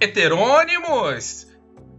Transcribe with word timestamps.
heterônimos, 0.00 1.46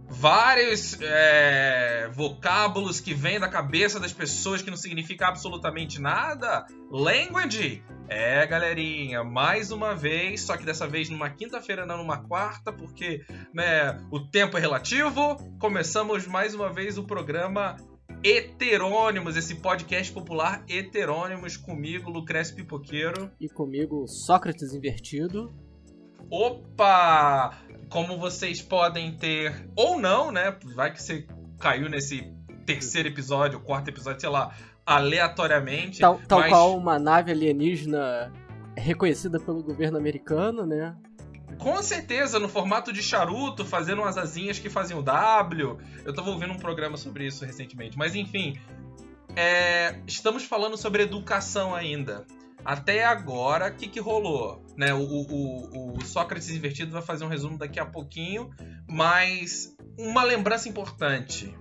vários 0.08 0.98
é, 1.00 2.08
vocábulos 2.12 3.00
que 3.00 3.14
vêm 3.14 3.38
da 3.38 3.48
cabeça 3.48 4.00
das 4.00 4.12
pessoas 4.12 4.62
que 4.62 4.70
não 4.70 4.76
significa 4.76 5.28
absolutamente 5.28 6.00
nada. 6.00 6.66
Language. 6.90 7.82
É, 8.08 8.44
galerinha, 8.44 9.22
mais 9.22 9.70
uma 9.70 9.94
vez, 9.94 10.40
só 10.40 10.56
que 10.56 10.64
dessa 10.64 10.84
vez 10.84 11.08
numa 11.08 11.30
quinta-feira, 11.30 11.86
não 11.86 11.98
numa 11.98 12.16
quarta, 12.24 12.72
porque 12.72 13.24
né, 13.54 13.96
o 14.10 14.18
tempo 14.18 14.58
é 14.58 14.60
relativo. 14.60 15.36
Começamos 15.60 16.26
mais 16.26 16.52
uma 16.52 16.72
vez 16.72 16.98
o 16.98 17.04
programa 17.04 17.76
Heterônimos, 18.24 19.36
esse 19.36 19.54
podcast 19.56 20.12
popular 20.12 20.64
Heterônimos, 20.68 21.56
comigo, 21.56 22.10
Lucrécio 22.10 22.56
Pipoqueiro. 22.56 23.30
E 23.40 23.48
comigo, 23.48 24.08
Sócrates 24.08 24.74
Invertido. 24.74 25.54
Opa! 26.28 27.56
Como 27.90 28.16
vocês 28.16 28.62
podem 28.62 29.12
ter, 29.12 29.68
ou 29.76 30.00
não, 30.00 30.30
né? 30.30 30.56
Vai 30.74 30.92
que 30.92 31.02
você 31.02 31.26
caiu 31.58 31.88
nesse 31.88 32.32
terceiro 32.64 33.08
episódio, 33.08 33.60
quarto 33.60 33.88
episódio, 33.88 34.20
sei 34.20 34.30
lá, 34.30 34.54
aleatoriamente. 34.86 35.98
Tal, 35.98 36.20
tal 36.26 36.40
mas... 36.40 36.48
qual 36.48 36.76
uma 36.76 36.98
nave 36.98 37.32
alienígena 37.32 38.32
reconhecida 38.76 39.38
pelo 39.40 39.62
governo 39.62 39.98
americano, 39.98 40.64
né? 40.64 40.96
Com 41.58 41.82
certeza, 41.82 42.38
no 42.38 42.48
formato 42.48 42.92
de 42.92 43.02
charuto, 43.02 43.64
fazendo 43.64 44.02
umas 44.02 44.16
asinhas 44.16 44.58
que 44.58 44.70
faziam 44.70 45.02
W. 45.02 45.76
Eu 46.04 46.14
tava 46.14 46.30
ouvindo 46.30 46.52
um 46.52 46.58
programa 46.58 46.96
sobre 46.96 47.26
isso 47.26 47.44
recentemente. 47.44 47.98
Mas 47.98 48.14
enfim, 48.14 48.58
é... 49.36 50.00
estamos 50.06 50.44
falando 50.44 50.76
sobre 50.76 51.02
educação 51.02 51.74
ainda. 51.74 52.24
Até 52.64 53.04
agora, 53.04 53.68
o 53.68 53.74
que, 53.74 53.88
que 53.88 54.00
rolou? 54.00 54.64
Né, 54.76 54.92
o, 54.94 55.00
o, 55.00 55.96
o, 55.96 56.04
Sócrates 56.04 56.50
Invertido 56.50 56.92
vai 56.92 57.02
fazer 57.02 57.24
um 57.24 57.28
resumo 57.28 57.58
daqui 57.58 57.78
a 57.78 57.84
pouquinho, 57.84 58.50
mas 58.88 59.76
uma 59.98 60.22
lembrança 60.22 60.68
importante. 60.68 61.54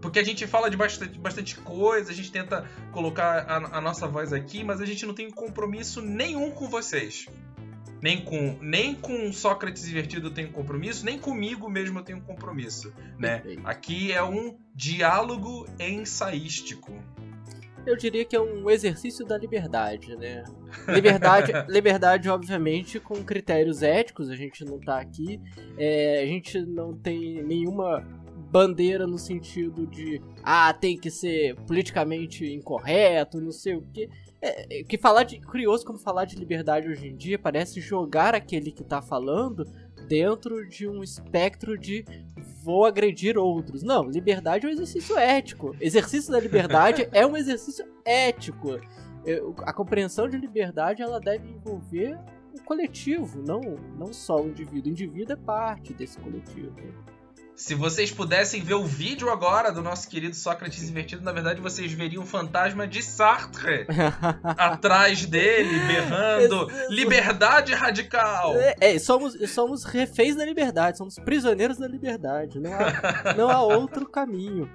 Porque 0.00 0.18
a 0.18 0.24
gente 0.24 0.46
fala 0.46 0.70
de 0.70 0.76
bastante, 0.76 1.18
bastante 1.18 1.56
coisa, 1.56 2.12
a 2.12 2.14
gente 2.14 2.30
tenta 2.30 2.68
colocar 2.92 3.44
a, 3.48 3.78
a 3.78 3.80
nossa 3.80 4.06
voz 4.06 4.32
aqui, 4.32 4.62
mas 4.62 4.80
a 4.80 4.86
gente 4.86 5.04
não 5.04 5.14
tem 5.14 5.30
compromisso 5.30 6.00
nenhum 6.00 6.50
com 6.50 6.68
vocês. 6.68 7.26
Nem 8.00 8.24
com, 8.24 8.56
nem 8.60 8.94
com 8.94 9.32
Sócrates 9.32 9.88
invertido 9.88 10.28
eu 10.28 10.30
tenho 10.30 10.52
compromisso, 10.52 11.04
nem 11.04 11.18
comigo 11.18 11.68
mesmo 11.68 11.98
eu 11.98 12.04
tenho 12.04 12.20
compromisso, 12.20 12.92
né? 13.18 13.42
Aqui 13.64 14.12
é 14.12 14.22
um 14.22 14.56
diálogo 14.72 15.66
ensaístico 15.80 16.92
eu 17.88 17.96
diria 17.96 18.24
que 18.24 18.36
é 18.36 18.40
um 18.40 18.68
exercício 18.70 19.24
da 19.24 19.36
liberdade, 19.36 20.14
né? 20.16 20.44
Liberdade, 20.88 21.52
liberdade 21.68 22.28
obviamente, 22.28 23.00
com 23.00 23.22
critérios 23.24 23.82
éticos, 23.82 24.28
a 24.28 24.36
gente 24.36 24.64
não 24.64 24.78
tá 24.78 25.00
aqui, 25.00 25.40
é, 25.76 26.22
a 26.22 26.26
gente 26.26 26.60
não 26.60 26.94
tem 26.96 27.42
nenhuma 27.42 28.04
bandeira 28.50 29.06
no 29.06 29.18
sentido 29.18 29.86
de 29.86 30.22
ah, 30.42 30.72
tem 30.72 30.96
que 30.96 31.10
ser 31.10 31.54
politicamente 31.66 32.46
incorreto, 32.46 33.40
não 33.40 33.52
sei 33.52 33.74
o 33.74 33.82
quê. 33.92 34.08
É, 34.40 34.84
que 34.84 34.96
falar 34.96 35.24
de. 35.24 35.40
Curioso 35.40 35.84
como 35.84 35.98
falar 35.98 36.24
de 36.24 36.36
liberdade 36.36 36.88
hoje 36.88 37.08
em 37.08 37.16
dia 37.16 37.38
parece 37.38 37.80
jogar 37.80 38.34
aquele 38.34 38.70
que 38.70 38.84
tá 38.84 39.02
falando 39.02 39.66
dentro 40.06 40.66
de 40.68 40.88
um 40.88 41.02
espectro 41.02 41.76
de 41.76 42.04
vou 42.68 42.84
agredir 42.84 43.38
outros. 43.38 43.82
Não, 43.82 44.10
liberdade 44.10 44.66
é 44.66 44.68
um 44.68 44.72
exercício 44.72 45.16
ético. 45.16 45.74
Exercício 45.80 46.30
da 46.30 46.38
liberdade 46.38 47.08
é 47.12 47.26
um 47.26 47.34
exercício 47.34 47.82
ético. 48.04 48.78
A 49.62 49.72
compreensão 49.72 50.28
de 50.28 50.36
liberdade 50.36 51.00
ela 51.00 51.18
deve 51.18 51.48
envolver 51.48 52.18
o 52.54 52.62
coletivo, 52.62 53.40
não, 53.40 53.60
não 53.96 54.12
só 54.12 54.42
o 54.42 54.48
indivíduo. 54.48 54.90
O 54.90 54.92
indivíduo 54.92 55.32
é 55.32 55.36
parte 55.36 55.94
desse 55.94 56.18
coletivo. 56.18 56.76
Se 57.58 57.74
vocês 57.74 58.12
pudessem 58.12 58.62
ver 58.62 58.74
o 58.74 58.84
vídeo 58.84 59.28
agora 59.30 59.72
do 59.72 59.82
nosso 59.82 60.08
querido 60.08 60.36
Sócrates 60.36 60.88
invertido, 60.88 61.24
na 61.24 61.32
verdade 61.32 61.60
vocês 61.60 61.92
veriam 61.92 62.22
o 62.22 62.26
fantasma 62.26 62.86
de 62.86 63.02
Sartre 63.02 63.84
atrás 64.56 65.26
dele, 65.26 65.76
berrando 65.80 66.68
liberdade 66.88 67.74
radical. 67.74 68.54
É, 68.56 68.76
é, 68.78 68.98
somos, 69.00 69.36
somos 69.50 69.82
reféns 69.82 70.36
da 70.36 70.44
liberdade, 70.44 70.98
somos 70.98 71.16
prisioneiros 71.16 71.78
da 71.78 71.88
liberdade. 71.88 72.60
Não 72.60 72.70
há, 72.72 73.34
não 73.34 73.50
há 73.50 73.60
outro 73.60 74.08
caminho. 74.08 74.70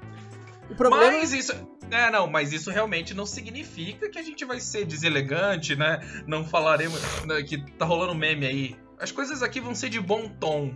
O 0.70 0.76
problema... 0.76 1.06
Mas 1.06 1.32
isso. 1.32 1.54
É, 1.90 2.12
não, 2.12 2.28
mas 2.28 2.52
isso 2.52 2.70
realmente 2.70 3.14
não 3.14 3.26
significa 3.26 4.10
que 4.10 4.20
a 4.20 4.24
gente 4.24 4.44
vai 4.44 4.60
ser 4.60 4.84
deselegante, 4.84 5.74
né? 5.74 6.02
Não 6.28 6.44
falaremos. 6.44 7.00
Né, 7.26 7.44
que 7.44 7.60
tá 7.78 7.86
rolando 7.86 8.14
meme 8.14 8.46
aí. 8.46 8.76
As 9.00 9.10
coisas 9.10 9.42
aqui 9.42 9.62
vão 9.62 9.74
ser 9.74 9.88
de 9.88 10.02
bom 10.02 10.28
tom. 10.28 10.76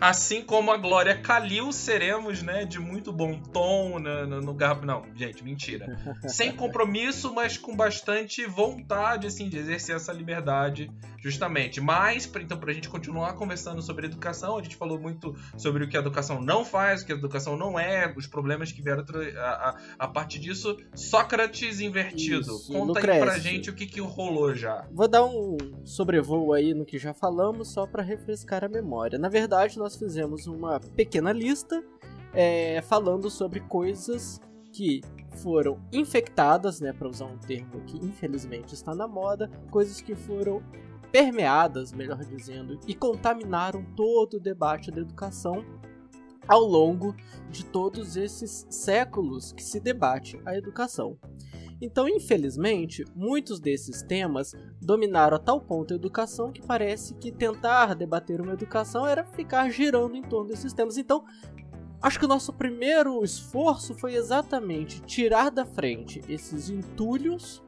Assim 0.00 0.42
como 0.42 0.70
a 0.70 0.76
Glória 0.76 1.16
Calil, 1.16 1.72
seremos, 1.72 2.42
né, 2.42 2.64
de 2.64 2.78
muito 2.78 3.12
bom 3.12 3.40
tom 3.40 3.98
no, 3.98 4.26
no, 4.26 4.40
no 4.40 4.54
garbo. 4.54 4.86
Não, 4.86 5.02
gente, 5.14 5.42
mentira. 5.42 5.98
Sem 6.26 6.52
compromisso, 6.56 7.32
mas 7.32 7.56
com 7.56 7.76
bastante 7.76 8.44
vontade, 8.46 9.26
assim, 9.26 9.48
de 9.48 9.58
exercer 9.58 9.96
essa 9.96 10.12
liberdade, 10.12 10.90
justamente. 11.22 11.80
Mas, 11.80 12.30
então, 12.40 12.58
pra 12.58 12.72
gente 12.72 12.88
continuar 12.88 13.34
conversando 13.34 13.80
sobre 13.82 14.06
educação, 14.06 14.58
a 14.58 14.62
gente 14.62 14.76
falou 14.76 14.98
muito 14.98 15.34
sobre 15.56 15.84
o 15.84 15.88
que 15.88 15.96
a 15.96 16.00
educação 16.00 16.40
não 16.40 16.64
faz, 16.64 17.02
o 17.02 17.06
que 17.06 17.12
a 17.12 17.16
educação 17.16 17.56
não 17.56 17.78
é, 17.78 18.12
os 18.16 18.26
problemas 18.26 18.72
que 18.72 18.82
vieram 18.82 19.04
a, 19.38 19.40
a, 19.40 19.78
a 19.98 20.08
partir 20.08 20.38
disso. 20.38 20.76
Sócrates 20.94 21.80
invertido. 21.80 22.40
Isso, 22.40 22.72
Conta 22.72 23.00
aí 23.00 23.20
pra 23.20 23.38
gente 23.38 23.70
o 23.70 23.74
que, 23.74 23.86
que 23.86 24.00
rolou 24.00 24.54
já. 24.54 24.86
Vou 24.90 25.08
dar 25.08 25.24
um 25.24 25.56
sobrevoo 25.84 26.52
aí 26.52 26.74
no 26.74 26.84
que 26.84 26.98
já 26.98 27.14
falamos, 27.14 27.72
só 27.72 27.86
para 27.86 28.02
refrescar 28.02 28.64
a 28.64 28.68
memória. 28.68 29.18
Na 29.18 29.28
verdade, 29.28 29.78
nós 29.84 29.96
fizemos 29.96 30.46
uma 30.46 30.80
pequena 30.80 31.30
lista 31.30 31.84
é, 32.32 32.80
falando 32.80 33.28
sobre 33.28 33.60
coisas 33.60 34.40
que 34.72 35.02
foram 35.42 35.78
infectadas, 35.92 36.80
né, 36.80 36.90
para 36.90 37.06
usar 37.06 37.26
um 37.26 37.36
termo 37.36 37.82
que 37.82 37.98
infelizmente 37.98 38.72
está 38.72 38.94
na 38.94 39.06
moda, 39.06 39.50
coisas 39.70 40.00
que 40.00 40.14
foram 40.14 40.62
permeadas, 41.12 41.92
melhor 41.92 42.24
dizendo, 42.24 42.80
e 42.88 42.94
contaminaram 42.94 43.84
todo 43.94 44.38
o 44.38 44.40
debate 44.40 44.90
da 44.90 45.02
educação 45.02 45.62
ao 46.48 46.62
longo 46.62 47.14
de 47.50 47.66
todos 47.66 48.16
esses 48.16 48.66
séculos 48.70 49.52
que 49.52 49.62
se 49.62 49.78
debate 49.80 50.40
a 50.46 50.56
educação. 50.56 51.18
Então, 51.80 52.08
infelizmente, 52.08 53.04
muitos 53.14 53.60
desses 53.60 54.02
temas 54.02 54.54
dominaram 54.80 55.36
a 55.36 55.40
tal 55.40 55.60
ponto 55.60 55.92
a 55.92 55.96
educação 55.96 56.52
que 56.52 56.62
parece 56.62 57.14
que 57.14 57.32
tentar 57.32 57.94
debater 57.94 58.40
uma 58.40 58.52
educação 58.52 59.06
era 59.06 59.24
ficar 59.24 59.70
girando 59.70 60.16
em 60.16 60.22
torno 60.22 60.48
desses 60.48 60.72
temas. 60.72 60.96
Então, 60.96 61.24
acho 62.00 62.18
que 62.18 62.24
o 62.24 62.28
nosso 62.28 62.52
primeiro 62.52 63.22
esforço 63.24 63.94
foi 63.94 64.14
exatamente 64.14 65.00
tirar 65.02 65.50
da 65.50 65.66
frente 65.66 66.20
esses 66.28 66.70
entulhos 66.70 67.62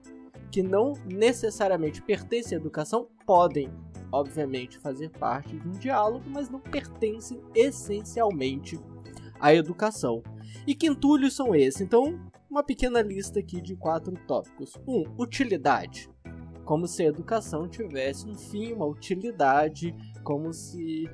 que 0.51 0.63
não 0.63 0.95
necessariamente 1.05 2.01
pertencem 2.01 2.57
à 2.57 2.61
educação, 2.61 3.09
podem, 3.27 3.71
obviamente, 4.13 4.79
fazer 4.79 5.11
parte 5.11 5.57
de 5.59 5.69
um 5.69 5.73
diálogo, 5.73 6.25
mas 6.29 6.49
não 6.49 6.61
pertencem 6.61 7.41
essencialmente 7.55 8.79
à 9.41 9.55
educação. 9.55 10.23
E 10.67 10.75
que 10.75 10.87
entulhos 10.87 11.35
são 11.35 11.55
esses? 11.55 11.81
Então, 11.81 12.19
uma 12.57 12.65
pequena 12.65 13.03
lista 13.03 13.39
aqui 13.39 13.61
de 13.61 13.77
quatro 13.77 14.15
tópicos. 14.27 14.73
1. 14.89 14.91
Um, 14.91 15.05
utilidade. 15.19 16.09
Como 16.65 16.89
se 16.89 17.03
a 17.03 17.07
educação 17.07 17.69
tivesse 17.69 18.27
um 18.27 18.35
fim, 18.35 18.73
uma 18.73 18.87
utilidade, 18.87 19.95
como 20.25 20.53
se. 20.55 21.09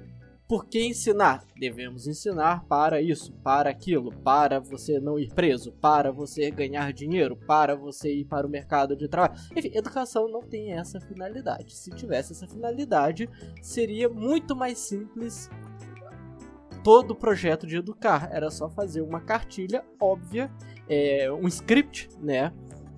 Por 0.49 0.67
que 0.67 0.87
ensinar? 0.87 1.45
Devemos 1.59 2.07
ensinar 2.07 2.65
para 2.67 3.01
isso, 3.01 3.33
para 3.43 3.71
aquilo, 3.71 4.13
para 4.19 4.61
você 4.61 5.01
não 5.01 5.19
ir 5.19 5.33
preso, 5.33 5.73
para 5.73 6.13
você 6.13 6.51
ganhar 6.51 6.93
dinheiro, 6.93 7.37
para 7.37 7.75
você 7.75 8.15
ir 8.15 8.25
para 8.27 8.47
o 8.47 8.51
mercado 8.51 8.95
de 8.95 9.09
trabalho. 9.09 9.41
Enfim, 9.57 9.71
educação 9.75 10.29
não 10.29 10.43
tem 10.43 10.73
essa 10.75 11.01
finalidade. 11.01 11.75
Se 11.75 11.91
tivesse 11.91 12.33
essa 12.33 12.47
finalidade, 12.47 13.29
seria 13.63 14.09
muito 14.09 14.55
mais 14.55 14.79
simples 14.79 15.51
todo 16.83 17.13
o 17.13 17.17
projeto 17.17 17.67
de 17.67 17.77
educar. 17.77 18.29
Era 18.31 18.51
só 18.51 18.69
fazer 18.69 19.01
uma 19.01 19.21
cartilha 19.21 19.85
óbvia, 20.01 20.51
é, 20.93 21.33
um 21.33 21.49
script, 21.49 22.11
né? 22.21 22.53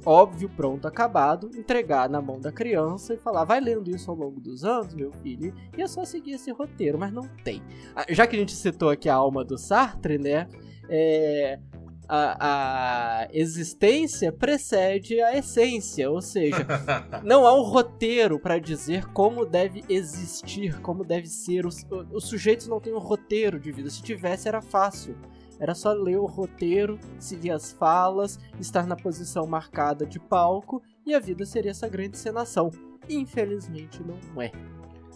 Óbvio, 0.04 0.50
pronto, 0.50 0.86
acabado, 0.86 1.50
entregar 1.54 2.10
na 2.10 2.20
mão 2.20 2.38
da 2.38 2.52
criança 2.52 3.14
e 3.14 3.16
falar, 3.16 3.44
vai 3.44 3.58
lendo 3.60 3.88
isso 3.88 4.10
ao 4.10 4.16
longo 4.16 4.38
dos 4.38 4.62
anos, 4.64 4.94
meu 4.94 5.10
filho, 5.22 5.54
e 5.78 5.80
é 5.80 5.86
só 5.86 6.04
seguir 6.04 6.32
esse 6.32 6.50
roteiro, 6.50 6.98
mas 6.98 7.10
não 7.10 7.26
tem. 7.42 7.62
Ah, 7.96 8.04
já 8.10 8.26
que 8.26 8.36
a 8.36 8.38
gente 8.38 8.52
citou 8.52 8.90
aqui 8.90 9.08
a 9.08 9.14
alma 9.14 9.44
do 9.44 9.56
Sartre, 9.56 10.18
né? 10.18 10.46
É, 10.90 11.58
a, 12.06 13.22
a, 13.22 13.28
existência 13.32 14.30
precede 14.30 15.22
a 15.22 15.38
essência, 15.38 16.10
ou 16.10 16.20
seja, 16.20 16.66
não 17.24 17.46
há 17.46 17.58
um 17.58 17.62
roteiro 17.62 18.38
para 18.38 18.58
dizer 18.58 19.06
como 19.06 19.46
deve 19.46 19.82
existir, 19.88 20.80
como 20.80 21.02
deve 21.02 21.28
ser. 21.28 21.64
Os, 21.64 21.86
os 22.12 22.24
sujeitos 22.24 22.68
não 22.68 22.80
têm 22.80 22.92
um 22.92 22.98
roteiro 22.98 23.58
de 23.58 23.72
vida. 23.72 23.88
Se 23.88 24.02
tivesse, 24.02 24.48
era 24.48 24.60
fácil. 24.60 25.16
Era 25.58 25.74
só 25.74 25.92
ler 25.92 26.18
o 26.18 26.26
roteiro, 26.26 26.98
seguir 27.18 27.50
as 27.50 27.72
falas, 27.72 28.38
estar 28.58 28.86
na 28.86 28.96
posição 28.96 29.46
marcada 29.46 30.04
de 30.04 30.18
palco 30.18 30.82
e 31.06 31.14
a 31.14 31.20
vida 31.20 31.44
seria 31.44 31.70
essa 31.70 31.88
grande 31.88 32.16
encenação. 32.16 32.70
Infelizmente 33.08 34.02
não 34.02 34.40
é. 34.40 34.50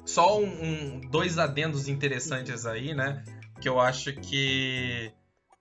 só 0.05 0.41
um, 0.41 0.47
um, 0.47 1.01
dois 1.11 1.39
adendos 1.39 1.89
interessantes 1.89 2.67
aí, 2.67 2.95
né? 2.95 3.23
Que 3.61 3.69
eu 3.69 3.81
acho 3.81 4.15
que 4.15 5.13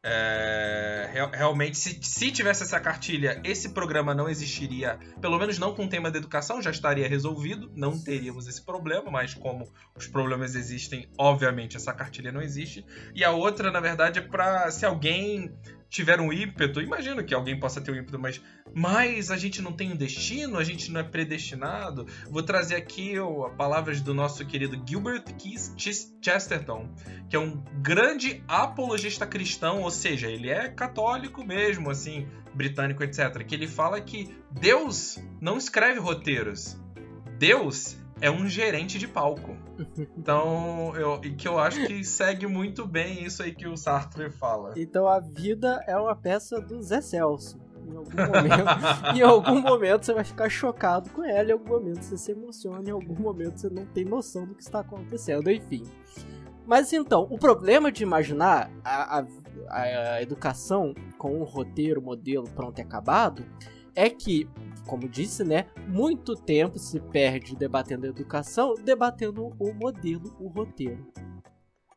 é, 0.04 1.10
realmente, 1.34 1.78
se, 1.78 2.00
se, 2.02 2.32
tivesse 2.32 2.64
essa 2.64 2.80
cartilha, 2.80 3.42
esse 3.44 3.70
programa 3.70 4.14
não 4.14 4.30
existiria, 4.30 5.00
pelo 5.20 5.38
menos 5.38 5.58
não 5.58 5.74
com 5.74 5.86
o 5.86 5.90
tema 5.90 6.12
da 6.12 6.18
educação, 6.18 6.62
já 6.62 6.72
estaria 6.72 7.08
resolvido, 7.08 7.72
não 7.76 8.00
teríamos 8.00 8.48
esse 8.48 8.64
problema, 8.64 9.10
mas 9.10 9.34
como 9.34 9.72
os 9.96 10.08
problemas 10.08 10.56
existem, 10.56 11.10
obviamente 11.18 11.76
essa 11.76 11.94
cartilha 11.94 12.32
não 12.32 12.42
existe. 12.42 12.86
E 13.14 13.24
a 13.24 13.32
outra, 13.32 13.72
na 13.72 13.80
verdade, 13.80 14.20
é 14.20 14.22
para 14.22 14.70
se 14.72 14.86
alguém 14.86 15.54
tiver 15.90 16.20
um 16.20 16.32
ímpeto, 16.32 16.82
imagino 16.82 17.24
que 17.24 17.34
alguém 17.34 17.60
possa 17.60 17.80
ter 17.80 17.92
um 17.92 17.96
ímpeto, 17.96 18.20
mas, 18.20 18.42
mas 18.74 19.32
a 19.32 19.38
gente 19.38 19.62
não 19.62 19.72
tem 19.72 19.92
um 19.92 19.96
destino, 19.96 20.58
a 20.58 20.64
gente 20.64 20.92
não 20.92 21.00
é 21.00 21.04
predestinado. 21.04 22.06
Vou 22.30 22.44
trazer 22.44 22.76
aqui 22.76 23.14
as 23.18 23.56
palavras 23.56 24.02
do 24.02 24.14
nosso 24.14 24.46
querido 24.46 24.82
Gilbert 24.88 25.24
Keith 25.38 25.74
Chesterton, 26.22 26.90
que 27.30 27.36
é 27.36 27.40
um 27.40 27.64
grande 27.82 28.44
apologista 28.48 29.26
cristão, 29.26 29.82
ou 29.82 29.92
seja, 29.92 30.28
ele 30.28 30.50
é 30.50 30.70
católico 30.70 31.44
mesmo, 31.44 31.90
assim, 31.90 32.28
britânico, 32.54 33.04
etc. 33.04 33.44
Que 33.46 33.56
ele 33.56 33.68
fala 33.68 34.02
que 34.02 34.36
Deus 34.52 35.18
não 35.40 35.58
escreve 35.58 36.00
roteiros. 36.00 36.78
Deus 37.38 37.98
é 38.20 38.32
um 38.32 38.48
gerente 38.48 38.98
de 38.98 39.08
palco. 39.08 39.67
Então, 40.18 40.96
eu, 40.96 41.20
e 41.24 41.34
que 41.34 41.48
eu 41.48 41.60
acho 41.60 41.86
que 41.86 42.04
segue 42.04 42.48
muito 42.48 42.86
bem 42.86 43.24
isso 43.24 43.44
aí 43.44 43.54
que 43.54 43.68
o 43.68 43.78
Sartre 43.78 44.30
fala. 44.30 44.74
Então 44.76 45.08
a 45.08 45.20
vida 45.20 45.84
é 45.88 45.96
uma 45.98 46.16
peça 46.16 46.60
do 46.60 46.82
Zé 46.82 47.02
Celso. 47.02 47.60
Em 47.88 47.96
algum 47.96 48.18
momento, 48.18 49.16
em 49.16 49.22
algum 49.22 49.62
momento 49.62 50.06
você 50.06 50.14
vai 50.14 50.24
ficar 50.24 50.50
chocado 50.50 51.10
com 51.12 51.24
ela, 51.24 51.50
em 51.50 51.54
algum 51.54 51.70
momento 51.70 52.02
você 52.02 52.18
se 52.18 52.32
emociona, 52.32 52.90
em 52.90 52.92
algum 52.92 53.16
momento 53.16 53.60
você 53.60 53.70
não 53.70 53.86
tem 53.86 54.04
noção 54.04 54.46
do 54.46 54.56
que 54.56 54.64
está 54.64 54.80
acontecendo, 54.80 55.50
enfim. 55.50 55.84
Mas 56.66 56.92
então, 56.92 57.26
o 57.30 57.38
problema 57.38 57.90
de 57.90 58.04
imaginar 58.04 58.70
a, 58.84 59.20
a, 59.20 59.26
a 59.70 60.22
educação 60.22 60.94
com 61.18 61.40
um 61.40 61.44
roteiro, 61.44 62.02
modelo 62.02 62.50
pronto 62.50 62.80
e 62.80 62.82
acabado 62.82 63.46
é 63.96 64.10
que 64.10 64.50
como 64.88 65.08
disse, 65.08 65.44
né, 65.44 65.68
muito 65.88 66.34
tempo 66.36 66.80
se 66.80 67.00
perde 67.00 67.56
debatendo 67.56 68.06
a 68.06 68.10
educação, 68.10 68.74
debatendo 68.74 69.54
o 69.60 69.74
modelo, 69.74 70.36
o 70.40 70.48
roteiro. 70.48 71.06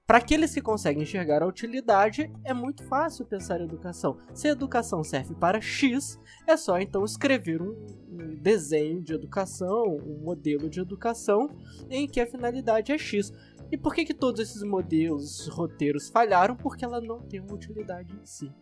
Para 0.06 0.18
aqueles 0.18 0.52
que 0.52 0.60
conseguem 0.60 1.04
enxergar 1.04 1.40
a 1.40 1.46
utilidade, 1.46 2.32
é 2.44 2.52
muito 2.52 2.82
fácil 2.88 3.24
pensar 3.24 3.60
em 3.60 3.64
educação. 3.64 4.18
Se 4.34 4.48
a 4.48 4.50
educação 4.50 5.04
serve 5.04 5.36
para 5.36 5.60
X, 5.60 6.18
é 6.48 6.56
só 6.56 6.80
então 6.80 7.04
escrever 7.04 7.62
um, 7.62 7.76
desenho 8.42 9.00
de 9.00 9.14
educação, 9.14 9.84
um 10.04 10.24
modelo 10.24 10.68
de 10.68 10.80
educação 10.80 11.48
em 11.88 12.08
que 12.08 12.20
a 12.20 12.26
finalidade 12.26 12.90
é 12.90 12.98
X. 12.98 13.32
E 13.70 13.78
por 13.78 13.94
que, 13.94 14.04
que 14.04 14.12
todos 14.12 14.40
esses 14.40 14.64
modelos, 14.64 15.46
roteiros 15.46 16.08
falharam? 16.08 16.56
Porque 16.56 16.84
ela 16.84 17.00
não 17.00 17.20
tem 17.20 17.38
uma 17.38 17.54
utilidade 17.54 18.12
em 18.12 18.26
si 18.26 18.52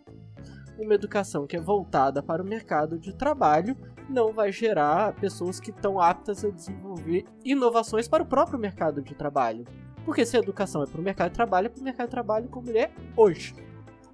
uma 0.78 0.94
educação 0.94 1.46
que 1.46 1.56
é 1.56 1.60
voltada 1.60 2.22
para 2.22 2.42
o 2.42 2.46
mercado 2.46 2.98
de 2.98 3.12
trabalho 3.12 3.76
não 4.08 4.32
vai 4.32 4.50
gerar 4.50 5.14
pessoas 5.14 5.60
que 5.60 5.70
estão 5.70 6.00
aptas 6.00 6.44
a 6.44 6.50
desenvolver 6.50 7.24
inovações 7.44 8.08
para 8.08 8.22
o 8.22 8.26
próprio 8.26 8.58
mercado 8.58 9.02
de 9.02 9.14
trabalho. 9.14 9.64
Porque 10.04 10.24
se 10.24 10.36
a 10.36 10.40
educação 10.40 10.82
é 10.82 10.86
para 10.86 11.00
o 11.00 11.04
mercado 11.04 11.30
de 11.30 11.34
trabalho, 11.34 11.66
é 11.66 11.68
para 11.68 11.80
o 11.80 11.84
mercado 11.84 12.06
de 12.06 12.10
trabalho 12.10 12.48
como 12.48 12.68
ele 12.70 12.78
é 12.78 12.90
hoje. 13.16 13.54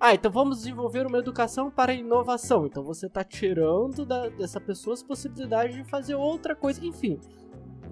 Ah, 0.01 0.13
então 0.13 0.31
vamos 0.31 0.59
desenvolver 0.59 1.07
uma 1.07 1.19
educação 1.19 1.71
para 1.71 1.93
a 1.93 1.95
inovação. 1.95 2.67
Então 2.67 2.83
você 2.83 3.07
está 3.07 3.23
tirando 3.23 4.05
da, 4.05 4.29
dessa 4.29 4.61
pessoa 4.61 4.95
as 4.95 5.03
possibilidades 5.03 5.77
de 5.77 5.85
fazer 5.85 6.15
outra 6.15 6.55
coisa. 6.55 6.85
Enfim, 6.85 7.19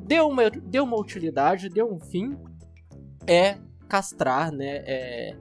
deu 0.01 0.29
uma, 0.29 0.51
deu 0.51 0.85
uma 0.85 0.99
utilidade, 0.99 1.69
deu 1.69 1.91
um 1.91 1.99
fim. 1.99 2.37
É 3.27 3.59
castrar, 3.89 4.51
né? 4.51 4.83
É 4.85 5.37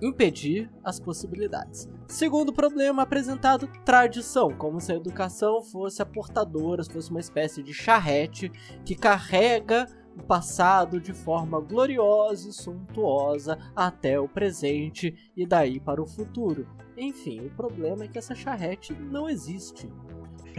impedir 0.00 0.70
as 0.84 0.98
possibilidades. 0.98 1.88
Segundo 2.08 2.52
problema 2.52 3.02
apresentado, 3.02 3.68
tradição, 3.84 4.50
como 4.56 4.80
se 4.80 4.92
a 4.92 4.96
educação 4.96 5.62
fosse 5.62 6.02
a 6.02 6.06
portadora, 6.06 6.84
fosse 6.84 7.10
uma 7.10 7.20
espécie 7.20 7.62
de 7.62 7.72
charrete 7.72 8.50
que 8.84 8.94
carrega 8.94 9.86
o 10.16 10.22
passado 10.22 11.00
de 11.00 11.12
forma 11.12 11.60
gloriosa 11.60 12.48
e 12.48 12.52
suntuosa 12.52 13.58
até 13.74 14.18
o 14.18 14.28
presente 14.28 15.14
e 15.36 15.46
daí 15.46 15.80
para 15.80 16.02
o 16.02 16.06
futuro. 16.06 16.66
Enfim, 16.96 17.46
o 17.46 17.50
problema 17.50 18.04
é 18.04 18.08
que 18.08 18.18
essa 18.18 18.34
charrete 18.34 18.92
não 18.92 19.28
existe. 19.28 19.88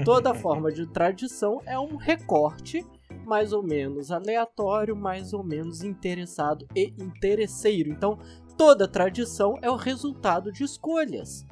Toda 0.05 0.33
forma 0.35 0.71
de 0.71 0.87
tradição 0.87 1.61
é 1.65 1.77
um 1.77 1.95
recorte 1.97 2.85
mais 3.25 3.53
ou 3.53 3.61
menos 3.61 4.11
aleatório, 4.11 4.95
mais 4.95 5.33
ou 5.33 5.43
menos 5.43 5.83
interessado 5.83 6.65
e 6.75 6.93
interesseiro. 6.99 7.89
Então, 7.89 8.17
toda 8.57 8.87
tradição 8.87 9.57
é 9.61 9.69
o 9.69 9.75
resultado 9.75 10.51
de 10.51 10.63
escolhas. 10.63 11.45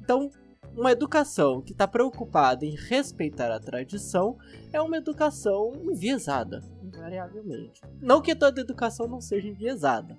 Então, 0.00 0.30
uma 0.76 0.90
educação 0.90 1.62
que 1.62 1.72
está 1.72 1.86
preocupada 1.86 2.66
em 2.66 2.74
respeitar 2.74 3.50
a 3.52 3.60
tradição 3.60 4.36
é 4.72 4.80
uma 4.80 4.96
educação 4.96 5.72
enviesada, 5.82 6.62
invariavelmente. 6.82 7.80
Não 8.00 8.20
que 8.20 8.34
toda 8.34 8.60
educação 8.60 9.06
não 9.06 9.20
seja 9.20 9.48
enviesada, 9.48 10.18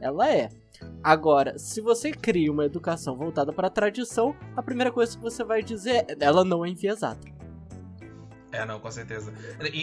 ela 0.00 0.32
é. 0.32 0.48
Agora, 1.02 1.58
se 1.58 1.80
você 1.80 2.12
cria 2.12 2.50
uma 2.50 2.64
educação 2.64 3.16
voltada 3.16 3.52
para 3.52 3.66
a 3.66 3.70
tradição, 3.70 4.36
a 4.56 4.62
primeira 4.62 4.92
coisa 4.92 5.16
que 5.16 5.22
você 5.22 5.42
vai 5.42 5.62
dizer 5.62 6.06
é 6.08 6.16
ela 6.20 6.44
não 6.44 6.64
é 6.64 6.68
enviesada. 6.68 7.20
É, 8.52 8.66
não, 8.66 8.78
com 8.78 8.90
certeza. 8.90 9.32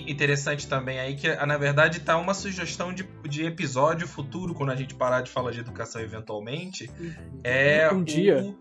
interessante 0.08 0.68
também 0.68 1.00
aí 1.00 1.16
que, 1.16 1.28
na 1.46 1.58
verdade, 1.58 2.00
tá 2.02 2.16
uma 2.18 2.36
sugestão 2.36 2.94
de, 2.94 3.04
de 3.28 3.44
episódio 3.44 4.08
futuro, 4.08 4.54
quando 4.54 4.72
a 4.72 4.76
gente 4.76 4.94
parar 4.94 5.22
de 5.22 5.32
falar 5.32 5.52
de 5.52 5.60
educação 5.60 6.00
eventualmente. 6.00 6.90
Uhum. 7.00 7.40
É 7.44 7.92
um 7.92 8.04
dia. 8.04 8.56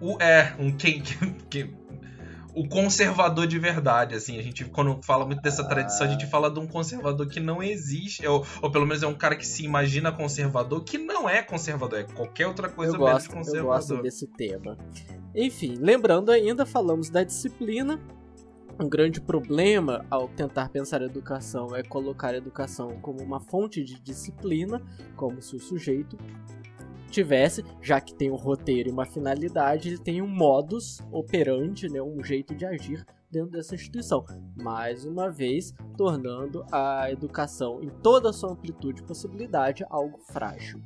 O, 0.00 0.16
é, 0.22 0.54
um 0.58 0.70
quem, 0.70 1.02
quem, 1.50 1.74
o 2.54 2.68
conservador 2.68 3.46
de 3.46 3.58
verdade, 3.58 4.14
assim. 4.14 4.38
A 4.38 4.42
gente, 4.42 4.64
quando 4.64 5.00
fala 5.02 5.26
muito 5.26 5.42
dessa 5.42 5.64
tradição, 5.64 6.06
a 6.06 6.10
gente 6.10 6.26
fala 6.26 6.50
de 6.50 6.58
um 6.58 6.66
conservador 6.66 7.26
que 7.26 7.40
não 7.40 7.62
existe, 7.62 8.26
ou, 8.26 8.46
ou 8.62 8.70
pelo 8.70 8.86
menos 8.86 9.02
é 9.02 9.06
um 9.06 9.14
cara 9.14 9.36
que 9.36 9.46
se 9.46 9.64
imagina 9.64 10.12
conservador, 10.12 10.82
que 10.84 10.98
não 10.98 11.28
é 11.28 11.42
conservador, 11.42 12.00
é 12.00 12.04
qualquer 12.04 12.46
outra 12.46 12.68
coisa 12.68 12.94
eu 12.94 12.98
gosto, 12.98 13.30
conservador. 13.30 13.60
Eu 13.60 13.66
gosto 13.66 14.02
desse 14.02 14.26
tema. 14.26 14.78
Enfim, 15.34 15.76
lembrando 15.78 16.30
ainda, 16.30 16.66
falamos 16.66 17.08
da 17.08 17.22
disciplina, 17.22 18.00
um 18.80 18.88
grande 18.88 19.20
problema 19.20 20.06
ao 20.10 20.26
tentar 20.26 20.70
pensar 20.70 21.02
educação 21.02 21.76
é 21.76 21.82
colocar 21.82 22.28
a 22.28 22.38
educação 22.38 22.98
como 23.02 23.22
uma 23.22 23.38
fonte 23.38 23.84
de 23.84 24.00
disciplina, 24.00 24.82
como 25.14 25.42
se 25.42 25.54
o 25.54 25.60
sujeito 25.60 26.16
tivesse, 27.10 27.62
já 27.82 28.00
que 28.00 28.14
tem 28.14 28.30
um 28.30 28.36
roteiro 28.36 28.88
e 28.88 28.92
uma 28.92 29.04
finalidade, 29.04 29.88
ele 29.88 29.98
tem 29.98 30.22
um 30.22 30.26
modus 30.26 31.00
operandi, 31.12 31.90
né, 31.90 32.00
um 32.00 32.24
jeito 32.24 32.54
de 32.54 32.64
agir 32.64 33.04
dentro 33.30 33.50
dessa 33.50 33.74
instituição. 33.74 34.24
Mais 34.56 35.04
uma 35.04 35.28
vez, 35.28 35.74
tornando 35.96 36.64
a 36.72 37.10
educação 37.10 37.82
em 37.82 37.90
toda 38.02 38.30
a 38.30 38.32
sua 38.32 38.52
amplitude 38.52 39.02
e 39.02 39.04
possibilidade 39.04 39.84
algo 39.90 40.18
frágil. 40.20 40.80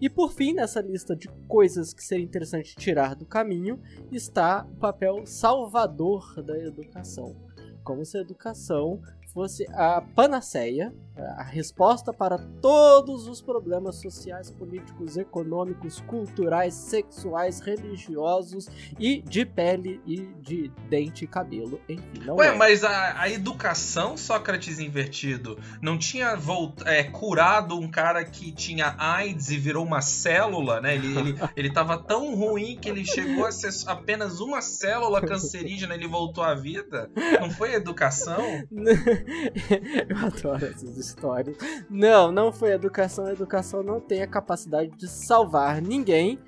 E 0.00 0.08
por 0.08 0.32
fim, 0.32 0.52
nessa 0.52 0.80
lista 0.80 1.14
de 1.14 1.28
coisas 1.46 1.92
que 1.92 2.04
seria 2.04 2.24
interessante 2.24 2.74
tirar 2.76 3.14
do 3.14 3.26
caminho, 3.26 3.80
está 4.10 4.66
o 4.70 4.76
papel 4.76 5.26
salvador 5.26 6.42
da 6.42 6.58
educação. 6.58 7.36
Como 7.82 8.04
se 8.04 8.18
a 8.18 8.20
educação 8.20 9.00
fosse 9.32 9.66
a 9.72 10.00
panaceia, 10.00 10.94
a 11.36 11.42
resposta 11.42 12.12
para 12.12 12.38
todos 12.60 13.26
os 13.26 13.40
problemas 13.40 13.96
sociais, 13.96 14.50
políticos, 14.50 15.16
econômicos, 15.16 16.00
culturais, 16.00 16.74
sexuais, 16.74 17.60
religiosos 17.60 18.68
e 18.98 19.20
de 19.22 19.44
pele 19.44 20.00
e 20.06 20.26
de 20.40 20.70
dente 20.88 21.24
e 21.24 21.28
cabelo, 21.28 21.80
enfim. 21.88 22.24
Não 22.24 22.36
Ué, 22.36 22.48
é. 22.48 22.52
mas 22.52 22.84
a, 22.84 23.22
a, 23.22 23.30
educação, 23.30 24.16
Sócrates 24.16 24.78
invertido, 24.78 25.58
não 25.80 25.98
tinha 25.98 26.36
volt, 26.36 26.82
é, 26.84 27.04
curado 27.04 27.78
um 27.78 27.90
cara 27.90 28.24
que 28.24 28.52
tinha 28.52 28.94
AIDS 28.98 29.50
e 29.50 29.56
virou 29.56 29.84
uma 29.84 30.00
célula, 30.00 30.80
né? 30.80 30.94
Ele, 30.94 31.18
ele, 31.18 31.38
ele 31.56 31.72
tava 31.72 31.98
tão 31.98 32.34
ruim 32.34 32.76
que 32.76 32.88
ele 32.88 33.04
chegou 33.04 33.46
a 33.46 33.52
ser 33.52 33.68
apenas 33.86 34.40
uma 34.40 34.60
célula 34.60 35.20
cancerígena 35.20 35.94
e 35.94 35.98
ele 35.98 36.08
voltou 36.08 36.42
à 36.42 36.54
vida? 36.54 37.10
Não 37.40 37.50
foi 37.50 37.74
educação? 37.74 38.42
Eu 40.08 40.16
adoro 40.16 40.66
essas 40.66 41.07
histórias. 41.08 41.56
Não, 41.90 42.30
não 42.30 42.52
foi 42.52 42.72
educação. 42.72 43.26
A 43.26 43.32
educação 43.32 43.82
não 43.82 44.00
tem 44.00 44.22
a 44.22 44.26
capacidade 44.26 44.90
de 44.96 45.08
salvar 45.08 45.80
ninguém. 45.82 46.38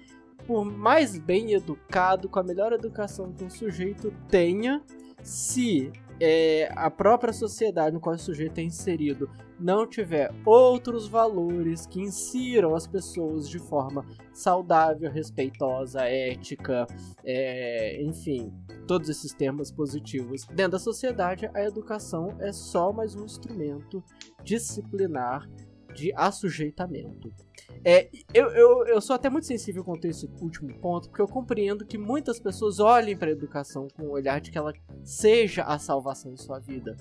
Por 0.46 0.64
mais 0.64 1.18
bem 1.18 1.52
educado, 1.52 2.28
com 2.28 2.38
a 2.38 2.42
melhor 2.42 2.72
educação 2.72 3.32
que 3.32 3.44
um 3.44 3.50
sujeito 3.50 4.12
tenha, 4.28 4.82
se 5.22 5.92
é, 6.20 6.70
a 6.76 6.90
própria 6.90 7.32
sociedade 7.32 7.94
no 7.94 8.00
qual 8.00 8.14
o 8.14 8.18
sujeito 8.18 8.58
é 8.58 8.62
inserido 8.62 9.28
não 9.58 9.86
tiver 9.86 10.30
outros 10.44 11.06
valores 11.06 11.86
que 11.86 12.00
insiram 12.00 12.74
as 12.74 12.86
pessoas 12.86 13.48
de 13.48 13.58
forma 13.58 14.04
saudável, 14.32 15.10
respeitosa, 15.10 16.02
ética, 16.02 16.86
é, 17.22 18.02
enfim, 18.02 18.52
todos 18.86 19.08
esses 19.08 19.34
termos 19.34 19.70
positivos 19.70 20.46
dentro 20.46 20.72
da 20.72 20.78
sociedade, 20.78 21.50
a 21.52 21.62
educação 21.62 22.36
é 22.38 22.52
só 22.52 22.92
mais 22.92 23.14
um 23.14 23.24
instrumento 23.24 24.02
disciplinar 24.44 25.48
de 25.94 26.12
assujeitamento. 26.14 27.32
É, 27.84 28.10
eu, 28.34 28.48
eu, 28.50 28.86
eu 28.86 29.00
sou 29.00 29.14
até 29.16 29.30
muito 29.30 29.46
sensível 29.46 29.82
quanto 29.82 30.06
a 30.06 30.10
esse 30.10 30.28
último 30.40 30.72
ponto, 30.78 31.08
porque 31.08 31.22
eu 31.22 31.28
compreendo 31.28 31.84
que 31.84 31.96
muitas 31.96 32.38
pessoas 32.38 32.78
olhem 32.78 33.16
para 33.16 33.28
a 33.28 33.32
educação 33.32 33.88
com 33.96 34.04
o 34.04 34.10
olhar 34.10 34.40
de 34.40 34.50
que 34.50 34.58
ela 34.58 34.72
seja 35.02 35.62
a 35.64 35.78
salvação 35.78 36.34
de 36.34 36.42
sua 36.42 36.58
vida. 36.58 36.96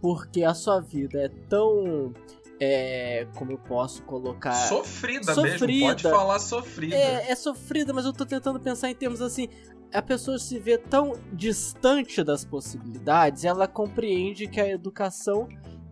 Porque 0.00 0.42
a 0.42 0.54
sua 0.54 0.80
vida 0.80 1.18
é 1.18 1.28
tão. 1.48 2.12
É, 2.58 3.26
como 3.36 3.52
eu 3.52 3.58
posso 3.58 4.02
colocar. 4.04 4.52
Sofrida, 4.52 5.34
sofrida. 5.34 5.66
mesmo, 5.66 5.88
pode 5.88 6.02
falar 6.04 6.38
sofrida. 6.38 6.96
É, 6.96 7.30
é 7.30 7.34
sofrida, 7.34 7.92
mas 7.92 8.06
eu 8.06 8.12
tô 8.12 8.24
tentando 8.24 8.58
pensar 8.58 8.90
em 8.90 8.94
termos 8.94 9.20
assim. 9.20 9.48
A 9.92 10.02
pessoa 10.02 10.38
se 10.38 10.58
vê 10.58 10.78
tão 10.78 11.12
distante 11.32 12.22
das 12.24 12.44
possibilidades, 12.44 13.44
ela 13.44 13.68
compreende 13.68 14.46
que 14.48 14.60
a 14.60 14.68
educação 14.68 15.48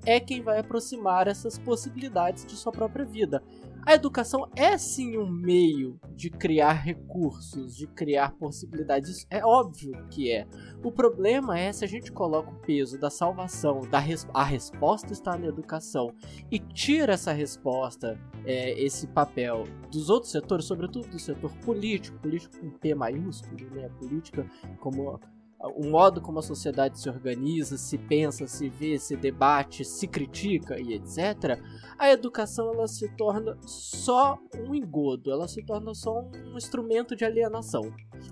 é 0.06 0.20
quem 0.20 0.42
vai 0.42 0.58
aproximar 0.58 1.26
essas 1.28 1.58
possibilidades 1.58 2.44
de 2.46 2.56
sua 2.56 2.72
própria 2.72 3.04
vida. 3.04 3.42
A 3.86 3.92
educação 3.92 4.48
é 4.56 4.78
sim 4.78 5.18
um 5.18 5.28
meio 5.28 6.00
de 6.16 6.30
criar 6.30 6.72
recursos, 6.72 7.76
de 7.76 7.86
criar 7.86 8.32
possibilidades. 8.32 9.26
É 9.28 9.44
óbvio 9.44 10.06
que 10.08 10.32
é. 10.32 10.46
O 10.82 10.90
problema 10.90 11.58
é 11.58 11.70
se 11.70 11.84
a 11.84 11.88
gente 11.88 12.10
coloca 12.10 12.50
o 12.50 12.60
peso 12.60 12.98
da 12.98 13.10
salvação, 13.10 13.82
da 13.82 13.98
res 13.98 14.26
a 14.32 14.42
resposta 14.42 15.12
está 15.12 15.36
na 15.36 15.48
educação, 15.48 16.14
e 16.50 16.58
tira 16.58 17.12
essa 17.12 17.32
resposta, 17.32 18.18
é, 18.46 18.82
esse 18.82 19.06
papel 19.08 19.64
dos 19.92 20.08
outros 20.08 20.32
setores, 20.32 20.64
sobretudo 20.64 21.06
do 21.08 21.18
setor 21.18 21.54
político, 21.58 22.18
político 22.20 22.58
com 22.58 22.70
P 22.70 22.94
maiúsculo, 22.94 23.68
né? 23.70 23.90
Política 23.98 24.46
como 24.80 25.20
o 25.60 25.86
modo 25.86 26.20
como 26.20 26.38
a 26.38 26.42
sociedade 26.42 26.98
se 26.98 27.08
organiza, 27.08 27.76
se 27.78 27.96
pensa, 27.96 28.46
se 28.46 28.68
vê, 28.68 28.98
se 28.98 29.16
debate, 29.16 29.84
se 29.84 30.06
critica 30.06 30.78
e 30.78 30.94
etc., 30.94 31.58
a 31.96 32.10
educação 32.10 32.72
ela 32.72 32.86
se 32.86 33.08
torna 33.16 33.56
só 33.62 34.38
um 34.58 34.74
engodo, 34.74 35.30
ela 35.30 35.48
se 35.48 35.64
torna 35.64 35.94
só 35.94 36.20
um 36.20 36.56
instrumento 36.56 37.16
de 37.16 37.24
alienação. 37.24 37.82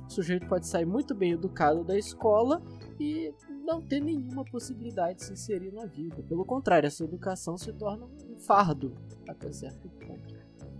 O 0.06 0.10
sujeito 0.10 0.46
pode 0.46 0.66
sair 0.66 0.84
muito 0.84 1.14
bem 1.14 1.32
educado 1.32 1.84
da 1.84 1.96
escola 1.96 2.60
e 2.98 3.32
não 3.64 3.80
ter 3.80 4.00
nenhuma 4.00 4.44
possibilidade 4.44 5.18
de 5.18 5.24
se 5.24 5.32
inserir 5.32 5.72
na 5.72 5.86
vida. 5.86 6.22
Pelo 6.24 6.44
contrário, 6.44 6.86
essa 6.86 7.04
educação 7.04 7.56
se 7.56 7.72
torna 7.72 8.06
um 8.06 8.36
fardo 8.36 8.94
até 9.28 9.52
certo 9.52 9.88
ponto. 9.88 10.31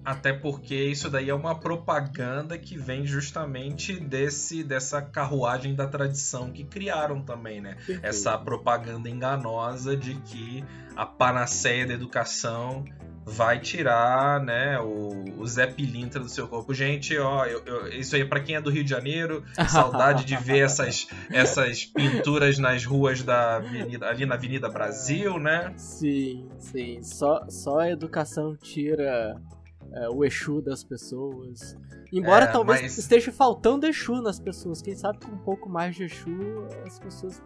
Até 0.05 0.33
porque 0.33 0.75
isso 0.75 1.09
daí 1.09 1.31
é 1.31 1.35
uma 1.35 1.55
propaganda 1.55 2.59
que 2.59 2.77
vem 2.77 3.07
justamente 3.07 3.99
desse 3.99 4.65
dessa 4.65 5.01
carruagem 5.01 5.75
da 5.75 5.87
tradição 5.87 6.51
que 6.51 6.65
criaram 6.65 7.23
também, 7.23 7.61
né? 7.61 7.75
Perfeito. 7.75 8.05
Essa 8.05 8.37
propaganda 8.37 9.09
enganosa 9.09 9.97
de 9.97 10.15
que 10.23 10.65
a 10.97 11.07
panaceia 11.07 11.87
da 11.87 11.95
educação 11.95 12.85
vai 13.25 13.61
tirar, 13.61 14.41
né, 14.41 14.79
o, 14.81 15.25
o 15.39 15.47
Zé 15.47 15.67
Pilintra 15.67 16.21
do 16.21 16.29
seu 16.29 16.49
corpo. 16.49 16.75
Gente, 16.75 17.17
ó, 17.19 17.45
eu, 17.47 17.63
eu, 17.65 17.89
isso 17.89 18.17
aí 18.17 18.23
é 18.23 18.25
para 18.25 18.41
quem 18.41 18.57
é 18.57 18.61
do 18.61 18.71
Rio 18.71 18.83
de 18.83 18.91
Janeiro, 18.91 19.45
saudade 19.69 20.25
de 20.25 20.37
ver 20.37 20.65
essas, 20.65 21.07
essas 21.31 21.85
pinturas 21.85 22.59
nas 22.59 22.85
ruas 22.85 23.23
da 23.23 23.57
avenida, 23.57 24.09
ali 24.09 24.27
na 24.27 24.35
Avenida 24.35 24.69
Brasil, 24.69 25.39
né? 25.39 25.73
Sim, 25.77 26.49
sim. 26.59 27.03
Só, 27.03 27.45
só 27.49 27.79
a 27.79 27.91
educação 27.91 28.57
tira 28.57 29.41
é, 29.95 30.09
o 30.09 30.25
Exu 30.25 30.61
das 30.61 30.83
pessoas. 30.83 31.77
Embora 32.13 32.45
é, 32.45 32.49
talvez 32.49 32.83
mas... 32.83 32.99
esteja 32.99 33.33
faltando 33.33 33.87
Exu 33.87 34.21
nas 34.21 34.39
pessoas. 34.39 34.83
Quem 34.83 34.95
sabe 34.95 35.19
com 35.25 35.33
um 35.33 35.39
pouco 35.39 35.69
mais 35.69 35.95
de 35.95 36.05
Exu 36.05 36.67
as 36.87 36.99
pessoas 36.99 37.43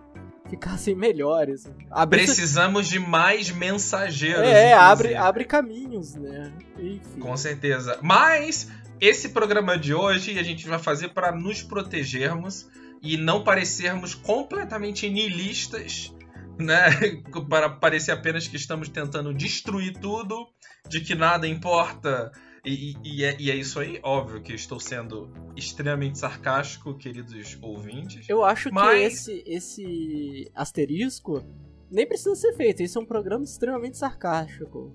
ficassem 0.49 0.95
melhores. 0.95 1.71
Abre 1.91 2.25
Precisamos 2.25 2.88
de 2.88 2.99
mais 2.99 3.50
mensageiros. 3.50 4.47
É, 4.47 4.73
abre, 4.75 5.15
abre 5.15 5.45
caminhos, 5.45 6.15
né? 6.15 6.53
Enfim. 6.79 7.21
Com 7.21 7.37
certeza. 7.37 7.99
Mas 8.03 8.69
esse 9.00 9.31
programa 9.31 9.79
de 9.79 9.95
hoje 9.95 10.38
a 10.38 10.43
gente 10.43 10.67
vai 10.67 10.79
fazer 10.79 11.09
para 11.09 11.33
nos 11.33 11.62
protegermos 11.62 12.69
e 13.03 13.17
não 13.17 13.45
parecermos 13.45 14.15
completamente 14.15 15.09
nihilistas, 15.09 16.15
né? 16.58 16.90
Para 17.48 17.70
parecer 17.70 18.12
apenas 18.12 18.48
que 18.48 18.56
estamos 18.56 18.88
tentando 18.88 19.32
destruir 19.34 19.98
tudo 19.98 20.46
de 20.88 21.00
que 21.00 21.14
nada 21.14 21.46
importa. 21.46 22.30
E, 22.64 22.96
e, 23.04 23.25
é, 23.25 23.36
e, 23.38 23.50
é, 23.50 23.54
isso 23.54 23.78
aí, 23.78 24.00
óbvio 24.02 24.42
que 24.42 24.52
estou 24.52 24.80
sendo 24.80 25.32
extremamente 25.54 26.18
sarcástico, 26.18 26.98
queridos 26.98 27.56
ouvintes. 27.62 28.28
Eu 28.28 28.44
acho 28.44 28.70
mas... 28.72 28.90
que 28.90 29.04
esse, 29.04 29.44
esse 29.46 30.50
asterisco 30.52 31.44
nem 31.90 32.06
precisa 32.06 32.34
ser 32.34 32.52
feito. 32.54 32.82
Isso 32.82 32.98
é 32.98 33.02
um 33.02 33.06
programa 33.06 33.44
extremamente 33.44 33.96
sarcástico. 33.96 34.92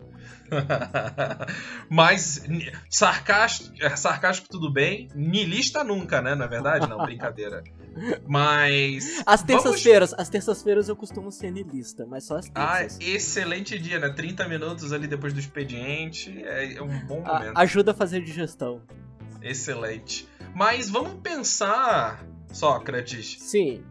Mas 1.90 2.44
sarcástico, 2.90 3.74
é, 3.82 3.96
sarcástico 3.96 4.50
tudo 4.50 4.72
bem, 4.72 5.08
nilista 5.16 5.84
nunca, 5.84 6.22
né? 6.22 6.36
Na 6.36 6.46
é 6.46 6.48
verdade, 6.48 6.90
não, 6.90 6.98
brincadeira. 7.06 7.64
Mas. 8.28 9.22
As 9.26 9.44
terças-feiras, 9.44 10.12
vamos... 10.12 10.22
as 10.22 10.30
terças-feiras 10.30 10.90
eu 10.90 10.96
costumo 10.96 11.32
ser 11.32 11.52
nilista, 11.52 12.06
mas 12.06 12.24
só 12.24 12.38
as 12.38 12.50
terças. 12.50 12.98
Ah, 13.00 13.04
excelente 13.04 13.78
dia, 13.78 14.00
né? 14.00 14.10
30 14.10 14.48
minutos 14.48 14.94
ali 14.94 15.08
depois 15.08 15.34
do 15.34 15.40
expediente 15.40 16.44
é 16.46 16.82
um 16.82 17.06
bom 17.06 17.22
momento. 17.22 17.58
A 17.58 17.62
ajuda 17.62 17.92
a 17.92 17.94
fazer 17.94 18.22
digestão. 18.22 18.82
Excelente. 19.42 20.28
Mas 20.54 20.90
vamos 20.90 21.14
pensar, 21.22 22.26
Sócrates. 22.52 23.38
Sim. 23.40 23.84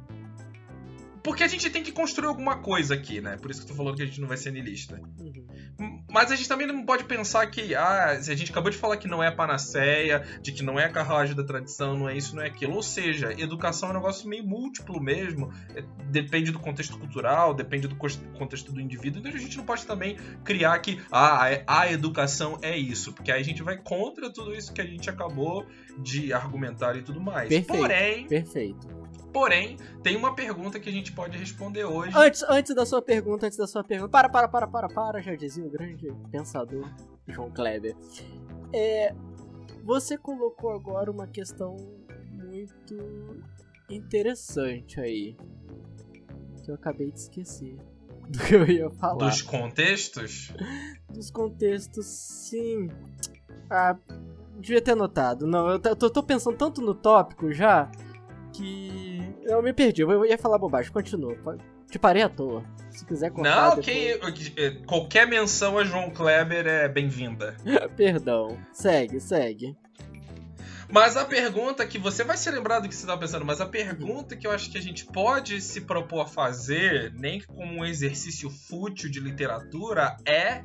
Porque 1.22 1.42
a 1.42 1.48
gente 1.48 1.68
tem 1.70 1.82
que 1.82 1.92
construir 1.92 2.28
alguma 2.28 2.58
coisa 2.58 2.94
aqui, 2.94 3.20
né? 3.20 3.36
Por 3.36 3.50
isso 3.50 3.60
que 3.62 3.66
tu 3.66 3.74
falou 3.74 3.94
que 3.94 4.02
a 4.02 4.06
gente 4.06 4.20
não 4.20 4.28
vai 4.28 4.36
ser 4.36 4.50
niilista. 4.50 5.00
Uhum. 5.18 6.04
Mas 6.10 6.32
a 6.32 6.36
gente 6.36 6.48
também 6.48 6.66
não 6.66 6.84
pode 6.84 7.04
pensar 7.04 7.46
que, 7.46 7.74
ah, 7.74 8.10
a 8.10 8.34
gente 8.34 8.50
acabou 8.50 8.70
de 8.70 8.76
falar 8.76 8.96
que 8.96 9.06
não 9.06 9.22
é 9.22 9.28
a 9.28 9.32
panaceia, 9.32 10.24
de 10.40 10.52
que 10.52 10.62
não 10.62 10.78
é 10.78 10.84
a 10.84 10.88
carruagem 10.88 11.34
da 11.36 11.44
tradição, 11.44 11.96
não 11.96 12.08
é 12.08 12.16
isso, 12.16 12.34
não 12.34 12.42
é 12.42 12.46
aquilo. 12.46 12.74
Ou 12.74 12.82
seja, 12.82 13.32
educação 13.38 13.90
é 13.90 13.92
um 13.92 13.94
negócio 13.96 14.28
meio 14.28 14.44
múltiplo 14.44 15.00
mesmo. 15.00 15.52
É, 15.74 15.82
depende 16.10 16.50
do 16.50 16.58
contexto 16.58 16.98
cultural, 16.98 17.54
depende 17.54 17.86
do 17.86 17.96
contexto 17.96 18.72
do 18.72 18.80
indivíduo. 18.80 19.20
Então 19.20 19.32
a 19.32 19.36
gente 19.36 19.56
não 19.56 19.64
pode 19.64 19.86
também 19.86 20.16
criar 20.44 20.78
que, 20.78 21.00
ah, 21.10 21.62
a 21.66 21.92
educação 21.92 22.58
é 22.62 22.76
isso. 22.76 23.12
Porque 23.12 23.30
aí 23.30 23.40
a 23.40 23.44
gente 23.44 23.62
vai 23.62 23.76
contra 23.76 24.32
tudo 24.32 24.54
isso 24.54 24.72
que 24.72 24.80
a 24.80 24.86
gente 24.86 25.08
acabou 25.10 25.66
de 25.98 26.32
argumentar 26.32 26.96
e 26.96 27.02
tudo 27.02 27.20
mais. 27.20 27.48
Perfeito. 27.48 27.78
Porém. 27.78 28.26
Perfeito 28.26 29.00
Porém, 29.32 29.76
tem 30.02 30.16
uma 30.16 30.34
pergunta 30.34 30.80
que 30.80 30.88
a 30.88 30.92
gente 30.92 31.12
pode 31.12 31.38
responder 31.38 31.84
hoje. 31.84 32.16
Antes, 32.16 32.42
antes 32.49 32.75
da 32.75 32.84
sua 32.84 33.00
pergunta, 33.00 33.46
antes 33.46 33.56
da 33.56 33.66
sua 33.66 33.84
pergunta. 33.84 34.10
Para, 34.10 34.28
para, 34.28 34.49
para, 34.49 34.66
para, 34.66 34.88
para, 34.88 35.22
já 35.22 35.34
dizia 35.34 35.64
o 35.64 35.70
grande 35.70 36.12
pensador 36.30 36.84
João 37.28 37.50
Kleber. 37.50 37.96
É, 38.72 39.14
você 39.84 40.18
colocou 40.18 40.70
agora 40.70 41.10
uma 41.10 41.26
questão 41.26 41.76
muito 42.32 43.42
interessante 43.88 45.00
aí. 45.00 45.37
Que 46.64 46.70
eu 46.70 46.75
acabei 46.75 47.10
de 47.10 47.20
esquecer 47.20 47.76
do 48.28 48.38
que 48.38 48.54
eu 48.54 48.66
ia 48.66 48.90
falar. 48.90 49.28
Dos 49.28 49.42
contextos? 49.42 50.52
Dos 51.08 51.30
contextos, 51.30 52.06
sim. 52.06 52.88
Ah, 53.70 53.96
devia 54.58 54.82
ter 54.82 54.92
anotado. 54.92 55.46
Não, 55.46 55.70
eu 55.70 55.78
tô, 55.78 56.10
tô 56.10 56.22
pensando 56.22 56.56
tanto 56.56 56.82
no 56.82 56.94
tópico 56.94 57.52
já 57.52 57.90
que. 58.52 59.35
Eu 59.45 59.62
me 59.62 59.73
perdi, 59.73 60.02
eu 60.02 60.25
ia 60.25 60.38
falar 60.38 60.59
bobagem, 60.59 60.92
continua. 60.92 61.37
Te 61.90 61.99
parei 61.99 62.23
à 62.23 62.28
toa. 62.28 62.64
Se 62.90 63.04
quiser 63.04 63.30
contar. 63.30 63.71
Não, 63.71 63.76
depois... 63.76 64.49
que, 64.49 64.61
eh, 64.61 64.71
qualquer 64.87 65.26
menção 65.26 65.78
a 65.78 65.85
João 65.85 66.11
Kleber 66.11 66.66
é 66.66 66.88
bem-vinda. 66.88 67.57
Perdão. 67.97 68.57
Segue, 68.73 69.21
segue. 69.21 69.76
Mas 70.92 71.16
a 71.16 71.25
pergunta 71.25 71.87
que 71.87 71.99
você 71.99 72.25
vai 72.25 72.37
se 72.37 72.50
lembrar 72.50 72.80
do 72.80 72.88
que 72.88 72.95
você 72.95 73.02
estava 73.02 73.21
pensando, 73.21 73.45
mas 73.45 73.61
a 73.61 73.66
pergunta 73.66 74.37
que 74.37 74.45
eu 74.45 74.50
acho 74.50 74.71
que 74.71 74.76
a 74.76 74.83
gente 74.83 75.07
pode 75.07 75.61
se 75.61 75.83
propor 75.83 76.23
a 76.23 76.26
fazer, 76.26 77.12
nem 77.14 77.40
como 77.42 77.78
um 77.78 77.85
exercício 77.85 78.50
fútil 78.50 79.09
de 79.09 79.21
literatura, 79.21 80.16
é 80.26 80.64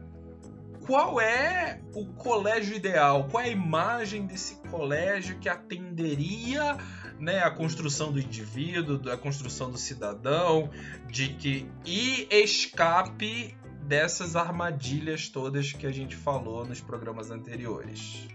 qual 0.86 1.22
é 1.22 1.80
o 1.94 2.06
colégio 2.13 2.75
ideal? 2.75 3.27
Qual 3.30 3.44
é 3.44 3.48
a 3.48 3.51
imagem 3.51 4.25
desse 4.25 4.56
colégio 4.70 5.38
que 5.39 5.50
atenderia 5.50 6.77
né, 7.19 7.39
a 7.39 7.51
construção 7.51 8.12
do 8.12 8.19
indivíduo, 8.19 9.12
a 9.12 9.17
construção 9.17 9.72
do 9.72 9.77
cidadão, 9.77 10.69
de 11.10 11.29
que 11.29 11.69
e 11.86 12.27
escape 12.31 13.55
dessas 13.84 14.36
armadilhas 14.36 15.29
todas 15.29 15.72
que 15.72 15.86
a 15.86 15.91
gente 15.91 16.15
falou 16.15 16.65
nos 16.65 16.81
programas 16.81 17.31
anteriores. 17.31 18.27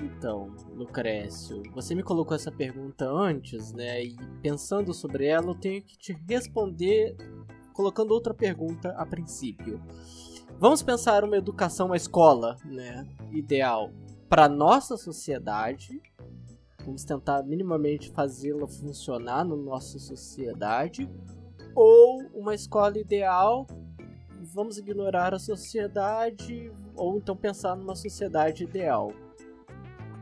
Então, 0.00 0.54
Lucrécio, 0.74 1.62
você 1.74 1.94
me 1.94 2.02
colocou 2.02 2.34
essa 2.34 2.50
pergunta 2.50 3.06
antes, 3.06 3.72
né? 3.72 4.02
E 4.02 4.16
pensando 4.40 4.94
sobre 4.94 5.26
ela, 5.26 5.48
eu 5.48 5.54
tenho 5.54 5.82
que 5.82 5.98
te 5.98 6.16
responder 6.26 7.16
colocando 7.74 8.12
outra 8.12 8.32
pergunta 8.32 8.90
a 8.96 9.04
princípio. 9.04 9.80
Vamos 10.58 10.82
pensar 10.82 11.22
uma 11.22 11.36
educação, 11.36 11.86
uma 11.86 11.96
escola, 11.96 12.56
né, 12.64 13.06
ideal 13.30 13.90
para 14.30 14.48
nossa 14.48 14.96
sociedade 14.96 16.00
vamos 16.84 17.04
tentar 17.04 17.42
minimamente 17.42 18.10
fazê-la 18.10 18.66
funcionar 18.66 19.44
na 19.44 19.56
nossa 19.56 19.98
sociedade, 19.98 21.08
ou 21.74 22.22
uma 22.34 22.54
escola 22.54 22.98
ideal, 22.98 23.66
vamos 24.40 24.78
ignorar 24.78 25.34
a 25.34 25.38
sociedade, 25.38 26.70
ou 26.94 27.16
então 27.18 27.36
pensar 27.36 27.76
numa 27.76 27.94
sociedade 27.94 28.64
ideal. 28.64 29.12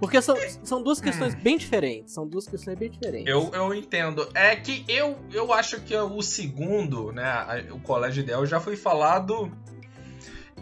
Porque 0.01 0.23
são, 0.23 0.37
são 0.63 0.83
duas 0.83 1.01
questões 1.01 1.35
hum. 1.35 1.41
bem 1.43 1.59
diferentes. 1.59 2.15
São 2.15 2.27
duas 2.27 2.47
questões 2.47 2.79
bem 2.79 2.89
diferentes. 2.89 3.27
Eu, 3.27 3.51
eu 3.53 3.75
entendo. 3.75 4.29
É 4.33 4.55
que 4.55 4.85
eu, 4.87 5.19
eu 5.33 5.53
acho 5.53 5.81
que 5.81 5.97
o 5.97 6.23
segundo, 6.23 7.11
né? 7.11 7.67
O 7.73 7.81
colégio 7.81 8.23
ideal 8.23 8.47
já 8.47 8.61
foi 8.61 8.77
falado 8.77 9.51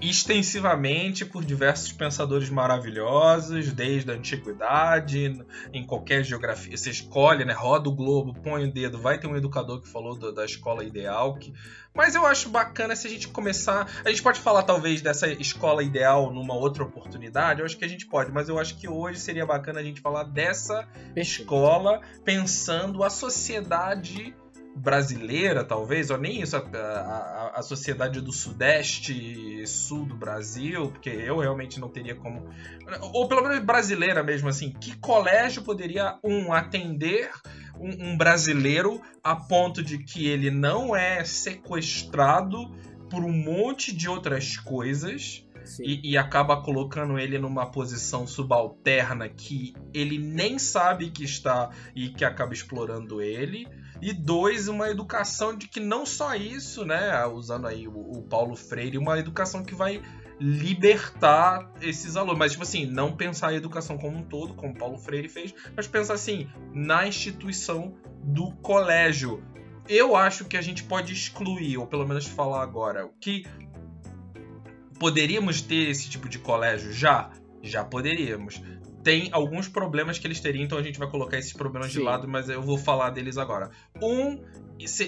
extensivamente 0.00 1.24
por 1.24 1.44
diversos 1.44 1.92
pensadores 1.92 2.50
maravilhosos, 2.50 3.72
desde 3.72 4.10
a 4.10 4.14
antiguidade, 4.14 5.38
em 5.72 5.86
qualquer 5.86 6.24
geografia. 6.24 6.76
Você 6.76 6.90
escolhe, 6.90 7.44
né? 7.44 7.52
Roda 7.52 7.88
o 7.88 7.94
globo, 7.94 8.34
põe 8.34 8.64
o 8.64 8.72
dedo, 8.72 8.98
vai 8.98 9.18
ter 9.18 9.26
um 9.26 9.36
educador 9.36 9.80
que 9.80 9.88
falou 9.88 10.16
do, 10.16 10.32
da 10.32 10.44
escola 10.44 10.84
ideal. 10.84 11.34
Que... 11.36 11.52
Mas 11.94 12.14
eu 12.14 12.26
acho 12.26 12.48
bacana 12.48 12.94
se 12.94 13.06
a 13.06 13.10
gente 13.10 13.28
começar. 13.28 13.90
A 14.04 14.08
gente 14.10 14.22
pode 14.22 14.40
falar, 14.40 14.62
talvez, 14.62 15.00
dessa 15.00 15.28
escola 15.28 15.82
ideal 15.82 16.32
numa 16.32 16.54
outra 16.54 16.84
oportunidade. 16.84 17.60
Eu 17.60 17.66
acho 17.66 17.76
que 17.76 17.84
a 17.84 17.88
gente 17.88 18.06
pode, 18.06 18.30
mas 18.30 18.48
eu 18.48 18.58
acho 18.58 18.76
que 18.76 18.88
hoje 18.88 19.18
seria 19.18 19.46
bacana 19.46 19.80
a 19.80 19.82
gente 19.82 20.00
falar 20.00 20.24
dessa 20.24 20.86
escola 21.14 22.00
pensando 22.24 23.02
a 23.02 23.10
sociedade 23.10 24.34
brasileira, 24.76 25.64
talvez, 25.64 26.10
ou 26.10 26.18
nem 26.18 26.42
isso, 26.42 26.54
a, 26.54 26.60
a, 26.60 27.52
a, 27.56 27.62
sociedade 27.62 28.20
do 28.20 28.30
sudeste 28.30 29.62
e 29.62 29.66
sul 29.66 30.04
do 30.04 30.14
Brasil, 30.14 30.90
porque 30.90 31.08
eu 31.08 31.38
realmente 31.38 31.80
não 31.80 31.88
teria 31.88 32.14
como. 32.14 32.46
Ou 33.14 33.26
pelo 33.26 33.42
menos 33.42 33.64
brasileira 33.64 34.22
mesmo, 34.22 34.48
assim, 34.48 34.70
que 34.70 34.94
colégio 34.98 35.62
poderia, 35.62 36.18
um, 36.22 36.52
atender 36.52 37.30
um, 37.80 38.10
um 38.10 38.16
brasileiro 38.18 39.00
a 39.24 39.34
ponto 39.34 39.82
de 39.82 39.98
que 39.98 40.28
ele 40.28 40.50
não 40.50 40.94
é 40.94 41.24
sequestrado 41.24 42.70
por 43.10 43.24
um 43.24 43.32
monte 43.32 43.96
de 43.96 44.08
outras 44.08 44.58
coisas. 44.58 45.42
E, 45.80 46.12
e, 46.12 46.16
acaba 46.16 46.62
colocando 46.62 47.18
ele 47.18 47.40
numa 47.40 47.66
posição 47.66 48.24
subalterna 48.24 49.28
que 49.28 49.74
ele 49.92 50.16
nem 50.16 50.60
sabe 50.60 51.10
que 51.10 51.24
está 51.24 51.70
e 51.92 52.08
que 52.08 52.24
acaba 52.24 52.52
explorando 52.52 53.20
ele 53.20 53.66
e 54.00 54.12
dois, 54.12 54.68
uma 54.68 54.90
educação 54.90 55.56
de 55.56 55.68
que 55.68 55.80
não 55.80 56.04
só 56.04 56.34
isso, 56.34 56.84
né, 56.84 57.24
usando 57.26 57.66
aí 57.66 57.88
o, 57.88 57.92
o 57.92 58.22
Paulo 58.22 58.54
Freire, 58.54 58.98
uma 58.98 59.18
educação 59.18 59.64
que 59.64 59.74
vai 59.74 60.02
libertar 60.38 61.70
esses 61.80 62.16
alunos. 62.16 62.38
Mas, 62.38 62.52
tipo 62.52 62.62
assim, 62.62 62.86
não 62.86 63.16
pensar 63.16 63.48
a 63.48 63.54
educação 63.54 63.96
como 63.96 64.18
um 64.18 64.22
todo, 64.22 64.54
como 64.54 64.76
Paulo 64.76 64.98
Freire 64.98 65.28
fez, 65.28 65.54
mas 65.74 65.86
pensar 65.86 66.14
assim, 66.14 66.48
na 66.72 67.06
instituição 67.06 67.94
do 68.22 68.52
colégio. 68.56 69.42
Eu 69.88 70.16
acho 70.16 70.44
que 70.44 70.56
a 70.56 70.62
gente 70.62 70.82
pode 70.82 71.12
excluir, 71.12 71.78
ou 71.78 71.86
pelo 71.86 72.06
menos 72.06 72.26
falar 72.26 72.62
agora, 72.62 73.08
que 73.20 73.46
poderíamos 74.98 75.62
ter 75.62 75.88
esse 75.88 76.08
tipo 76.10 76.28
de 76.28 76.38
colégio 76.38 76.92
já? 76.92 77.30
Já 77.62 77.84
poderíamos 77.84 78.60
tem 79.06 79.28
alguns 79.30 79.68
problemas 79.68 80.18
que 80.18 80.26
eles 80.26 80.40
teriam, 80.40 80.64
então 80.64 80.76
a 80.76 80.82
gente 80.82 80.98
vai 80.98 81.08
colocar 81.08 81.38
esses 81.38 81.52
problemas 81.52 81.92
Sim. 81.92 82.00
de 82.00 82.04
lado, 82.04 82.26
mas 82.26 82.48
eu 82.48 82.60
vou 82.60 82.76
falar 82.76 83.10
deles 83.10 83.38
agora. 83.38 83.70
Um, 84.02 84.42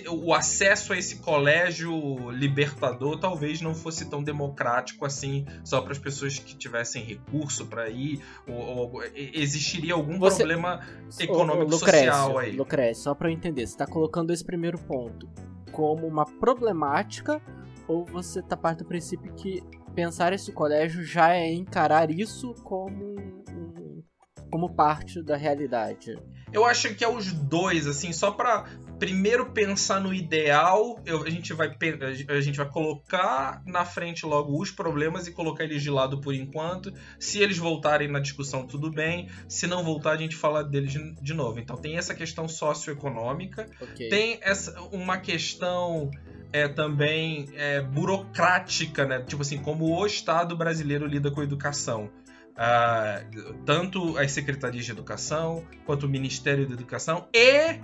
o 0.08 0.32
acesso 0.32 0.92
a 0.92 0.96
esse 0.96 1.16
colégio 1.16 2.30
libertador 2.30 3.18
talvez 3.18 3.60
não 3.60 3.74
fosse 3.74 4.08
tão 4.08 4.22
democrático 4.22 5.04
assim, 5.04 5.44
só 5.64 5.80
para 5.80 5.90
as 5.90 5.98
pessoas 5.98 6.38
que 6.38 6.54
tivessem 6.54 7.02
recurso 7.02 7.66
para 7.66 7.90
ir, 7.90 8.22
ou, 8.46 8.54
ou, 8.54 9.02
existiria 9.12 9.94
algum 9.94 10.16
Você... 10.20 10.44
problema 10.44 10.80
econômico 11.18 11.72
social 11.72 12.38
aí. 12.38 12.54
Lucrécio, 12.54 13.02
só 13.02 13.16
para 13.16 13.28
eu 13.28 13.32
entender, 13.32 13.66
você 13.66 13.72
está 13.72 13.84
colocando 13.84 14.32
esse 14.32 14.44
primeiro 14.44 14.78
ponto 14.78 15.28
como 15.72 16.06
uma 16.06 16.24
problemática 16.24 17.42
ou 17.88 18.04
você 18.04 18.40
tá 18.42 18.56
parte 18.56 18.78
do 18.78 18.84
princípio 18.84 19.34
que 19.34 19.60
pensar 19.92 20.32
esse 20.32 20.52
colégio 20.52 21.02
já 21.02 21.34
é 21.34 21.52
encarar 21.52 22.12
isso 22.12 22.54
como 22.62 23.16
como 24.50 24.74
parte 24.74 25.22
da 25.22 25.36
realidade? 25.36 26.18
Eu 26.52 26.64
acho 26.64 26.94
que 26.94 27.04
é 27.04 27.08
os 27.08 27.32
dois, 27.32 27.86
assim, 27.86 28.12
só 28.12 28.30
para 28.30 28.64
primeiro 28.98 29.52
pensar 29.52 30.00
no 30.00 30.12
ideal, 30.12 31.00
eu, 31.06 31.22
a, 31.22 31.30
gente 31.30 31.52
vai, 31.52 31.70
a 32.28 32.40
gente 32.40 32.56
vai 32.56 32.68
colocar 32.68 33.62
na 33.64 33.84
frente 33.84 34.26
logo 34.26 34.60
os 34.60 34.70
problemas 34.70 35.26
e 35.26 35.32
colocar 35.32 35.64
eles 35.64 35.82
de 35.82 35.90
lado 35.90 36.20
por 36.20 36.34
enquanto. 36.34 36.92
Se 37.18 37.40
eles 37.40 37.58
voltarem 37.58 38.08
na 38.08 38.18
discussão, 38.18 38.66
tudo 38.66 38.90
bem. 38.90 39.28
Se 39.46 39.66
não 39.66 39.84
voltar, 39.84 40.12
a 40.12 40.16
gente 40.16 40.34
fala 40.34 40.64
deles 40.64 40.92
de, 40.92 41.14
de 41.14 41.34
novo. 41.34 41.60
Então 41.60 41.76
tem 41.76 41.96
essa 41.96 42.14
questão 42.14 42.48
socioeconômica, 42.48 43.66
okay. 43.80 44.08
tem 44.08 44.38
essa, 44.42 44.80
uma 44.90 45.18
questão 45.18 46.10
é 46.50 46.66
também 46.66 47.46
é, 47.54 47.82
burocrática, 47.82 49.04
né? 49.04 49.20
Tipo 49.20 49.42
assim, 49.42 49.58
como 49.58 49.84
o 49.84 50.06
Estado 50.06 50.56
brasileiro 50.56 51.06
lida 51.06 51.30
com 51.30 51.40
a 51.40 51.44
educação 51.44 52.10
tanto 53.64 54.18
as 54.18 54.32
secretarias 54.32 54.84
de 54.84 54.90
educação 54.90 55.64
quanto 55.86 56.06
o 56.06 56.08
Ministério 56.08 56.66
da 56.66 56.74
Educação 56.74 57.28
e 57.32 57.78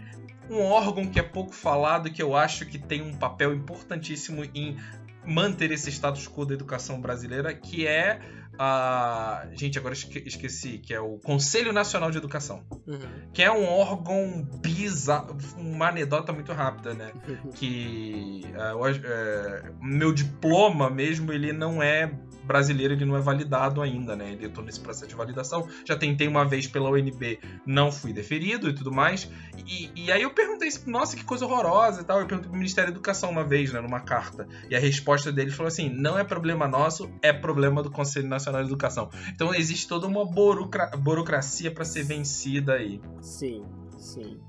um 0.51 0.61
órgão 0.61 1.07
que 1.07 1.19
é 1.19 1.23
pouco 1.23 1.55
falado 1.55 2.11
que 2.11 2.23
eu 2.23 2.37
acho 2.37 2.67
que 2.67 2.79
tem 2.79 3.01
um 3.01 3.15
papel 3.15 3.55
importantíssimo 3.55 4.45
em 4.55 4.77
manter 5.25 5.71
esse 5.71 5.91
status 5.91 6.29
quo 6.29 6.45
da 6.45 6.55
educação 6.55 7.01
brasileira, 7.01 7.55
que 7.55 7.87
é 7.87 8.21
a. 8.59 9.47
Gente, 9.53 9.79
agora 9.79 9.95
esqueci, 9.95 10.79
que 10.79 10.93
é 10.93 11.01
o 11.01 11.19
Conselho 11.19 11.73
Nacional 11.73 12.11
de 12.11 12.19
Educação. 12.19 12.65
Uhum. 12.87 12.99
Que 13.33 13.43
é 13.43 13.51
um 13.51 13.65
órgão 13.65 14.47
bizarro. 14.63 15.37
Uma 15.57 15.89
anedota 15.89 16.33
muito 16.33 16.53
rápida, 16.53 16.95
né? 16.95 17.13
que. 17.55 18.45
Uh, 18.55 18.91
uh, 18.91 19.85
meu 19.85 20.13
diploma 20.13 20.91
mesmo, 20.91 21.33
ele 21.33 21.53
não 21.53 21.83
é 21.83 22.11
brasileiro 22.45 22.93
ele 22.93 23.05
não 23.05 23.17
é 23.17 23.21
validado 23.21 23.81
ainda, 23.81 24.15
né? 24.15 24.33
Ele 24.33 24.49
tô 24.49 24.63
nesse 24.63 24.81
processo 24.81 25.09
de 25.09 25.15
validação. 25.15 25.67
Já 25.85 25.97
tentei 25.97 26.29
uma 26.29 26.45
vez 26.45 26.67
pela 26.67 26.91
UNB, 26.91 27.41
não 27.67 27.91
fui 27.91 28.13
deferido 28.13 28.69
e 28.69 28.75
tudo 28.75 28.93
mais. 28.93 29.31
E, 29.67 29.91
e 29.95 30.13
aí 30.13 30.23
eu 30.23 30.31
perguntei, 30.31 30.69
nossa, 30.87 31.17
que 31.17 31.25
coisa 31.25 31.45
horrorosa 31.47 32.03
e 32.03 32.05
tal. 32.05 32.21
Eu 32.21 32.27
perguntei 32.27 32.51
pro 32.51 32.59
Ministério 32.59 32.91
da 32.91 32.97
Educação 32.97 33.31
uma 33.31 33.45
vez, 33.45 33.73
né, 33.73 33.81
numa 33.81 34.01
carta. 34.01 34.47
E 34.69 34.77
a 34.77 34.79
resposta 34.79 35.33
deles 35.33 35.55
falou 35.55 35.69
assim: 35.69 35.89
não 35.89 36.19
é 36.19 36.25
problema 36.25 36.69
nosso, 36.69 37.11
é 37.23 37.33
problema 37.33 37.83
do 37.83 37.91
Conselho 37.91 38.29
Nacional 38.29 38.44
de 38.53 38.59
Educação. 38.59 39.11
Então 39.33 39.55
existe 39.55 39.89
toda 39.89 40.07
uma 40.07 40.25
burocra 40.25 40.91
burocracia 40.97 41.71
para 41.71 41.85
ser 41.85 42.05
vencida 42.05 42.75
aí. 42.75 43.01
Sim, 43.21 43.65
sim. 43.99 44.41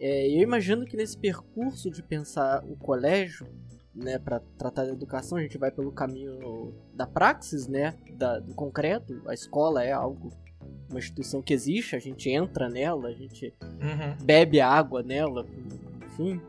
É, 0.00 0.28
eu 0.28 0.42
imagino 0.42 0.84
que 0.84 0.96
nesse 0.96 1.16
percurso 1.16 1.90
de 1.90 2.02
pensar 2.02 2.64
o 2.64 2.76
colégio, 2.76 3.46
né, 3.94 4.18
para 4.18 4.40
tratar 4.58 4.84
da 4.84 4.92
educação, 4.92 5.38
a 5.38 5.42
gente 5.42 5.56
vai 5.58 5.70
pelo 5.70 5.92
caminho 5.92 6.74
da 6.94 7.06
praxis, 7.06 7.68
né, 7.68 7.94
da, 8.14 8.40
do 8.40 8.54
concreto. 8.54 9.22
A 9.28 9.34
escola 9.34 9.84
é 9.84 9.92
algo, 9.92 10.32
uma 10.90 10.98
instituição 10.98 11.40
que 11.40 11.54
existe, 11.54 11.94
a 11.94 12.00
gente 12.00 12.28
entra 12.30 12.68
nela, 12.68 13.08
a 13.08 13.12
gente 13.12 13.54
uhum. 13.62 14.24
bebe 14.24 14.60
água 14.60 15.02
nela, 15.02 15.46
enfim. 16.06 16.40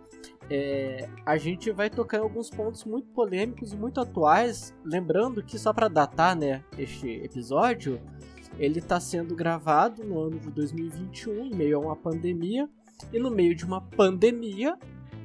É, 0.49 1.07
a 1.25 1.37
gente 1.37 1.71
vai 1.71 1.89
tocar 1.89 2.17
em 2.17 2.21
alguns 2.21 2.49
pontos 2.49 2.83
muito 2.83 3.07
polêmicos 3.09 3.73
e 3.73 3.77
muito 3.77 3.99
atuais, 3.99 4.73
lembrando 4.83 5.43
que 5.43 5.57
só 5.57 5.71
para 5.73 5.87
datar, 5.87 6.35
né, 6.35 6.63
este 6.77 7.09
episódio, 7.23 8.01
ele 8.57 8.79
está 8.79 8.99
sendo 8.99 9.35
gravado 9.35 10.03
no 10.03 10.19
ano 10.19 10.39
de 10.39 10.51
2021, 10.51 11.45
em 11.45 11.55
meio 11.55 11.77
a 11.77 11.79
uma 11.79 11.95
pandemia, 11.95 12.69
e 13.11 13.19
no 13.19 13.31
meio 13.31 13.55
de 13.55 13.65
uma 13.65 13.81
pandemia, 13.81 14.77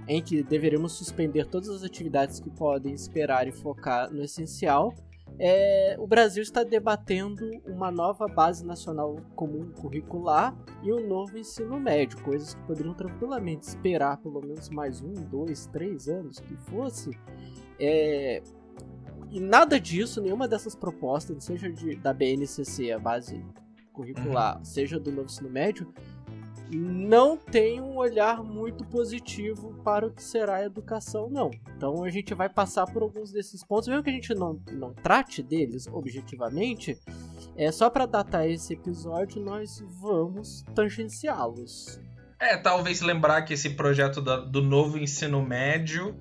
em 0.07 0.23
que 0.23 0.43
deveremos 0.43 0.93
suspender 0.93 1.47
todas 1.47 1.69
as 1.69 1.83
atividades 1.83 2.41
que 2.41 2.49
podem 2.49 2.95
esperar 2.95 3.47
e 3.47 3.53
focar 3.53 4.11
no 4.11 4.23
essencial, 4.23 4.95
é, 5.39 5.97
o 5.99 6.07
Brasil 6.07 6.43
está 6.43 6.65
debatendo 6.65 7.49
uma 7.65 7.91
nova 7.91 8.27
base 8.27 8.67
nacional 8.67 9.17
comum 9.37 9.71
curricular 9.71 10.57
e 10.83 10.93
um 10.93 11.07
novo 11.07 11.39
ensino 11.39 11.79
médio, 11.79 12.21
coisas 12.23 12.55
que 12.55 12.63
poderiam 12.63 12.95
tranquilamente 12.95 13.69
esperar 13.69 14.17
pelo 14.19 14.41
menos 14.41 14.69
mais 14.69 15.01
um, 15.01 15.13
dois, 15.13 15.67
três 15.67 16.09
anos 16.09 16.41
que 16.41 16.57
fosse. 16.57 17.11
É, 17.79 18.43
e 19.31 19.39
nada 19.41 19.79
disso, 19.79 20.21
nenhuma 20.21 20.49
dessas 20.49 20.75
propostas, 20.75 21.45
seja 21.45 21.71
de, 21.71 21.95
da 21.97 22.13
BNCC, 22.13 22.91
a 22.91 22.99
base 22.99 23.45
curricular, 23.93 24.59
uhum. 24.59 24.65
seja 24.65 24.99
do 24.99 25.13
novo 25.13 25.27
ensino 25.27 25.51
médio, 25.51 25.93
não 26.71 27.37
tem 27.37 27.81
um 27.81 27.97
olhar 27.97 28.43
muito 28.43 28.85
positivo 28.85 29.75
para 29.83 30.07
o 30.07 30.11
que 30.11 30.23
será 30.23 30.57
a 30.57 30.65
educação, 30.65 31.29
não. 31.31 31.51
Então 31.77 32.05
a 32.05 32.11
gente 32.11 32.35
vai 32.35 32.49
passar 32.49 32.87
por 32.87 33.03
alguns 33.03 33.33
desses 33.33 33.65
pontos, 33.65 33.89
mesmo 33.89 34.03
que 34.03 34.11
a 34.11 34.13
gente 34.13 34.35
não, 34.35 34.61
não 34.73 34.93
trate 34.93 35.43
deles 35.43 35.87
objetivamente, 35.87 36.99
é 37.57 37.73
só 37.73 37.89
para 37.89 38.07
datar 38.07 38.49
esse 38.49 38.75
episódio 38.75 39.43
nós 39.43 39.83
vamos 40.01 40.65
tangenciá-los. 40.75 42.01
É, 42.41 42.57
talvez 42.57 43.01
lembrar 43.01 43.43
que 43.43 43.55
esse 43.55 43.71
projeto 43.71 44.21
do 44.21 44.63
novo 44.63 44.97
ensino 44.97 45.43
médio 45.43 46.17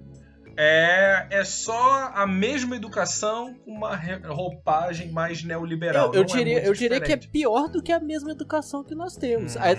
é, 0.59 1.27
é 1.29 1.43
só 1.43 2.11
a 2.15 2.25
mesma 2.25 2.75
educação 2.75 3.53
com 3.63 3.71
uma 3.71 3.95
roupagem 4.27 5.11
mais 5.11 5.43
neoliberal. 5.43 6.07
Eu, 6.07 6.15
eu 6.15 6.21
é 6.21 6.25
diria, 6.25 6.59
é 6.59 6.67
eu 6.67 6.73
diria 6.73 6.99
que 6.99 7.11
é 7.11 7.17
pior 7.17 7.69
do 7.69 7.81
que 7.81 7.91
a 7.91 7.99
mesma 7.99 8.31
educação 8.31 8.83
que 8.83 8.95
nós 8.95 9.15
temos. 9.15 9.55
Hum. 9.55 9.59
Aí, 9.61 9.77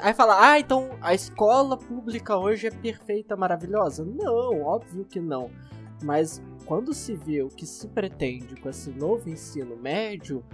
aí 0.00 0.14
fala, 0.14 0.52
ah, 0.52 0.60
então 0.60 0.96
a 1.00 1.12
escola 1.12 1.76
pública 1.76 2.36
hoje 2.36 2.68
é 2.68 2.70
perfeita, 2.70 3.34
maravilhosa. 3.34 4.04
Não, 4.04 4.62
óbvio 4.62 5.04
que 5.04 5.18
não. 5.18 5.50
Mas 6.04 6.40
quando 6.66 6.94
se 6.94 7.16
vê 7.16 7.42
o 7.42 7.48
que 7.48 7.66
se 7.66 7.88
pretende 7.88 8.54
com 8.54 8.68
esse 8.68 8.90
novo 8.90 9.28
ensino 9.28 9.76
médio, 9.76 10.44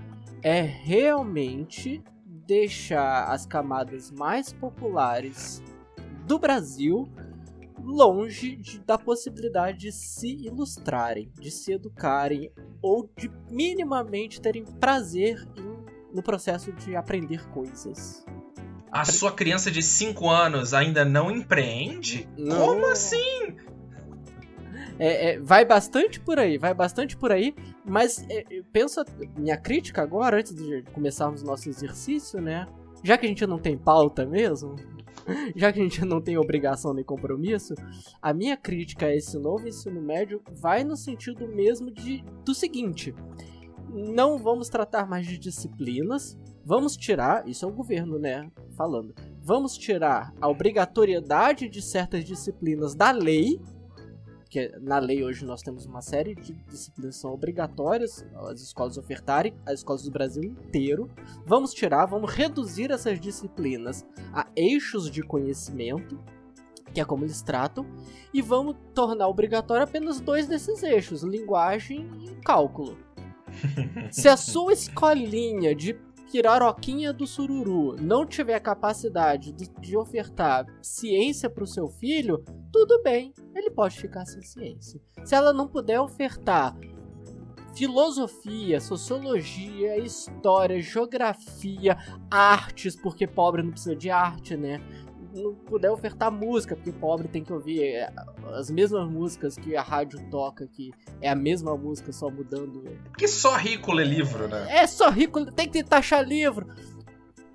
é 0.43 0.63
realmente 0.63 2.03
deixar 2.25 3.25
as 3.31 3.45
camadas 3.45 4.11
mais 4.11 4.51
populares 4.51 5.63
do 6.27 6.39
Brasil 6.39 7.07
longe 7.83 8.57
de, 8.57 8.79
da 8.81 8.99
possibilidade 8.99 9.79
de 9.79 9.93
se 9.93 10.47
ilustrarem, 10.47 11.31
de 11.39 11.51
se 11.51 11.73
educarem 11.73 12.51
ou 12.83 13.09
de 13.17 13.31
minimamente 13.51 14.41
terem 14.41 14.65
prazer 14.65 15.47
em, 15.57 16.15
no 16.15 16.23
processo 16.23 16.73
de 16.73 16.97
aprender 16.97 17.49
coisas. 17.51 18.25
A 18.91 19.05
sua 19.05 19.33
criança 19.33 19.71
de 19.71 19.83
5 19.83 20.29
anos 20.29 20.73
ainda 20.73 21.05
não 21.05 21.31
empreende? 21.31 22.29
Não. 22.37 22.67
Como 22.67 22.87
assim? 22.87 23.57
É, 24.99 25.31
é, 25.31 25.39
vai 25.39 25.65
bastante 25.65 26.19
por 26.19 26.39
aí, 26.39 26.59
vai 26.59 26.75
bastante 26.75 27.17
por 27.17 27.31
aí, 27.31 27.55
mas 27.85 28.25
é, 28.29 28.45
pensa, 28.73 29.05
minha 29.37 29.57
crítica 29.57 30.03
agora, 30.03 30.39
antes 30.39 30.55
de 30.55 30.83
começarmos 30.93 31.43
nosso 31.43 31.69
exercício, 31.69 32.41
né? 32.41 32.67
Já 33.05 33.17
que 33.17 33.27
a 33.27 33.29
gente 33.29 33.47
não 33.47 33.59
tem 33.59 33.79
pauta 33.79 34.27
mesmo, 34.27 34.75
já 35.55 35.73
que 35.73 35.81
a 35.81 35.83
gente 35.83 36.05
não 36.05 36.21
tem 36.21 36.39
obrigação 36.39 36.93
nem 36.93 37.05
compromisso, 37.05 37.75
a 38.21 38.33
minha 38.33 38.57
crítica 38.57 39.07
a 39.07 39.15
esse 39.15 39.39
novo 39.39 39.69
ensino 39.69 40.01
médio 40.01 40.43
vai 40.53 40.85
no 40.85 40.97
sentido 40.97 41.47
mesmo 41.49 41.91
de 41.91 42.25
do 42.45 42.55
seguinte: 42.55 43.15
não 43.89 44.39
vamos 44.39 44.69
tratar 44.69 45.07
mais 45.07 45.27
de 45.27 45.39
disciplinas, 45.39 46.39
vamos 46.65 46.97
tirar, 46.97 47.49
isso 47.49 47.65
é 47.65 47.69
o 47.69 47.73
governo, 47.73 48.19
né, 48.19 48.51
falando. 48.77 49.15
Vamos 49.41 49.79
tirar 49.79 50.33
a 50.41 50.49
obrigatoriedade 50.49 51.69
de 51.69 51.81
certas 51.81 52.25
disciplinas 52.25 52.95
da 52.95 53.11
lei 53.11 53.59
porque 54.49 54.73
na 54.81 54.99
lei 54.99 55.23
hoje 55.23 55.45
nós 55.45 55.61
temos 55.61 55.85
uma 55.85 56.01
série 56.01 56.35
de 56.35 56.55
disciplinas 56.55 57.17
que 57.17 57.21
são 57.21 57.35
obrigatórias 57.35 58.25
as 58.51 58.63
escolas 58.63 58.97
ofertarem, 58.97 59.55
as 59.67 59.81
escolas 59.81 60.05
do 60.05 60.11
Brasil 60.11 60.43
inteiro. 60.43 61.11
Vamos 61.45 61.75
tirar, 61.75 62.07
vamos 62.07 62.33
reduzir 62.33 62.91
essas 62.91 63.21
disciplinas 63.21 64.07
a 64.33 64.47
eixos 64.57 65.11
de 65.11 65.23
conhecimento, 65.23 66.19
que 66.95 67.01
é 67.01 67.05
como 67.05 67.27
eles 67.27 67.43
tratam, 67.43 67.85
e 68.33 68.41
vamos 68.41 68.75
tornar 68.95 69.29
obrigatório 69.29 69.85
apenas 69.85 70.19
dois 70.19 70.49
desses 70.49 70.83
eixos, 70.83 71.23
linguagem 71.23 72.09
e 72.19 72.35
cálculo. 72.37 72.97
Se 74.11 74.31
a 74.31 74.37
sua 74.39 74.73
escolinha 74.73 75.75
de 75.75 75.93
Piraroquinha 76.31 77.13
do 77.13 77.27
Sururu 77.27 77.97
não 78.01 78.27
tiver 78.27 78.61
capacidade 78.61 79.53
de, 79.53 79.69
de 79.81 79.97
ofertar 79.97 80.67
ciência 80.83 81.49
para 81.49 81.65
o 81.65 81.67
seu 81.67 81.89
filho, 81.89 82.45
tudo 82.73 83.03
bem, 83.03 83.33
ele 83.55 83.71
pode 83.71 83.99
ficar 83.99 84.27
sem 84.27 84.43
ciência. 84.43 85.01
Se 85.25 85.35
ela 85.35 85.53
não 85.53 85.67
puder 85.67 86.01
ofertar 86.01 86.77
filosofia, 87.75 88.81
sociologia, 88.81 89.97
história, 89.99 90.81
geografia, 90.83 91.97
artes, 92.31 92.97
porque 92.97 93.27
pobre 93.27 93.63
não 93.63 93.71
precisa 93.71 93.95
de 93.95 94.11
arte, 94.11 94.57
né? 94.57 94.81
Não 95.35 95.55
puder 95.55 95.91
ofertar 95.91 96.31
música, 96.31 96.75
porque 96.75 96.93
pobre 96.93 97.29
tem 97.29 97.45
que 97.45 97.53
ouvir 97.53 97.83
é, 97.83 98.13
as 98.55 98.71
mesmas 98.71 99.09
músicas 99.09 99.57
que 99.57 99.77
a 99.77 99.83
rádio 99.83 100.21
toca, 100.31 100.67
que 100.67 100.93
é 101.21 101.29
a 101.29 101.35
mesma 101.35 101.77
música, 101.77 102.13
só 102.13 102.31
mudando. 102.31 102.83
Porque 103.05 103.29
só 103.29 103.57
rico 103.57 103.93
lê 103.93 104.05
livro, 104.05 104.49
né? 104.49 104.67
É, 104.69 104.87
só 104.87 105.11
rico 105.11 105.51
tem 105.53 105.69
que 105.69 105.83
taxar 105.85 106.25
livro. 106.25 106.67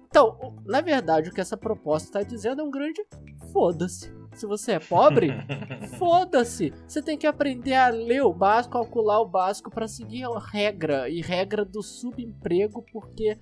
Então, 0.07 0.55
na 0.65 0.79
verdade, 0.79 1.29
o 1.29 1.33
que 1.33 1.41
essa 1.41 1.57
proposta 1.57 2.07
está 2.07 2.21
dizendo 2.21 2.61
é 2.61 2.63
um 2.63 2.69
grande 2.69 3.03
foda-se. 3.51 4.13
Se 4.35 4.45
você 4.45 4.73
é 4.73 4.79
pobre, 4.79 5.29
foda-se. 5.97 6.73
Você 6.87 7.01
tem 7.01 7.17
que 7.17 7.27
aprender 7.27 7.73
a 7.73 7.89
ler 7.89 8.23
o 8.23 8.33
básico, 8.33 8.73
calcular 8.73 9.19
o 9.21 9.27
básico 9.27 9.71
para 9.71 9.87
seguir 9.87 10.23
a 10.23 10.39
regra 10.39 11.09
e 11.09 11.21
regra 11.21 11.63
do 11.63 11.81
subemprego, 11.81 12.83
porque 12.91 13.37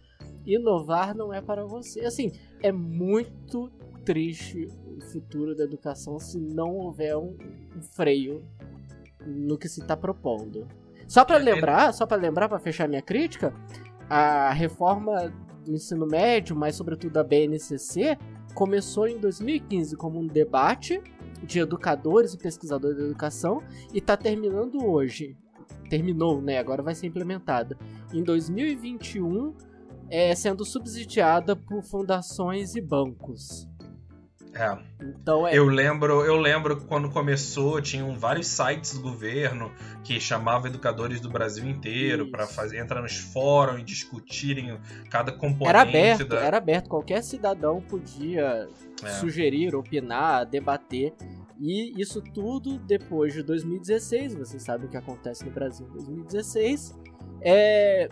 inovar 0.46 1.16
não 1.16 1.34
é 1.34 1.42
para 1.42 1.66
você. 1.66 2.02
Assim, 2.02 2.32
é 2.62 2.72
muito 2.72 3.72
triste 4.04 4.68
o 4.86 5.02
futuro 5.02 5.56
da 5.56 5.64
educação 5.64 6.20
se 6.20 6.40
não 6.40 6.76
houver 6.76 7.16
um, 7.18 7.36
um 7.76 7.82
freio 7.82 8.44
no 9.26 9.58
que 9.58 9.70
se 9.70 9.82
está 9.82 9.96
propondo. 9.96 10.68
Só 11.08 11.26
para 11.26 11.38
lembrar, 11.38 11.94
só 11.94 12.06
para 12.06 12.22
lembrar, 12.22 12.48
para 12.48 12.60
fechar 12.60 12.88
minha 12.88 13.02
crítica, 13.02 13.54
a 14.10 14.52
reforma 14.52 15.32
do 15.66 15.74
ensino 15.74 16.06
médio, 16.06 16.56
mas 16.56 16.76
sobretudo 16.76 17.14
da 17.14 17.24
BNCC, 17.24 18.18
começou 18.54 19.08
em 19.08 19.20
2015 19.20 19.96
como 19.96 20.20
um 20.20 20.28
debate 20.28 21.02
de 21.44 21.60
educadores 21.60 22.34
e 22.34 22.38
pesquisadores 22.38 22.98
da 22.98 23.04
educação 23.04 23.64
e 23.94 23.98
está 23.98 24.16
terminando 24.16 24.86
hoje. 24.86 25.36
Terminou, 25.90 26.42
né? 26.42 26.58
Agora 26.58 26.82
vai 26.82 26.96
ser 26.96 27.08
implementada. 27.08 27.78
Em 28.14 28.24
2021, 28.24 29.54
é, 30.10 30.34
sendo 30.36 30.64
subsidiada 30.64 31.56
por 31.56 31.84
fundações 31.84 32.76
e 32.76 32.82
bancos. 32.82 33.68
É. 34.54 34.78
Então 35.02 35.48
é... 35.48 35.58
Eu 35.58 35.66
lembro, 35.66 36.26
eu 36.26 36.36
lembro 36.36 36.82
quando 36.86 37.10
começou, 37.10 37.82
tinham 37.82 38.18
vários 38.18 38.48
sites 38.48 38.94
do 38.94 39.02
governo 39.02 39.72
que 40.04 40.20
chamavam 40.20 40.68
educadores 40.68 41.22
do 41.22 41.30
Brasil 41.30 41.68
inteiro 41.70 42.30
para 42.30 42.46
fazer 42.46 42.80
entrar 42.80 43.02
nos 43.02 43.18
fóruns 43.18 43.82
e 43.82 43.84
discutirem 43.84 44.78
cada 45.10 45.32
componente. 45.32 45.70
Era 45.70 45.82
aberto, 45.82 46.26
da... 46.26 46.40
era 46.40 46.58
aberto. 46.58 46.90
Qualquer 46.90 47.24
cidadão 47.24 47.82
podia 47.82 48.68
é. 49.04 49.10
sugerir, 49.10 49.76
opinar, 49.76 50.46
debater. 50.46 51.14
E 51.60 51.94
isso 52.02 52.22
tudo 52.22 52.80
depois 52.80 53.34
de 53.34 53.44
2016, 53.44 54.34
vocês 54.34 54.64
sabem 54.64 54.88
o 54.88 54.90
que 54.90 54.98
acontece 54.98 55.46
no 55.46 55.52
Brasil 55.52 55.88
em 55.88 55.94
2016. 55.94 57.00
É, 57.42 58.10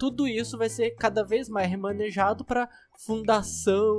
tudo 0.00 0.26
isso 0.26 0.56
vai 0.56 0.70
ser 0.70 0.92
cada 0.92 1.22
vez 1.22 1.46
mais 1.46 1.68
remanejado 1.68 2.42
para 2.42 2.66
Fundação 2.96 3.98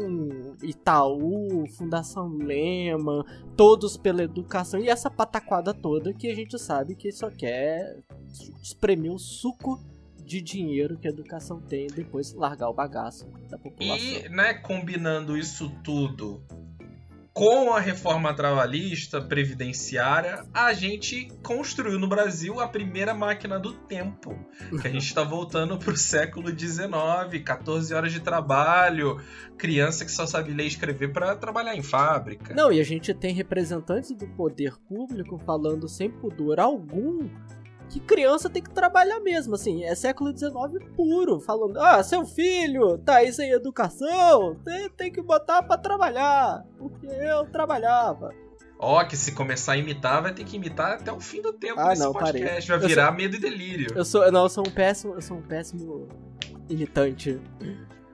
Itaú, 0.64 1.64
Fundação 1.78 2.28
Lema, 2.28 3.24
todos 3.56 3.98
pela 3.98 4.24
educação 4.24 4.80
e 4.80 4.90
essa 4.90 5.12
pataquada 5.12 5.76
toda 5.76 6.12
que 6.12 6.28
a 6.28 6.34
gente 6.34 6.58
sabe 6.58 6.96
que 6.96 7.12
só 7.12 7.30
quer 7.30 8.00
espremer 8.64 9.12
o 9.12 9.20
suco 9.20 9.80
de 10.26 10.42
dinheiro 10.42 10.98
que 10.98 11.08
a 11.08 11.12
educação 11.12 11.62
tem 11.62 11.86
e 11.86 11.94
depois 11.94 12.34
largar 12.34 12.70
o 12.70 12.74
bagaço 12.74 13.28
da 13.48 13.60
população. 13.60 14.08
E, 14.08 14.28
né, 14.28 14.56
combinando 14.56 15.38
isso 15.38 15.70
tudo 15.84 16.44
com 17.34 17.74
a 17.74 17.80
reforma 17.80 18.34
trabalhista, 18.34 19.22
previdenciária, 19.22 20.46
a 20.54 20.74
gente 20.74 21.32
construiu 21.42 21.98
no 21.98 22.08
Brasil 22.08 22.60
a 22.60 22.68
primeira 22.68 23.14
máquina 23.14 23.58
do 23.58 23.74
tempo. 23.74 24.38
Que 24.82 24.88
a 24.88 24.92
gente 24.92 25.06
está 25.06 25.24
voltando 25.24 25.78
para 25.78 25.94
o 25.94 25.98
século 25.98 26.50
XIX, 26.50 27.44
14 27.44 27.94
horas 27.94 28.12
de 28.12 28.20
trabalho, 28.20 29.22
criança 29.58 30.04
que 30.04 30.12
só 30.12 30.26
sabe 30.26 30.54
ler 30.54 30.66
e 30.66 30.68
escrever 30.68 31.14
para 31.14 31.36
trabalhar 31.36 31.76
em 31.76 31.84
fábrica. 31.84 32.54
Não, 32.54 32.72
e 32.72 32.80
a 32.80 32.84
gente 32.84 33.14
tem 33.14 33.34
representantes 33.34 34.12
do 34.12 34.28
poder 34.28 34.76
público 34.90 35.40
falando 35.40 35.88
sem 35.88 36.10
pudor 36.10 36.60
algum 36.60 37.30
que 37.92 38.00
criança 38.00 38.50
tem 38.50 38.64
que 38.64 38.70
trabalhar 38.70 39.20
mesmo, 39.20 39.56
assim, 39.56 39.84
é 39.84 39.94
século 39.94 40.36
XIX 40.36 40.54
puro, 40.96 41.42
falando, 41.42 41.78
ah, 41.78 42.02
seu 42.02 42.26
filho 42.26 42.98
tá 42.98 43.18
aí 43.18 43.34
sem 43.34 43.52
educação, 43.52 44.56
tem, 44.64 44.90
tem 44.92 45.12
que 45.12 45.22
botar 45.22 45.62
para 45.62 45.78
trabalhar, 45.78 46.64
porque 46.78 47.06
eu 47.06 47.46
trabalhava. 47.48 48.34
Ó, 48.80 49.00
oh, 49.00 49.06
que 49.06 49.18
se 49.18 49.34
começar 49.34 49.74
a 49.74 49.78
imitar, 49.78 50.24
vai 50.24 50.34
ter 50.34 50.46
que 50.46 50.56
imitar 50.56 50.94
até 50.94 51.12
o 51.12 51.20
fim 51.20 51.42
do 51.42 51.52
tempo 51.52 51.80
ah, 51.80 51.90
desse 51.90 52.02
não, 52.02 52.14
podcast, 52.14 52.68
parei. 52.68 52.80
vai 52.80 52.90
virar 52.90 53.08
sou... 53.08 53.16
medo 53.16 53.36
e 53.36 53.40
delírio. 53.40 53.94
Eu 53.94 54.06
sou, 54.06 54.32
não, 54.32 54.44
eu 54.44 54.50
sou 54.50 54.64
um 54.66 54.72
péssimo, 54.72 55.14
eu 55.14 55.22
sou 55.22 55.38
um 55.38 55.42
péssimo 55.42 56.08
imitante. 56.70 57.40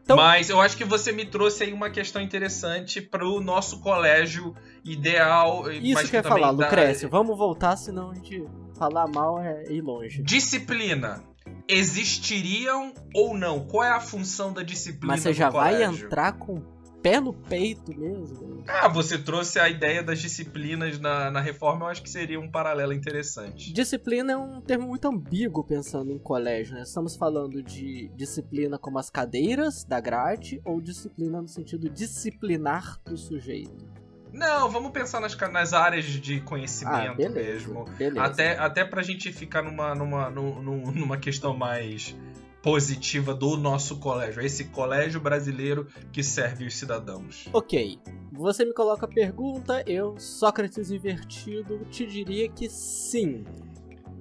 Então... 0.03 0.17
Mas 0.17 0.49
eu 0.49 0.59
acho 0.59 0.75
que 0.75 0.83
você 0.83 1.11
me 1.11 1.25
trouxe 1.25 1.65
aí 1.65 1.71
uma 1.71 1.89
questão 1.89 2.21
interessante 2.21 2.99
pro 2.99 3.39
nosso 3.39 3.79
colégio 3.79 4.55
ideal. 4.83 5.71
Isso 5.71 6.01
que, 6.01 6.09
que 6.09 6.15
eu 6.15 6.19
ia 6.19 6.23
falar, 6.23 6.51
dá... 6.53 6.65
Lucrécio. 6.65 7.09
Vamos 7.09 7.37
voltar, 7.37 7.77
senão 7.77 8.11
a 8.11 8.15
gente 8.15 8.43
falar 8.77 9.07
mal 9.07 9.39
é 9.39 9.71
ir 9.71 9.81
longe. 9.81 10.21
Disciplina. 10.23 11.23
Existiriam 11.67 12.93
ou 13.13 13.37
não? 13.37 13.65
Qual 13.65 13.83
é 13.83 13.89
a 13.89 13.99
função 13.99 14.53
da 14.53 14.63
disciplina? 14.63 15.13
Mas 15.13 15.21
você 15.21 15.33
já 15.33 15.49
vai 15.49 15.83
entrar 15.83 16.33
com 16.33 16.61
pé 17.01 17.19
no 17.19 17.33
peito 17.33 17.97
mesmo. 17.97 18.63
Ah, 18.67 18.87
você 18.87 19.17
trouxe 19.17 19.59
a 19.59 19.69
ideia 19.69 20.03
das 20.03 20.19
disciplinas 20.19 20.99
na, 20.99 21.31
na 21.31 21.39
reforma, 21.39 21.85
eu 21.85 21.89
acho 21.89 22.01
que 22.01 22.09
seria 22.09 22.39
um 22.39 22.49
paralelo 22.49 22.91
interessante. 22.91 23.71
Disciplina 23.71 24.33
é 24.33 24.37
um 24.37 24.59
termo 24.59 24.87
muito 24.87 25.07
ambíguo 25.07 25.63
pensando 25.63 26.11
em 26.11 26.17
colégio, 26.17 26.75
né? 26.75 26.81
Estamos 26.81 27.15
falando 27.15 27.61
de 27.63 28.09
disciplina 28.15 28.77
como 28.77 28.99
as 28.99 29.09
cadeiras 29.09 29.83
da 29.83 29.99
grade 29.99 30.61
ou 30.65 30.81
disciplina 30.81 31.41
no 31.41 31.47
sentido 31.47 31.89
disciplinar 31.89 32.99
do 33.05 33.17
sujeito. 33.17 33.96
Não, 34.37 34.69
vamos 34.69 34.91
pensar 34.91 35.19
nas, 35.19 35.35
nas 35.51 35.73
áreas 35.73 36.05
de 36.05 36.35
Ah, 36.37 36.41
conhecimento 36.41 37.15
beleza. 37.17 37.33
mesmo. 37.35 37.85
beleza. 37.97 38.23
Até, 38.23 38.57
até 38.57 38.85
pra 38.85 39.01
gente 39.01 39.31
ficar 39.33 39.63
numa, 39.63 39.95
numa, 39.95 40.29
num- 40.29 40.61
num- 40.61 40.91
numa 40.91 41.17
questão 41.17 41.57
mais 41.57 42.15
positiva 42.61 43.33
do 43.33 43.57
nosso 43.57 43.97
colégio. 43.99 44.41
Esse 44.41 44.65
colégio 44.65 45.19
brasileiro 45.19 45.87
que 46.11 46.21
serve 46.21 46.65
os 46.65 46.75
cidadãos. 46.75 47.47
Ok, 47.53 47.99
você 48.31 48.63
me 48.65 48.73
coloca 48.73 49.05
a 49.05 49.09
pergunta, 49.09 49.83
eu, 49.87 50.19
Sócrates 50.19 50.91
invertido, 50.91 51.85
te 51.89 52.05
diria 52.05 52.47
que 52.49 52.69
sim, 52.69 53.43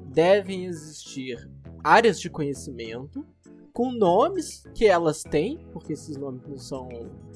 devem 0.07 0.65
existir 0.67 1.37
áreas 1.85 2.19
de 2.21 2.31
conhecimento 2.31 3.27
com 3.77 3.93
nomes 3.93 4.67
que 4.75 4.87
elas 4.87 5.23
têm, 5.23 5.59
porque 5.71 5.93
esses 5.93 6.17
nomes 6.17 6.41
não 6.49 6.57
são 6.57 6.89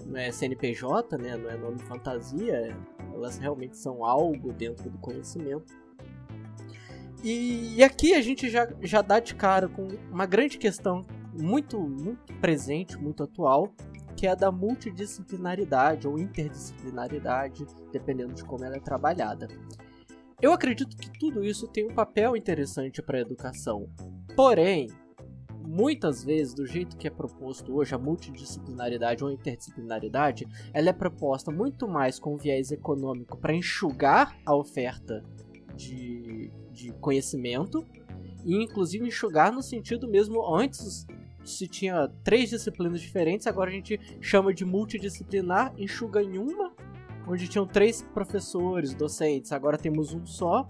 não 0.07 0.17
é 0.17 0.33
CNPJ, 0.33 1.19
né, 1.19 1.37
não 1.37 1.51
é 1.51 1.57
nome 1.59 1.79
fantasia, 1.81 2.75
elas 3.13 3.37
realmente 3.37 3.77
são 3.77 4.03
algo 4.03 4.51
dentro 4.51 4.89
do 4.89 4.97
conhecimento. 4.97 5.79
E, 7.23 7.75
e 7.77 7.85
aqui 7.85 8.15
a 8.15 8.23
gente 8.23 8.49
já, 8.49 8.67
já 8.81 9.03
dá 9.03 9.21
de 9.21 9.35
cara 9.35 9.69
com 9.69 9.87
uma 10.11 10.25
grande 10.25 10.57
questão 10.57 11.05
muito, 11.39 11.79
muito 11.79 12.33
presente, 12.41 12.97
muito 12.97 13.23
atual, 13.23 13.75
que 14.17 14.27
é 14.27 14.31
a 14.31 14.35
da 14.35 14.51
multidisciplinaridade 14.51 16.09
ou 16.09 16.19
interdisciplinaridade, 16.19 17.67
dependendo 17.93 18.33
de 18.33 18.45
como 18.45 18.65
ela 18.65 18.77
é 18.77 18.81
trabalhada. 18.81 19.47
Eu 20.41 20.55
acredito 20.55 20.97
que 20.97 21.11
tudo 21.19 21.45
isso 21.45 21.69
tem 21.69 21.85
um 21.85 21.95
papel 21.95 22.35
interessante 22.35 23.03
para 23.03 23.19
a 23.19 23.21
educação. 23.21 23.91
Porém, 24.35 24.89
muitas 25.65 26.25
vezes, 26.25 26.55
do 26.55 26.67
jeito 26.67 26.97
que 26.97 27.07
é 27.07 27.11
proposto 27.11 27.75
hoje, 27.75 27.95
a 27.95 27.99
multidisciplinaridade 27.99 29.23
ou 29.23 29.31
interdisciplinaridade, 29.31 30.47
ela 30.73 30.91
é 30.91 30.93
proposta 30.93 31.51
muito 31.51 31.87
mais 31.89 32.19
com 32.19 32.37
viés 32.37 32.71
econômico 32.71 33.37
para 33.37 33.55
enxugar 33.55 34.37
a 34.45 34.55
oferta 34.55 35.25
de, 35.77 36.51
de 36.73 36.93
conhecimento 36.95 37.87
e 38.45 38.63
inclusive 38.63 39.07
enxugar 39.07 39.53
no 39.53 39.63
sentido 39.63 40.09
mesmo 40.09 40.43
antes 40.55 41.07
se 41.45 41.67
tinha 41.67 42.09
três 42.23 42.51
disciplinas 42.51 43.01
diferentes, 43.01 43.47
agora 43.47 43.71
a 43.71 43.73
gente 43.73 43.99
chama 44.21 44.53
de 44.53 44.65
multidisciplinar, 44.65 45.73
enxuga 45.79 46.23
em 46.23 46.39
uma, 46.39 46.73
onde 47.27 47.49
tinham 47.49 47.67
três 47.67 48.03
professores, 48.15 48.95
docentes, 48.95 49.53
agora 49.53 49.79
temos 49.79 50.13
um 50.13 50.27
só, 50.27 50.67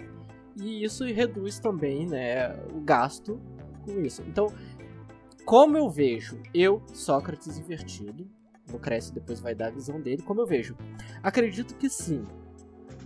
e 0.57 0.85
isso 0.85 1.05
reduz 1.05 1.59
também 1.59 2.07
né, 2.07 2.55
o 2.73 2.81
gasto 2.81 3.41
com 3.85 4.01
isso. 4.01 4.23
Então, 4.27 4.47
como 5.45 5.77
eu 5.77 5.89
vejo, 5.89 6.41
eu, 6.55 6.83
Sócrates 6.93 7.59
invertido, 7.59 8.29
o 8.73 8.79
Cresce 8.79 9.13
depois 9.13 9.41
vai 9.41 9.55
dar 9.55 9.69
a 9.69 9.71
visão 9.71 10.01
dele, 10.01 10.23
como 10.23 10.41
eu 10.41 10.47
vejo, 10.47 10.77
acredito 11.23 11.75
que 11.77 11.89
sim, 11.89 12.25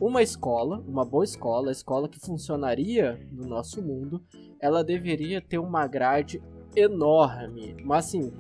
uma 0.01 0.23
escola, 0.23 0.83
uma 0.87 1.05
boa 1.05 1.25
escola, 1.25 1.71
a 1.71 1.73
escola 1.73 2.09
que 2.09 2.19
funcionaria 2.19 3.21
no 3.33 3.47
nosso 3.47 3.81
mundo, 3.83 4.23
ela 4.61 4.85
deveria 4.85 5.41
ter 5.41 5.59
uma 5.59 5.87
grade 5.87 6.43
enorme, 6.77 7.77
mas 7.85 8.07
assim, 8.07 8.33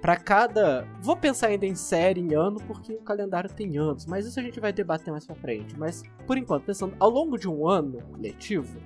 para 0.00 0.16
cada, 0.16 0.86
vou 1.02 1.16
pensar 1.16 1.48
ainda 1.48 1.66
em 1.66 1.74
série, 1.74 2.20
em 2.20 2.34
ano, 2.34 2.58
porque 2.66 2.94
o 2.94 3.02
calendário 3.02 3.50
tem 3.50 3.76
anos, 3.76 4.06
mas 4.06 4.26
isso 4.26 4.40
a 4.40 4.42
gente 4.42 4.58
vai 4.58 4.72
debater 4.72 5.12
mais 5.12 5.26
para 5.26 5.34
frente. 5.36 5.78
Mas 5.78 6.02
por 6.26 6.38
enquanto, 6.38 6.64
pensando 6.64 6.96
ao 6.98 7.10
longo 7.10 7.36
de 7.36 7.46
um 7.46 7.68
ano 7.68 7.98
letivo, 8.18 8.80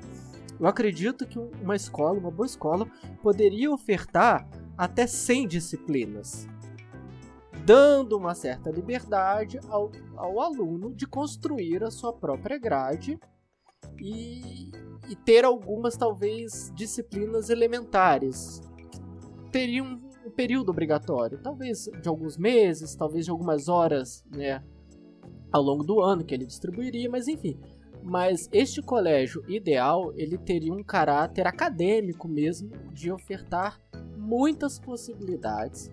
eu 0.59 0.67
acredito 0.67 1.27
que 1.27 1.39
uma 1.39 1.77
escola, 1.77 2.19
uma 2.19 2.31
boa 2.31 2.47
escola, 2.47 2.87
poderia 3.23 3.71
ofertar 3.71 4.49
até 4.77 5.07
100 5.07 5.49
disciplinas, 5.49 6.49
dando 7.65 8.17
uma 8.17 8.35
certa 8.35 8.71
liberdade 8.71 9.59
ao, 9.69 9.91
ao 10.17 10.41
aluno 10.41 10.95
de 10.95 11.07
construir 11.07 11.83
a 11.83 11.91
sua 11.91 12.13
própria 12.13 12.59
grade 12.59 13.19
e, 14.01 14.71
e 15.09 15.17
ter 15.25 15.45
algumas, 15.45 15.97
talvez, 15.97 16.73
disciplinas 16.75 17.51
elementares. 17.51 18.61
Teriam 19.51 19.99
um 20.27 20.31
período 20.31 20.71
obrigatório, 20.71 21.39
talvez 21.43 21.85
de 22.01 22.09
alguns 22.09 22.37
meses, 22.37 22.95
talvez 22.95 23.25
de 23.25 23.31
algumas 23.31 23.69
horas, 23.69 24.25
né, 24.31 24.63
ao 25.53 25.63
longo 25.63 25.85
do 25.85 26.01
ano 26.01 26.25
que 26.25 26.35
ele 26.35 26.47
distribuiria, 26.47 27.09
mas 27.09 27.29
enfim. 27.29 27.59
Mas 28.05 28.51
este 28.53 28.83
colégio 28.83 29.43
ideal, 29.49 30.13
ele 30.15 30.37
teria 30.37 30.75
um 30.75 30.83
caráter 30.83 31.47
acadêmico 31.47 32.29
mesmo, 32.29 32.71
de 32.93 33.11
ofertar 33.11 33.81
muitas 34.15 34.79
possibilidades, 34.79 35.91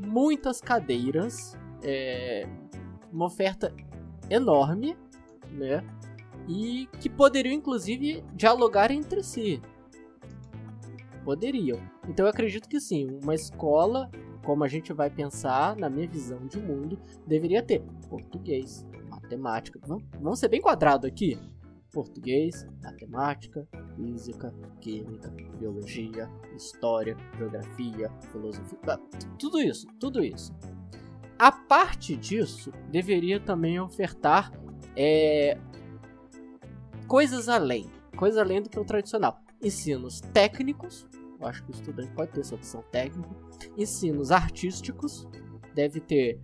muitas 0.00 0.58
cadeiras, 0.58 1.54
é, 1.82 2.48
uma 3.12 3.26
oferta 3.26 3.70
enorme, 4.30 4.96
né? 5.50 5.84
E 6.48 6.88
que 6.98 7.10
poderiam 7.10 7.54
inclusive 7.54 8.24
dialogar 8.34 8.90
entre 8.90 9.22
si. 9.22 9.60
Poderiam. 11.26 11.78
Então 12.08 12.24
eu 12.24 12.30
acredito 12.30 12.66
que 12.70 12.80
sim, 12.80 13.18
uma 13.22 13.34
escola, 13.34 14.10
como 14.42 14.64
a 14.64 14.68
gente 14.68 14.94
vai 14.94 15.10
pensar 15.10 15.76
na 15.76 15.90
minha 15.90 16.08
visão 16.08 16.46
de 16.46 16.58
mundo, 16.58 16.98
deveria 17.26 17.62
ter 17.62 17.82
português, 18.08 18.86
matemática. 19.36 19.80
Vamos, 20.20 20.38
ser 20.38 20.48
bem 20.48 20.60
quadrado 20.60 21.06
aqui. 21.06 21.38
Português, 21.92 22.66
matemática, 22.82 23.68
física, 23.94 24.52
química, 24.80 25.30
biologia, 25.58 26.28
história, 26.56 27.16
geografia, 27.38 28.10
filosofia, 28.32 28.78
ah, 28.88 28.98
tudo 29.38 29.60
isso, 29.60 29.86
tudo 30.00 30.24
isso. 30.24 30.52
A 31.38 31.52
parte 31.52 32.16
disso, 32.16 32.72
deveria 32.90 33.38
também 33.38 33.78
ofertar 33.78 34.52
é, 34.96 35.56
coisas 37.06 37.48
além, 37.48 37.88
coisas 38.16 38.38
além 38.38 38.60
do 38.60 38.68
que 38.68 38.78
o 38.78 38.84
tradicional. 38.84 39.40
Ensinos 39.62 40.20
técnicos, 40.32 41.06
eu 41.40 41.46
acho 41.46 41.62
que 41.64 41.70
o 41.70 41.74
estudante 41.74 42.12
pode 42.12 42.32
ter 42.32 42.40
essa 42.40 42.54
opção 42.54 42.82
técnica. 42.90 43.30
Ensinos 43.76 44.30
artísticos, 44.32 45.28
deve 45.74 46.00
ter. 46.00 46.40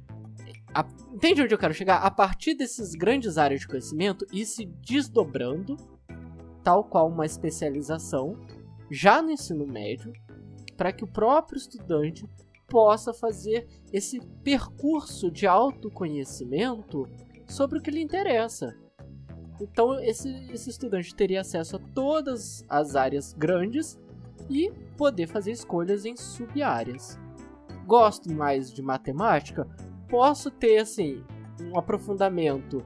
A- 0.74 0.87
entende 1.12 1.42
onde 1.42 1.54
eu 1.54 1.59
quero 1.59 1.74
chegar? 1.74 1.98
A 1.98 2.11
partir 2.11 2.54
desses 2.54 2.94
grandes 2.94 3.38
áreas 3.38 3.61
de 3.61 3.68
conhecimento 3.68 4.26
e 4.33 4.44
se 4.44 4.66
desdobrando, 4.87 5.76
tal 6.62 6.85
qual 6.85 7.09
uma 7.09 7.26
especialização, 7.26 8.37
já 8.90 9.22
no 9.22 9.30
ensino 9.30 9.66
médio, 9.66 10.12
para 10.76 10.92
que 10.92 11.04
o 11.04 11.12
próprio 11.12 11.59
estudante 11.59 12.24
possa 12.66 13.12
fazer 13.12 13.66
esse 13.92 14.20
percurso 14.42 15.30
de 15.30 15.46
autoconhecimento 15.46 17.09
sobre 17.46 17.78
o 17.78 17.83
que 17.83 17.90
lhe 17.90 18.00
interessa. 18.00 18.74
Então, 19.61 20.00
esse, 20.00 20.28
esse 20.50 20.70
estudante 20.70 21.14
teria 21.14 21.40
acesso 21.42 21.76
a 21.76 21.80
todas 21.94 22.64
as 22.68 22.96
áreas 22.96 23.35
grandes 23.35 23.98
e 24.48 24.70
poder 24.96 25.26
fazer 25.26 25.52
escolhas 25.52 26.04
em 26.06 26.16
sub-áreas. 26.16 27.18
Gosto 27.87 28.33
mais 28.33 28.72
de 28.72 28.80
matemática? 28.83 29.66
Posso 30.11 30.51
ter, 30.51 30.79
assim, 30.79 31.25
um 31.62 31.79
aprofundamento 31.79 32.85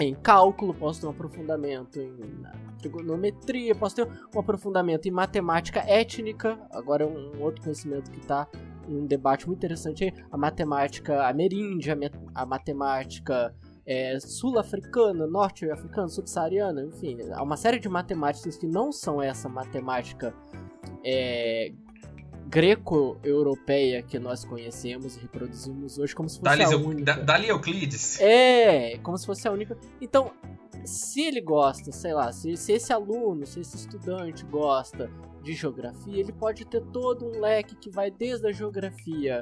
em 0.00 0.14
cálculo, 0.14 0.72
posso 0.74 1.00
ter 1.00 1.06
um 1.06 1.10
aprofundamento 1.10 2.00
em 2.00 2.14
trigonometria, 2.78 3.74
posso 3.74 3.96
ter 3.96 4.08
um 4.34 4.38
aprofundamento 4.38 5.06
em 5.06 5.10
matemática 5.10 5.80
étnica, 5.80 6.58
agora 6.70 7.04
é 7.04 7.06
um 7.06 7.42
outro 7.42 7.62
conhecimento 7.62 8.10
que 8.10 8.20
está 8.20 8.48
em 8.88 8.96
um 8.96 9.06
debate 9.06 9.46
muito 9.46 9.58
interessante 9.58 10.04
aí, 10.04 10.12
a 10.30 10.36
matemática 10.36 11.26
ameríndia, 11.26 11.96
a 12.34 12.44
matemática 12.44 13.54
é, 13.86 14.18
sul-africana, 14.20 15.26
norte-africana, 15.26 16.08
subsaariana, 16.08 16.84
enfim, 16.84 17.18
há 17.32 17.42
uma 17.42 17.56
série 17.56 17.78
de 17.78 17.88
matemáticas 17.88 18.56
que 18.56 18.66
não 18.66 18.92
são 18.92 19.22
essa 19.22 19.48
matemática 19.48 20.34
é, 21.04 21.72
greco-europeia 22.54 24.02
que 24.02 24.18
nós 24.18 24.44
conhecemos 24.44 25.16
e 25.16 25.20
reproduzimos 25.20 25.98
hoje 25.98 26.14
como 26.14 26.28
se 26.28 26.38
fosse 26.38 26.56
Dali, 26.58 26.62
a 26.74 26.76
única. 26.76 27.04
Da- 27.16 27.22
Dali 27.22 27.48
Euclides. 27.48 28.20
É, 28.20 28.98
como 28.98 29.16
se 29.18 29.26
fosse 29.26 29.46
a 29.48 29.52
única. 29.52 29.76
Então, 30.00 30.32
se 30.84 31.22
ele 31.22 31.40
gosta, 31.40 31.90
sei 31.92 32.12
lá, 32.14 32.32
se, 32.32 32.56
se 32.56 32.72
esse 32.72 32.92
aluno, 32.92 33.46
se 33.46 33.60
esse 33.60 33.76
estudante 33.76 34.44
gosta 34.44 35.10
de 35.42 35.52
geografia, 35.52 36.18
ele 36.20 36.32
pode 36.32 36.64
ter 36.64 36.80
todo 36.86 37.26
um 37.26 37.40
leque 37.40 37.74
que 37.76 37.90
vai 37.90 38.10
desde 38.10 38.46
a 38.46 38.52
geografia 38.52 39.40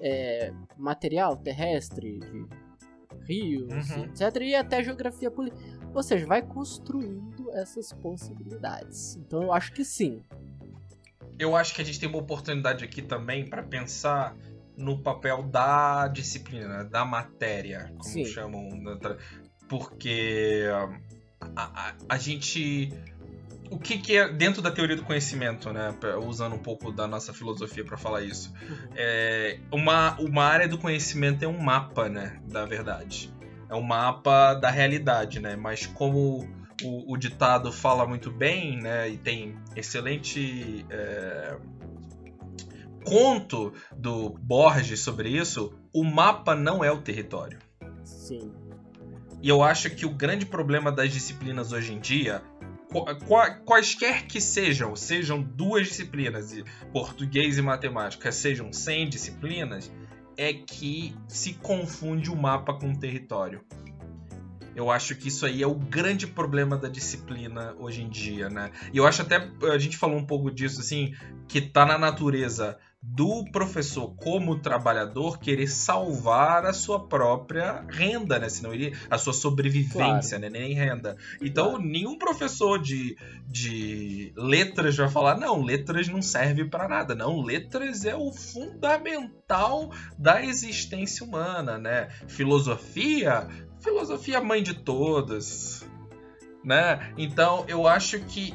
é, 0.00 0.52
material, 0.78 1.36
terrestre, 1.36 2.18
de 2.20 2.46
rios, 3.26 3.90
Uhum. 3.90 4.04
etc., 4.04 4.36
e 4.42 4.54
até 4.54 4.82
geografia 4.82 5.30
política. 5.30 5.60
Ou 5.94 6.02
seja, 6.02 6.26
vai 6.26 6.42
construindo 6.42 7.50
essas 7.52 7.92
possibilidades. 7.92 9.16
Então, 9.16 9.42
eu 9.42 9.52
acho 9.52 9.72
que 9.72 9.84
sim. 9.84 10.22
Eu 11.42 11.56
acho 11.56 11.74
que 11.74 11.82
a 11.82 11.84
gente 11.84 11.98
tem 11.98 12.08
uma 12.08 12.18
oportunidade 12.18 12.84
aqui 12.84 13.02
também 13.02 13.44
para 13.48 13.62
pensar 13.62 14.34
no 14.76 14.98
papel 14.98 15.42
da 15.42 16.08
disciplina, 16.08 16.84
da 16.84 17.04
matéria, 17.04 17.92
como 17.98 18.04
Sim. 18.04 18.24
chamam. 18.24 18.98
tra- 18.98 19.16
Porque 19.68 20.64
a, 21.56 21.62
a- 21.88 21.94
a 22.08 22.18
gente. 22.18 22.92
O 23.70 23.78
que, 23.78 23.96
que 23.98 24.16
é 24.16 24.28
dentro 24.30 24.60
da 24.60 24.70
teoria 24.70 24.94
do 24.96 25.02
conhecimento, 25.02 25.72
né? 25.72 25.94
Usando 26.26 26.54
um 26.54 26.58
pouco 26.58 26.92
da 26.92 27.06
nossa 27.06 27.32
filosofia 27.32 27.82
para 27.84 27.96
falar 27.96 28.20
isso. 28.22 28.52
Uhum. 28.68 28.76
É, 28.94 29.58
uma, 29.72 30.18
uma 30.20 30.44
área 30.44 30.68
do 30.68 30.76
conhecimento 30.76 31.42
é 31.42 31.48
um 31.48 31.58
mapa, 31.58 32.06
né? 32.08 32.38
Da 32.46 32.66
verdade. 32.66 33.32
é 33.70 33.74
um 33.74 33.80
mapa 33.82 34.52
da 34.54 34.70
realidade, 34.70 35.40
né? 35.40 35.56
Mas 35.56 35.86
como 35.86 36.46
o, 36.84 37.12
o 37.12 37.16
ditado 37.16 37.72
fala 37.72 38.06
muito 38.06 38.30
bem, 38.30 38.80
né? 38.80 39.08
E 39.08 39.16
tem 39.16 39.56
excelente 39.76 40.84
é, 40.90 41.56
conto 43.04 43.72
do 43.96 44.30
Borges 44.30 45.00
sobre 45.00 45.28
isso, 45.28 45.74
o 45.92 46.04
mapa 46.04 46.54
não 46.54 46.82
é 46.82 46.90
o 46.90 47.00
território. 47.00 47.58
Sim. 48.04 48.52
E 49.42 49.48
eu 49.48 49.62
acho 49.62 49.90
que 49.90 50.06
o 50.06 50.10
grande 50.10 50.46
problema 50.46 50.92
das 50.92 51.12
disciplinas 51.12 51.72
hoje 51.72 51.92
em 51.92 52.00
dia, 52.00 52.42
quaisquer 53.64 54.26
que 54.26 54.40
sejam, 54.40 54.94
sejam 54.94 55.42
duas 55.42 55.88
disciplinas, 55.88 56.54
português 56.92 57.58
e 57.58 57.62
matemática, 57.62 58.30
sejam 58.30 58.72
100 58.72 59.08
disciplinas, 59.08 59.90
é 60.36 60.52
que 60.52 61.14
se 61.26 61.54
confunde 61.54 62.30
o 62.30 62.36
mapa 62.36 62.74
com 62.74 62.92
o 62.92 62.98
território. 62.98 63.64
Eu 64.74 64.90
acho 64.90 65.14
que 65.14 65.28
isso 65.28 65.44
aí 65.44 65.62
é 65.62 65.66
o 65.66 65.74
grande 65.74 66.26
problema 66.26 66.76
da 66.76 66.88
disciplina 66.88 67.74
hoje 67.78 68.02
em 68.02 68.08
dia, 68.08 68.48
né? 68.48 68.70
E 68.92 68.96
eu 68.96 69.06
acho 69.06 69.22
até, 69.22 69.50
a 69.72 69.78
gente 69.78 69.96
falou 69.96 70.16
um 70.16 70.26
pouco 70.26 70.50
disso, 70.50 70.80
assim, 70.80 71.14
que 71.46 71.60
tá 71.60 71.84
na 71.84 71.98
natureza 71.98 72.78
do 73.04 73.44
professor 73.50 74.14
como 74.14 74.60
trabalhador 74.60 75.40
querer 75.40 75.66
salvar 75.66 76.64
a 76.64 76.72
sua 76.72 77.08
própria 77.08 77.84
renda, 77.88 78.38
né? 78.38 78.48
Senão 78.48 78.72
ele 78.72 78.96
a 79.10 79.18
sua 79.18 79.32
sobrevivência, 79.32 80.38
claro. 80.38 80.52
né? 80.52 80.60
Nem 80.60 80.72
renda. 80.72 81.16
Então, 81.40 81.70
claro. 81.70 81.84
nenhum 81.84 82.16
professor 82.16 82.78
de, 82.80 83.16
de 83.48 84.32
letras 84.36 84.96
vai 84.96 85.08
falar: 85.08 85.36
não, 85.36 85.60
letras 85.62 86.06
não 86.06 86.22
serve 86.22 86.64
para 86.64 86.86
nada. 86.86 87.12
Não, 87.12 87.42
letras 87.42 88.04
é 88.04 88.14
o 88.14 88.30
fundamental 88.30 89.90
da 90.16 90.44
existência 90.44 91.26
humana, 91.26 91.78
né? 91.78 92.08
Filosofia, 92.28 93.48
filosofia 93.82 94.38
é 94.38 94.40
mãe 94.40 94.62
de 94.62 94.74
todas. 94.74 95.86
Né? 96.64 97.12
Então 97.18 97.64
eu 97.68 97.86
acho 97.86 98.20
que 98.20 98.54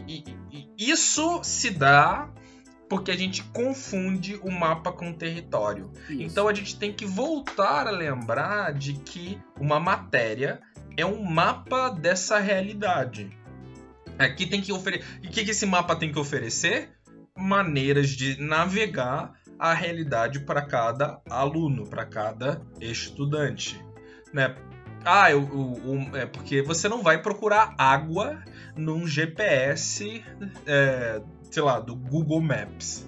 isso 0.77 1.41
se 1.43 1.69
dá 1.69 2.29
porque 2.89 3.11
a 3.11 3.17
gente 3.17 3.43
confunde 3.43 4.39
o 4.41 4.49
mapa 4.49 4.91
com 4.91 5.11
o 5.11 5.13
território. 5.13 5.91
Isso. 6.09 6.21
Então 6.21 6.47
a 6.47 6.53
gente 6.53 6.77
tem 6.79 6.93
que 6.93 7.05
voltar 7.05 7.85
a 7.85 7.91
lembrar 7.91 8.73
de 8.73 8.93
que 8.93 9.39
uma 9.59 9.79
matéria 9.79 10.61
é 10.95 11.05
um 11.05 11.21
mapa 11.21 11.89
dessa 11.89 12.39
realidade. 12.39 13.29
Aqui 14.17 14.47
tem 14.47 14.61
que 14.61 14.71
oferecer. 14.71 15.05
E 15.21 15.27
o 15.27 15.31
que, 15.31 15.43
que 15.43 15.51
esse 15.51 15.65
mapa 15.65 15.95
tem 15.95 16.11
que 16.11 16.17
oferecer? 16.17 16.89
Maneiras 17.37 18.09
de 18.09 18.41
navegar 18.41 19.33
a 19.59 19.73
realidade 19.73 20.39
para 20.39 20.61
cada 20.61 21.21
aluno, 21.29 21.85
para 21.87 22.05
cada 22.05 22.61
estudante. 22.79 23.83
Né? 24.33 24.55
Ah, 25.05 25.31
eu, 25.31 25.41
eu, 25.41 25.81
eu, 25.85 26.17
é 26.17 26.25
porque 26.25 26.61
você 26.61 26.89
não 26.89 27.01
vai 27.01 27.21
procurar 27.21 27.73
água 27.77 28.43
num 28.75 29.07
GPS 29.07 30.23
é, 30.65 31.21
sei 31.49 31.63
lá, 31.63 31.79
do 31.79 31.95
Google 31.95 32.41
Maps. 32.41 33.07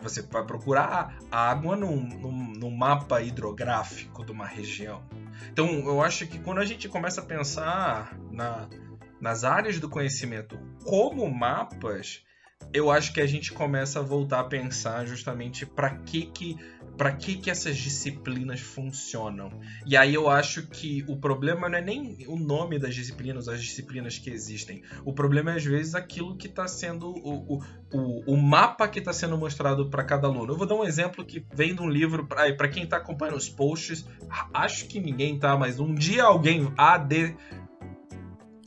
Você 0.00 0.22
vai 0.22 0.44
procurar 0.44 1.18
água 1.30 1.74
num, 1.74 1.96
num, 1.96 2.52
num 2.52 2.70
mapa 2.70 3.20
hidrográfico 3.20 4.24
de 4.24 4.30
uma 4.30 4.46
região. 4.46 5.02
Então, 5.50 5.66
eu 5.66 6.00
acho 6.00 6.26
que 6.26 6.38
quando 6.38 6.58
a 6.58 6.64
gente 6.64 6.88
começa 6.88 7.20
a 7.20 7.24
pensar 7.24 8.16
na, 8.30 8.68
nas 9.20 9.42
áreas 9.42 9.80
do 9.80 9.88
conhecimento 9.88 10.56
como 10.84 11.28
mapas, 11.28 12.24
eu 12.72 12.92
acho 12.92 13.12
que 13.12 13.20
a 13.20 13.26
gente 13.26 13.52
começa 13.52 13.98
a 13.98 14.02
voltar 14.02 14.40
a 14.40 14.44
pensar 14.44 15.04
justamente 15.04 15.66
para 15.66 15.90
que 15.90 16.26
que 16.26 16.56
para 16.96 17.12
que 17.12 17.36
que 17.36 17.50
essas 17.50 17.76
disciplinas 17.76 18.60
funcionam. 18.60 19.50
E 19.86 19.96
aí 19.96 20.14
eu 20.14 20.28
acho 20.28 20.66
que 20.66 21.04
o 21.08 21.16
problema 21.16 21.68
não 21.68 21.78
é 21.78 21.80
nem 21.80 22.16
o 22.28 22.36
nome 22.36 22.78
das 22.78 22.94
disciplinas, 22.94 23.48
as 23.48 23.62
disciplinas 23.62 24.18
que 24.18 24.30
existem. 24.30 24.82
O 25.04 25.12
problema 25.12 25.52
é 25.52 25.56
às 25.56 25.64
vezes 25.64 25.94
aquilo 25.94 26.36
que 26.36 26.46
está 26.46 26.68
sendo 26.68 27.08
o, 27.10 27.54
o, 27.54 27.62
o, 27.92 28.34
o, 28.34 28.36
mapa 28.36 28.86
que 28.88 28.98
está 28.98 29.12
sendo 29.12 29.36
mostrado 29.36 29.88
para 29.88 30.04
cada 30.04 30.26
aluno. 30.26 30.52
Eu 30.52 30.56
vou 30.56 30.66
dar 30.66 30.74
um 30.74 30.84
exemplo 30.84 31.24
que 31.24 31.44
vem 31.54 31.74
de 31.74 31.80
um 31.80 31.88
livro 31.88 32.26
para 32.26 32.68
quem 32.68 32.84
está 32.84 32.98
acompanhando 32.98 33.36
os 33.36 33.48
posts. 33.48 34.06
Acho 34.52 34.86
que 34.86 35.00
ninguém 35.00 35.38
tá, 35.38 35.56
mas 35.56 35.80
um 35.80 35.94
dia 35.94 36.24
alguém 36.24 36.72
há 36.76 36.98
de 36.98 37.34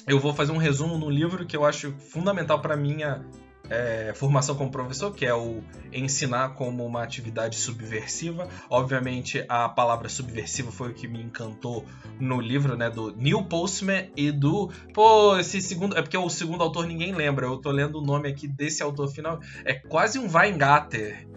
eu 0.08 0.20
vou 0.20 0.34
fazer 0.34 0.52
um 0.52 0.58
resumo 0.58 0.98
no 0.98 1.10
livro 1.10 1.46
que 1.46 1.58
eu 1.58 1.66
acho 1.66 1.92
fundamental 1.98 2.62
para 2.62 2.78
minha 2.78 3.26
é, 3.70 4.14
formação 4.16 4.56
como 4.56 4.72
professor, 4.72 5.14
que 5.14 5.26
é 5.26 5.34
o 5.34 5.64
ensinar 5.92 6.50
como 6.50 6.86
uma 6.86 7.04
atividade 7.04 7.56
subversiva. 7.56 8.48
Obviamente, 8.70 9.44
a 9.48 9.68
palavra 9.70 10.10
subversiva 10.10 10.72
foi 10.72 10.92
o 10.92 10.94
que 10.94 11.08
me 11.08 11.22
encantou 11.22 11.86
no 12.20 12.40
livro, 12.40 12.76
né, 12.76 12.90
do 12.90 13.16
Neil 13.16 13.44
Postman 13.44 14.10
e 14.16 14.32
do, 14.32 14.72
pô, 14.94 15.38
esse 15.38 15.62
segundo, 15.62 15.98
é 15.98 16.02
porque 16.02 16.18
o 16.18 16.30
segundo 16.30 16.64
autor 16.64 16.86
ninguém 16.86 17.14
lembra. 17.14 17.46
Eu 17.46 17.58
tô 17.58 17.72
lendo 17.72 18.00
o 18.00 18.02
nome 18.02 18.30
aqui 18.30 18.48
desse 18.48 18.84
autor 18.84 19.08
final, 19.10 19.40
é 19.64 19.74
quase 19.74 20.20
um 20.20 20.30
Weingarten, 20.32 21.28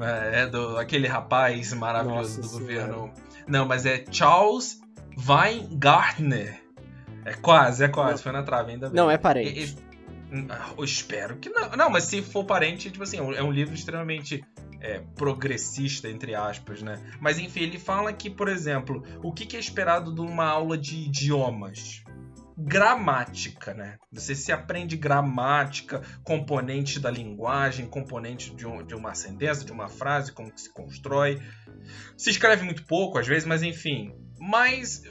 é, 0.00 0.42
é 0.42 0.46
do 0.46 0.76
aquele 0.78 1.06
rapaz 1.06 1.72
maravilhoso 1.72 2.40
Nossa 2.40 2.58
do 2.58 2.66
senhora. 2.66 2.86
governo. 2.92 3.12
Não, 3.46 3.66
mas 3.66 3.86
é 3.86 4.04
Charles 4.10 4.80
Weingartner. 5.26 6.62
É 7.24 7.34
quase, 7.34 7.84
é 7.84 7.88
quase, 7.88 8.12
não. 8.12 8.18
foi 8.18 8.32
na 8.32 8.42
trave 8.42 8.72
ainda 8.72 8.88
bem. 8.88 8.96
Não, 8.96 9.10
é 9.10 9.18
parente. 9.18 9.76
Eu 10.76 10.84
espero 10.84 11.36
que 11.36 11.48
não. 11.48 11.70
Não, 11.70 11.90
mas 11.90 12.04
se 12.04 12.22
for 12.22 12.44
parente, 12.44 12.90
tipo 12.90 13.02
assim, 13.02 13.16
é 13.16 13.42
um 13.42 13.50
livro 13.50 13.74
extremamente 13.74 14.44
é, 14.80 15.00
progressista, 15.16 16.08
entre 16.08 16.34
aspas, 16.34 16.82
né? 16.82 17.02
Mas 17.20 17.38
enfim, 17.38 17.60
ele 17.60 17.78
fala 17.78 18.12
que, 18.12 18.28
por 18.28 18.48
exemplo, 18.48 19.02
o 19.22 19.32
que 19.32 19.56
é 19.56 19.60
esperado 19.60 20.14
de 20.14 20.20
uma 20.20 20.44
aula 20.44 20.76
de 20.76 20.96
idiomas? 20.96 22.02
Gramática, 22.56 23.72
né? 23.72 23.98
Você 24.12 24.34
se 24.34 24.50
aprende 24.50 24.96
gramática, 24.96 26.02
componentes 26.24 27.00
da 27.00 27.10
linguagem, 27.10 27.86
componentes 27.86 28.54
de, 28.54 28.66
um, 28.66 28.84
de 28.84 28.94
uma 28.94 29.14
sentença, 29.14 29.64
de 29.64 29.72
uma 29.72 29.88
frase, 29.88 30.32
como 30.32 30.52
que 30.52 30.60
se 30.60 30.72
constrói. 30.72 31.40
Se 32.16 32.30
escreve 32.30 32.64
muito 32.64 32.84
pouco, 32.84 33.16
às 33.16 33.26
vezes, 33.26 33.46
mas 33.46 33.62
enfim. 33.62 34.12
Mas 34.40 35.02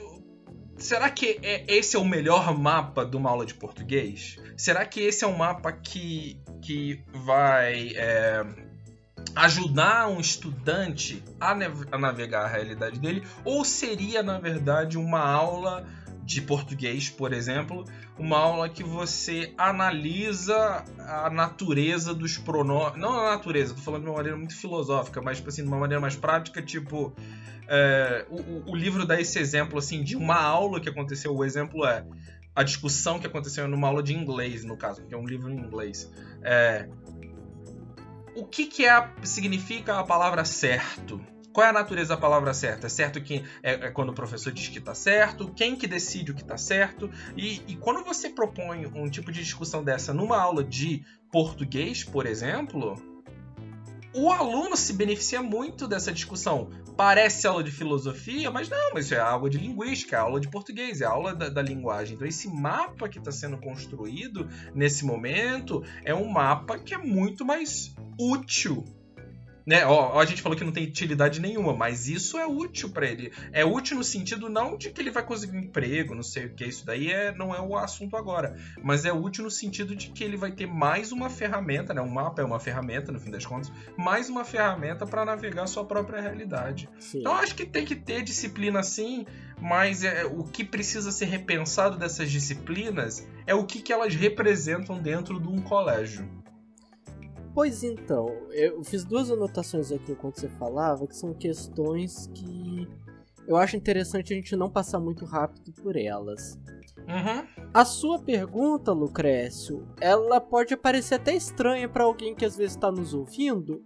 será 0.78 1.10
que 1.10 1.38
é, 1.42 1.64
esse 1.68 1.96
é 1.96 1.98
o 1.98 2.04
melhor 2.04 2.56
mapa 2.56 3.04
de 3.04 3.16
uma 3.16 3.30
aula 3.30 3.44
de 3.44 3.54
português? 3.54 4.38
Será 4.56 4.84
que 4.84 5.00
esse 5.00 5.24
é 5.24 5.26
um 5.26 5.36
mapa 5.36 5.72
que, 5.72 6.40
que 6.62 7.02
vai 7.12 7.92
é, 7.96 8.44
ajudar 9.34 10.08
um 10.08 10.20
estudante 10.20 11.22
a, 11.40 11.52
a 11.92 11.98
navegar 11.98 12.44
a 12.44 12.48
realidade 12.48 12.98
dele? 12.98 13.26
Ou 13.44 13.64
seria, 13.64 14.22
na 14.22 14.38
verdade, 14.38 14.96
uma 14.96 15.20
aula 15.20 15.86
de 16.28 16.42
português, 16.42 17.08
por 17.08 17.32
exemplo, 17.32 17.86
uma 18.18 18.36
aula 18.36 18.68
que 18.68 18.84
você 18.84 19.54
analisa 19.56 20.84
a 20.98 21.30
natureza 21.30 22.12
dos 22.12 22.36
pronomes. 22.36 23.00
Não 23.00 23.18
a 23.18 23.30
natureza, 23.30 23.74
tô 23.74 23.80
falando 23.80 24.02
de 24.02 24.08
uma 24.10 24.16
maneira 24.16 24.36
muito 24.36 24.54
filosófica, 24.54 25.22
mas 25.22 25.38
tipo 25.38 25.48
assim, 25.48 25.62
de 25.62 25.68
uma 25.68 25.78
maneira 25.78 25.98
mais 25.98 26.14
prática, 26.14 26.60
tipo. 26.60 27.14
É, 27.66 28.26
o, 28.28 28.72
o, 28.72 28.76
livro 28.76 29.06
dá 29.06 29.18
esse 29.18 29.38
exemplo 29.38 29.78
assim 29.78 30.04
de 30.04 30.16
uma 30.16 30.38
aula 30.38 30.80
que 30.80 30.88
aconteceu. 30.90 31.34
O 31.34 31.42
exemplo 31.42 31.86
é 31.86 32.04
a 32.54 32.62
discussão 32.62 33.18
que 33.18 33.26
aconteceu 33.26 33.66
numa 33.66 33.88
aula 33.88 34.02
de 34.02 34.14
inglês, 34.14 34.64
no 34.64 34.76
caso, 34.76 35.06
que 35.06 35.14
é 35.14 35.16
um 35.16 35.26
livro 35.26 35.50
em 35.50 35.56
inglês. 35.56 36.12
É, 36.42 36.90
o 38.36 38.44
que, 38.44 38.66
que 38.66 38.84
é, 38.84 39.10
significa 39.22 39.98
a 39.98 40.04
palavra 40.04 40.44
certo? 40.44 41.24
Qual 41.58 41.66
é 41.66 41.70
a 41.70 41.72
natureza 41.72 42.10
da 42.10 42.16
palavra 42.16 42.54
certa? 42.54 42.86
É 42.86 42.88
certo 42.88 43.20
que 43.20 43.44
é, 43.64 43.72
é 43.72 43.90
quando 43.90 44.10
o 44.10 44.14
professor 44.14 44.52
diz 44.52 44.68
que 44.68 44.78
está 44.78 44.94
certo? 44.94 45.52
Quem 45.56 45.74
que 45.74 45.88
decide 45.88 46.30
o 46.30 46.34
que 46.36 46.42
está 46.42 46.56
certo? 46.56 47.10
E, 47.36 47.60
e 47.66 47.74
quando 47.74 48.04
você 48.04 48.30
propõe 48.30 48.86
um 48.86 49.10
tipo 49.10 49.32
de 49.32 49.42
discussão 49.42 49.82
dessa 49.82 50.14
numa 50.14 50.40
aula 50.40 50.62
de 50.62 51.04
português, 51.32 52.04
por 52.04 52.26
exemplo, 52.26 52.94
o 54.14 54.30
aluno 54.30 54.76
se 54.76 54.92
beneficia 54.92 55.42
muito 55.42 55.88
dessa 55.88 56.12
discussão. 56.12 56.70
Parece 56.96 57.44
aula 57.44 57.64
de 57.64 57.72
filosofia, 57.72 58.52
mas 58.52 58.68
não, 58.68 58.94
mas 58.94 59.06
isso 59.06 59.16
é 59.16 59.18
aula 59.18 59.50
de 59.50 59.58
linguística, 59.58 60.14
é 60.14 60.20
aula 60.20 60.38
de 60.38 60.46
português, 60.46 61.00
é 61.00 61.06
aula 61.06 61.34
da, 61.34 61.48
da 61.48 61.60
linguagem. 61.60 62.14
Então, 62.14 62.28
esse 62.28 62.46
mapa 62.48 63.08
que 63.08 63.18
está 63.18 63.32
sendo 63.32 63.58
construído 63.58 64.48
nesse 64.72 65.04
momento 65.04 65.82
é 66.04 66.14
um 66.14 66.28
mapa 66.28 66.78
que 66.78 66.94
é 66.94 66.98
muito 66.98 67.44
mais 67.44 67.96
útil 68.16 68.84
né? 69.68 69.84
Ó, 69.84 70.18
a 70.18 70.24
gente 70.24 70.40
falou 70.40 70.56
que 70.56 70.64
não 70.64 70.72
tem 70.72 70.84
utilidade 70.84 71.42
nenhuma, 71.42 71.74
mas 71.74 72.08
isso 72.08 72.38
é 72.38 72.46
útil 72.46 72.88
para 72.88 73.06
ele. 73.06 73.30
É 73.52 73.66
útil 73.66 73.98
no 73.98 74.02
sentido 74.02 74.48
não 74.48 74.78
de 74.78 74.88
que 74.88 74.98
ele 74.98 75.10
vai 75.10 75.22
conseguir 75.22 75.58
um 75.58 75.60
emprego, 75.60 76.14
não 76.14 76.22
sei 76.22 76.46
o 76.46 76.54
que, 76.54 76.64
isso 76.64 76.86
daí 76.86 77.10
é, 77.10 77.34
não 77.34 77.54
é 77.54 77.60
o 77.60 77.76
assunto 77.76 78.16
agora. 78.16 78.56
Mas 78.82 79.04
é 79.04 79.12
útil 79.12 79.44
no 79.44 79.50
sentido 79.50 79.94
de 79.94 80.08
que 80.08 80.24
ele 80.24 80.38
vai 80.38 80.52
ter 80.52 80.66
mais 80.66 81.12
uma 81.12 81.28
ferramenta, 81.28 81.92
né? 81.92 82.00
Um 82.00 82.08
mapa 82.08 82.40
é 82.40 82.44
uma 82.46 82.58
ferramenta, 82.58 83.12
no 83.12 83.20
fim 83.20 83.30
das 83.30 83.44
contas, 83.44 83.70
mais 83.94 84.30
uma 84.30 84.42
ferramenta 84.42 85.04
para 85.04 85.22
navegar 85.22 85.64
a 85.64 85.66
sua 85.66 85.84
própria 85.84 86.18
realidade. 86.18 86.88
Sim. 86.98 87.18
Então 87.20 87.34
acho 87.34 87.54
que 87.54 87.66
tem 87.66 87.84
que 87.84 87.94
ter 87.94 88.22
disciplina 88.22 88.82
sim, 88.82 89.26
mas 89.60 90.02
é, 90.02 90.24
o 90.24 90.44
que 90.44 90.64
precisa 90.64 91.12
ser 91.12 91.26
repensado 91.26 91.98
dessas 91.98 92.30
disciplinas 92.30 93.28
é 93.46 93.54
o 93.54 93.66
que, 93.66 93.82
que 93.82 93.92
elas 93.92 94.14
representam 94.14 94.98
dentro 94.98 95.38
de 95.38 95.46
um 95.46 95.60
colégio. 95.60 96.26
Pois 97.58 97.82
então, 97.82 98.28
eu 98.52 98.84
fiz 98.84 99.04
duas 99.04 99.32
anotações 99.32 99.90
aqui 99.90 100.12
enquanto 100.12 100.38
você 100.38 100.48
falava, 100.48 101.08
que 101.08 101.16
são 101.16 101.34
questões 101.34 102.30
que 102.32 102.86
eu 103.48 103.56
acho 103.56 103.76
interessante 103.76 104.32
a 104.32 104.36
gente 104.36 104.54
não 104.54 104.70
passar 104.70 105.00
muito 105.00 105.24
rápido 105.24 105.72
por 105.72 105.96
elas. 105.96 106.56
Uhum. 106.98 107.66
A 107.74 107.84
sua 107.84 108.20
pergunta, 108.20 108.92
Lucrécio, 108.92 109.84
ela 110.00 110.40
pode 110.40 110.76
parecer 110.76 111.16
até 111.16 111.34
estranha 111.34 111.88
para 111.88 112.04
alguém 112.04 112.32
que 112.32 112.44
às 112.44 112.56
vezes 112.56 112.76
está 112.76 112.92
nos 112.92 113.12
ouvindo. 113.12 113.82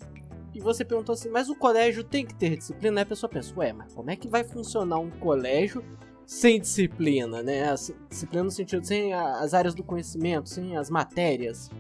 E 0.53 0.61
você 0.61 0.85
perguntou 0.85 1.15
assim, 1.15 1.31
mas 1.31 1.49
o 1.49 1.57
colégio 1.57 2.05
tem 2.05 2.27
que 2.27 2.35
ter 2.35 2.59
disciplina? 2.59 3.01
Aí 3.01 3.05
a 3.05 3.07
pessoa 3.07 3.31
pensa, 3.31 3.55
ué, 3.57 3.73
mas 3.73 3.95
como 3.95 4.11
é 4.11 4.17
que 4.17 4.29
vai 4.29 4.45
funcionar 4.45 4.99
um 4.99 5.09
colégio 5.09 5.83
sem 6.27 6.61
disciplina, 6.61 7.43
né? 7.43 7.75
Disciplina 8.11 8.45
no 8.45 8.51
sentido 8.51 8.87
sem 8.87 9.15
as 9.15 9.55
áreas 9.55 9.75
do 9.75 9.83
conhecimento, 9.83 10.51
sem 10.51 10.77
as 10.77 10.91
matérias. 10.91 11.71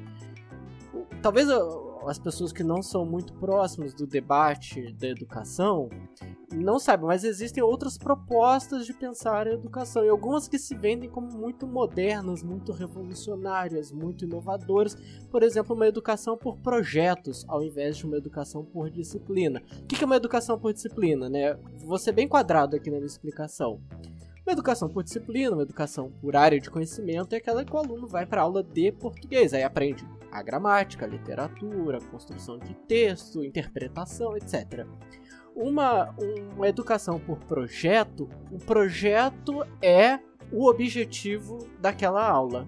Talvez 1.22 1.48
as 2.08 2.18
pessoas 2.18 2.52
que 2.52 2.64
não 2.64 2.82
são 2.82 3.06
muito 3.06 3.32
próximas 3.34 3.94
do 3.94 4.08
debate 4.08 4.92
da 4.94 5.06
educação 5.06 5.88
não 6.52 6.80
sabem, 6.80 7.06
mas 7.06 7.22
existem 7.22 7.62
outras 7.62 7.96
propostas 7.96 8.84
de 8.84 8.92
pensar 8.92 9.46
a 9.46 9.52
educação 9.52 10.04
e 10.04 10.08
algumas 10.08 10.48
que 10.48 10.58
se 10.58 10.74
vendem 10.74 11.08
como 11.08 11.30
muito 11.30 11.64
modernas, 11.64 12.42
muito 12.42 12.72
revolucionárias, 12.72 13.92
muito 13.92 14.24
inovadoras. 14.24 14.96
Por 15.30 15.44
exemplo, 15.44 15.76
uma 15.76 15.86
educação 15.86 16.36
por 16.36 16.58
projetos 16.58 17.44
ao 17.46 17.62
invés 17.62 17.96
de 17.96 18.04
uma 18.04 18.16
educação 18.16 18.64
por 18.64 18.90
disciplina. 18.90 19.62
O 19.80 19.86
que 19.86 20.02
é 20.02 20.06
uma 20.06 20.16
educação 20.16 20.58
por 20.58 20.72
disciplina, 20.72 21.28
né? 21.28 21.56
Vou 21.84 21.98
ser 21.98 22.10
bem 22.10 22.26
quadrado 22.26 22.74
aqui 22.74 22.90
na 22.90 22.96
minha 22.96 23.06
explicação. 23.06 23.80
Uma 24.44 24.52
educação 24.52 24.88
por 24.88 25.04
disciplina, 25.04 25.54
uma 25.54 25.62
educação 25.62 26.10
por 26.20 26.34
área 26.34 26.60
de 26.60 26.68
conhecimento 26.68 27.32
é 27.32 27.38
aquela 27.38 27.64
que 27.64 27.72
o 27.72 27.78
aluno 27.78 28.08
vai 28.08 28.26
para 28.26 28.42
aula 28.42 28.60
de 28.60 28.90
português, 28.90 29.54
aí 29.54 29.62
aprende 29.62 30.04
a 30.32 30.42
gramática, 30.42 31.04
a 31.04 31.08
literatura, 31.08 31.98
a 31.98 32.10
construção 32.10 32.58
de 32.58 32.74
texto, 32.74 33.44
interpretação, 33.44 34.36
etc. 34.36 34.86
Uma, 35.54 36.14
uma 36.56 36.66
educação 36.66 37.20
por 37.20 37.38
projeto, 37.40 38.28
o 38.50 38.58
projeto 38.58 39.66
é 39.82 40.18
o 40.50 40.66
objetivo 40.66 41.58
daquela 41.78 42.26
aula. 42.26 42.66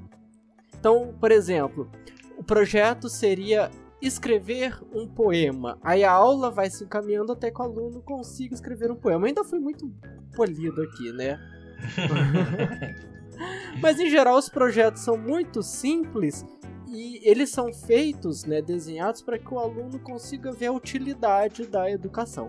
Então, 0.79 1.15
por 1.19 1.33
exemplo, 1.33 1.91
o 2.37 2.45
projeto 2.45 3.09
seria 3.09 3.71
escrever 4.03 4.79
um 4.93 5.09
poema. 5.09 5.79
Aí 5.83 6.05
a 6.05 6.12
aula 6.12 6.51
vai 6.51 6.69
se 6.69 6.85
encaminhando 6.85 7.33
até 7.33 7.51
que 7.51 7.59
o 7.59 7.65
aluno 7.65 8.03
consiga 8.03 8.55
escrever 8.55 8.91
um 8.91 8.97
poema. 8.97 9.23
Eu 9.23 9.29
ainda 9.29 9.45
fui 9.45 9.59
muito 9.59 9.91
polido 10.37 10.83
aqui, 10.83 11.11
né? 11.12 11.41
Mas 13.81 13.99
em 13.99 14.09
geral 14.09 14.37
os 14.37 14.49
projetos 14.49 15.03
são 15.03 15.17
muito 15.17 15.62
simples 15.62 16.45
e 16.95 17.21
eles 17.29 17.51
são 17.51 17.73
feitos, 17.73 18.45
né, 18.45 18.63
desenhados 18.63 19.21
para 19.21 19.39
que 19.39 19.53
o 19.53 19.59
aluno 19.59 19.99
consiga 19.99 20.53
ver 20.53 20.67
a 20.67 20.73
utilidade 20.73 21.67
da 21.67 21.91
educação. 21.91 22.47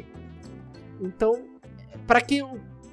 Então, 1.01 1.33
para 2.05 2.21
que 2.21 2.41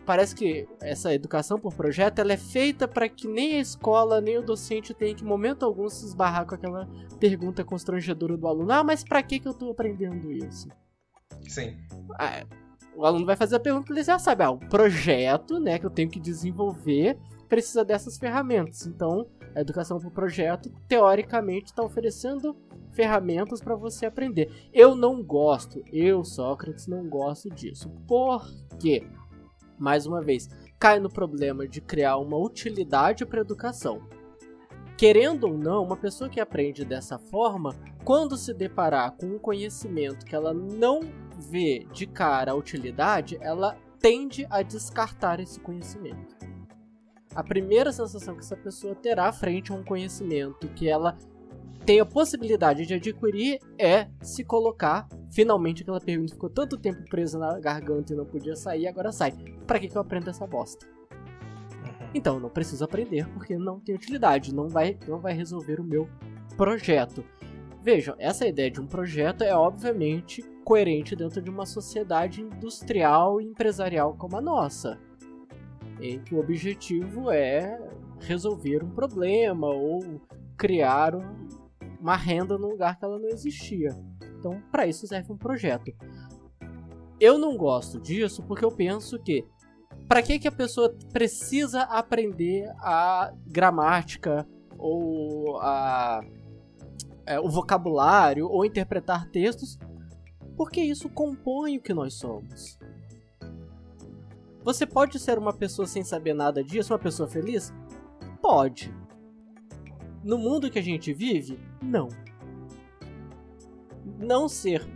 parece 0.07 0.35
que 0.35 0.67
essa 0.81 1.15
educação 1.15 1.59
por 1.59 1.75
projeto 1.75 2.19
ela 2.19 2.33
é 2.33 2.37
feita 2.37 2.89
para 2.89 3.09
que 3.09 3.29
nem 3.29 3.57
a 3.57 3.61
escola 3.61 4.21
nem 4.21 4.39
o 4.39 4.43
docente 4.43 4.93
tenha 4.93 5.15
que 5.15 5.23
em 5.23 5.27
momento 5.27 5.65
algum 5.65 5.89
se 5.89 6.05
esbarrar 6.05 6.45
com 6.45 6.55
aquela 6.55 6.89
pergunta 7.21 7.63
constrangedora 7.63 8.37
do 8.37 8.49
aluno: 8.49 8.73
"Ah, 8.73 8.83
mas 8.83 9.05
para 9.05 9.23
que 9.23 9.39
que 9.39 9.47
eu 9.47 9.53
estou 9.53 9.71
aprendendo 9.71 10.33
isso?" 10.33 10.69
Sim. 11.49 11.77
Ah, 12.19 12.45
o 12.97 13.05
aluno 13.05 13.25
vai 13.25 13.37
fazer 13.37 13.57
a 13.57 13.61
pergunta, 13.61 13.93
ele 13.93 14.03
já 14.03 14.19
sabe, 14.19 14.43
ah, 14.43 14.51
o 14.51 14.59
projeto, 14.59 15.59
né, 15.59 15.79
que 15.79 15.87
eu 15.87 15.91
tenho 15.91 16.11
que 16.11 16.21
desenvolver 16.21 17.17
precisa 17.49 17.85
dessas 17.85 18.19
ferramentas. 18.19 18.87
Então, 18.87 19.27
a 19.55 19.61
educação 19.61 19.99
por 19.99 20.11
projeto, 20.11 20.71
teoricamente, 20.89 21.67
está 21.67 21.83
oferecendo 21.83 22.57
ferramentas 22.93 23.61
para 23.61 23.75
você 23.75 24.07
aprender. 24.07 24.51
Eu 24.73 24.95
não 24.95 25.23
gosto, 25.23 25.83
eu, 25.93 26.25
Sócrates, 26.25 26.87
não 26.87 27.09
gosto 27.09 27.49
disso. 27.51 27.91
Por 28.07 28.47
quê? 28.79 29.07
Mais 29.79 30.07
uma 30.07 30.21
vez, 30.21 30.49
cai 30.79 31.01
no 31.01 31.09
problema 31.09 31.67
de 31.67 31.81
criar 31.81 32.19
uma 32.19 32.37
utilidade 32.37 33.25
para 33.27 33.41
a 33.41 33.43
educação. 33.43 34.07
Querendo 34.97 35.45
ou 35.45 35.59
não, 35.59 35.83
uma 35.83 35.97
pessoa 35.97 36.31
que 36.31 36.39
aprende 36.39 36.85
dessa 36.85 37.19
forma, 37.19 37.75
quando 38.05 38.37
se 38.37 38.55
deparar 38.55 39.13
com 39.13 39.27
um 39.27 39.39
conhecimento 39.39 40.25
que 40.25 40.35
ela 40.35 40.55
não 40.55 41.01
vê 41.51 41.87
de 41.93 42.07
cara 42.07 42.53
a 42.53 42.55
utilidade, 42.55 43.39
ela 43.41 43.77
tende 43.99 44.47
a 44.51 44.63
descartar 44.63 45.41
esse 45.41 45.59
conhecimento. 45.59 46.37
A 47.35 47.43
primeira 47.43 47.91
sensação 47.93 48.35
que 48.35 48.41
essa 48.41 48.57
pessoa 48.57 48.95
terá 48.95 49.33
frente 49.33 49.73
a 49.73 49.75
um 49.75 49.83
conhecimento 49.83 50.69
que 50.69 50.89
ela 50.89 51.17
tem 51.85 51.99
a 51.99 52.07
possibilidade 52.07 52.87
de 52.87 52.95
adquirir 52.95 53.59
é 53.79 54.09
se 54.21 54.45
colocar. 54.45 55.09
Finalmente 55.31 55.83
aquela 55.83 56.01
pergunta 56.01 56.35
ficou 56.35 56.51
tanto 56.51 56.77
tempo 56.77 57.03
presa 57.09 57.39
na 57.39 57.59
garganta 57.59 58.13
e 58.13 58.17
não 58.17 58.27
podia 58.27 58.55
sair, 58.55 58.87
agora 58.87 59.11
sai. 59.11 59.33
Para 59.67 59.81
que, 59.81 59.89
que 59.89 59.97
eu 59.97 60.03
aprendo 60.03 60.29
essa 60.29 60.47
bosta? 60.47 60.87
Uhum. 61.11 62.11
Então, 62.15 62.39
não 62.39 62.51
preciso 62.51 62.85
aprender 62.85 63.27
porque 63.31 63.57
não 63.57 63.81
tem 63.81 63.95
utilidade, 63.95 64.55
não 64.55 64.69
vai, 64.69 64.99
não 65.09 65.19
vai 65.19 65.33
resolver 65.33 65.81
o 65.81 65.85
meu 65.85 66.09
projeto. 66.57 67.25
Vejam, 67.81 68.15
essa 68.19 68.47
ideia 68.47 68.71
de 68.71 68.81
um 68.81 68.87
projeto 68.87 69.43
é 69.43 69.57
obviamente 69.57 70.43
coerente 70.65 71.17
dentro 71.17 71.43
de 71.43 71.51
uma 71.51 71.67
sociedade 71.67 72.41
industrial 72.41 73.41
e 73.41 73.45
empresarial 73.45 74.15
como 74.15 74.37
a 74.37 74.41
nossa, 74.41 75.01
em 76.01 76.19
que 76.21 76.35
o 76.35 76.41
objetivo 76.41 77.31
é 77.31 77.79
resolver 78.21 78.83
um 78.83 78.91
problema 78.91 79.69
ou 79.69 80.21
criar 80.57 81.15
um, 81.15 81.49
uma 82.01 82.17
renda 82.17 82.59
num 82.59 82.69
lugar 82.69 82.99
que 82.99 83.05
ela 83.05 83.19
não 83.19 83.29
existia. 83.29 83.91
Então, 84.39 84.63
para 84.71 84.87
isso 84.87 85.07
serve 85.07 85.33
um 85.33 85.37
projeto. 85.37 85.93
Eu 87.21 87.39
não 87.39 87.57
gosto 87.57 88.01
disso 88.01 88.43
porque 88.43 88.65
eu 88.65 88.73
penso 88.73 89.19
que 89.19 89.45
para 90.09 90.23
que, 90.23 90.39
que 90.39 90.49
a 90.49 90.53
pessoa 90.53 90.95
precisa 91.13 91.83
aprender 91.83 92.69
a 92.79 93.33
gramática 93.47 94.47
ou 94.77 95.59
a 95.61 96.21
é, 97.27 97.39
o 97.41 97.49
vocabulário 97.49 98.49
ou 98.49 98.65
interpretar 98.65 99.29
textos, 99.31 99.79
porque 100.57 100.81
isso 100.81 101.09
compõe 101.09 101.79
o 101.79 101.81
que 101.81 101.95
nós 101.95 102.15
somos. 102.15 102.79
Você 104.65 104.87
pode 104.87 105.19
ser 105.19 105.39
uma 105.39 105.53
pessoa 105.53 105.87
sem 105.87 106.05
saber 106.05 106.35
nada 106.35 106.63
disso, 106.63 106.93
uma 106.93 106.99
pessoa 106.99 107.29
feliz? 107.29 107.73
Pode. 108.41 108.95
No 110.23 110.39
mundo 110.39 110.71
que 110.71 110.79
a 110.79 110.83
gente 110.83 111.13
vive, 111.13 111.59
não. 111.83 112.09
Não 114.19 114.49
ser 114.49 114.87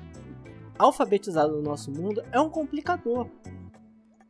alfabetizado 0.78 1.52
no 1.52 1.62
nosso 1.62 1.90
mundo 1.90 2.22
é 2.30 2.40
um 2.40 2.50
complicador, 2.50 3.28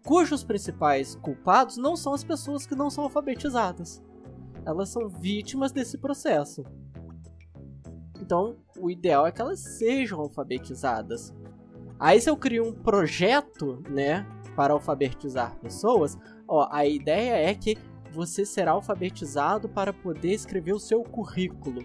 cujos 0.07 0.45
principais 0.45 1.17
culpados 1.17 1.77
não 1.77 1.97
são 1.97 2.15
as 2.15 2.23
pessoas 2.23 2.65
que 2.65 2.77
não 2.77 2.89
são 2.89 3.05
alfabetizadas. 3.05 4.03
Elas 4.65 4.89
são 4.89 5.09
vítimas 5.09 5.73
desse 5.73 5.99
processo. 5.99 6.65
Então, 8.21 8.57
o 8.79 8.91
ideal 8.91 9.27
é 9.27 9.33
que 9.33 9.41
elas 9.41 9.61
sejam 9.61 10.21
alfabetizadas. 10.21 11.35
Aí 11.99 12.21
se 12.21 12.31
eu 12.31 12.37
crio 12.37 12.67
um 12.67 12.73
projeto, 12.73 13.83
né, 13.91 14.27
para 14.57 14.73
alfabetizar 14.73 15.55
pessoas, 15.57 16.19
ó, 16.49 16.69
a 16.73 16.87
ideia 16.87 17.51
é 17.51 17.55
que 17.55 17.77
você 18.11 18.47
será 18.47 18.73
alfabetizado 18.73 19.69
para 19.69 19.93
poder 19.93 20.33
escrever 20.33 20.73
o 20.73 20.81
seu 20.81 21.03
currículo. 21.03 21.85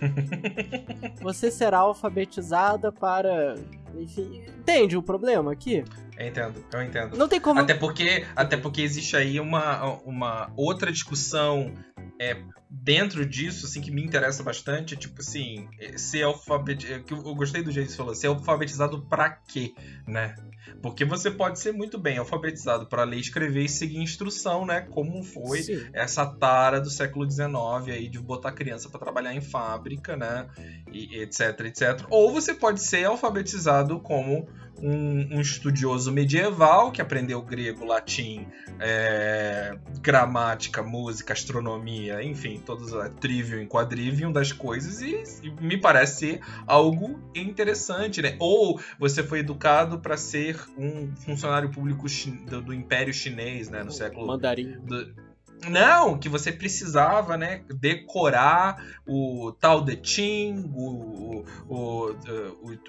você 1.20 1.50
será 1.50 1.78
alfabetizada 1.78 2.90
para, 2.90 3.56
enfim, 3.94 4.42
entende 4.58 4.96
o 4.96 5.02
problema 5.02 5.52
aqui? 5.52 5.84
Eu 6.16 6.26
entendo, 6.26 6.64
eu 6.72 6.82
entendo. 6.82 7.16
Não 7.16 7.28
tem 7.28 7.40
como. 7.40 7.60
Até 7.60 7.74
porque, 7.74 8.24
até 8.34 8.56
porque 8.56 8.80
existe 8.80 9.16
aí 9.16 9.38
uma, 9.38 10.00
uma 10.04 10.50
outra 10.56 10.90
discussão 10.90 11.72
é, 12.20 12.36
dentro 12.68 13.24
disso, 13.24 13.66
assim, 13.66 13.80
que 13.80 13.90
me 13.90 14.02
interessa 14.02 14.42
bastante, 14.42 14.96
tipo 14.96 15.20
assim, 15.20 15.68
ser 15.96 16.22
alfabetizado. 16.22 17.04
Eu 17.08 17.34
gostei 17.34 17.62
do 17.62 17.70
jeito 17.70 17.86
que 17.86 17.92
você 17.92 17.96
falou, 17.96 18.14
ser 18.14 18.26
alfabetizado 18.26 19.02
pra 19.02 19.30
quê, 19.30 19.74
né? 20.06 20.34
Porque 20.82 21.04
você 21.04 21.30
pode 21.30 21.58
ser 21.58 21.72
muito 21.72 21.98
bem 21.98 22.18
alfabetizado 22.18 22.86
para 22.86 23.04
ler, 23.04 23.18
escrever 23.18 23.64
e 23.64 23.68
seguir 23.68 23.98
instrução, 23.98 24.66
né? 24.66 24.82
Como 24.82 25.22
foi 25.22 25.62
Sim. 25.62 25.86
essa 25.92 26.26
tara 26.26 26.80
do 26.80 26.90
século 26.90 27.28
XIX 27.28 27.48
aí 27.88 28.08
de 28.08 28.18
botar 28.18 28.52
criança 28.52 28.88
para 28.88 29.00
trabalhar 29.00 29.34
em 29.34 29.40
fábrica, 29.40 30.16
né? 30.16 30.46
E 30.92 31.20
etc, 31.20 31.60
etc. 31.60 32.06
Ou 32.10 32.32
você 32.32 32.54
pode 32.54 32.82
ser 32.82 33.04
alfabetizado 33.04 34.00
como 34.00 34.48
um, 34.82 35.36
um, 35.36 35.40
estudioso 35.40 36.12
medieval 36.12 36.90
que 36.92 37.00
aprendeu 37.00 37.42
grego, 37.42 37.84
latim, 37.84 38.46
é, 38.80 39.76
gramática, 40.00 40.82
música, 40.82 41.32
astronomia, 41.32 42.22
enfim, 42.22 42.60
todos 42.64 42.94
a 42.94 43.08
trivium 43.08 43.62
e 43.62 43.66
quadrivium 43.66 44.32
das 44.32 44.52
coisas 44.52 45.00
e, 45.00 45.22
e, 45.42 45.50
me 45.60 45.76
parece 45.76 46.18
ser 46.18 46.40
algo 46.66 47.20
interessante, 47.34 48.22
né? 48.22 48.36
Ou 48.38 48.80
você 48.98 49.22
foi 49.22 49.40
educado 49.40 49.98
para 49.98 50.16
ser 50.16 50.58
um 50.76 51.14
funcionário 51.16 51.70
público 51.70 52.06
do, 52.48 52.62
do, 52.62 52.74
Império 52.74 53.12
Chinês, 53.12 53.68
né, 53.68 53.82
no 53.82 53.90
século 53.90 54.26
mandarim. 54.26 54.78
Do, 54.80 55.27
Não, 55.66 56.18
que 56.18 56.28
você 56.28 56.52
precisava, 56.52 57.36
né, 57.36 57.62
decorar 57.74 58.84
o 59.06 59.52
tal 59.58 59.82
de 59.82 59.98
Ching, 60.02 60.70
o, 60.74 61.44
o, 61.68 61.74
o, 61.74 62.16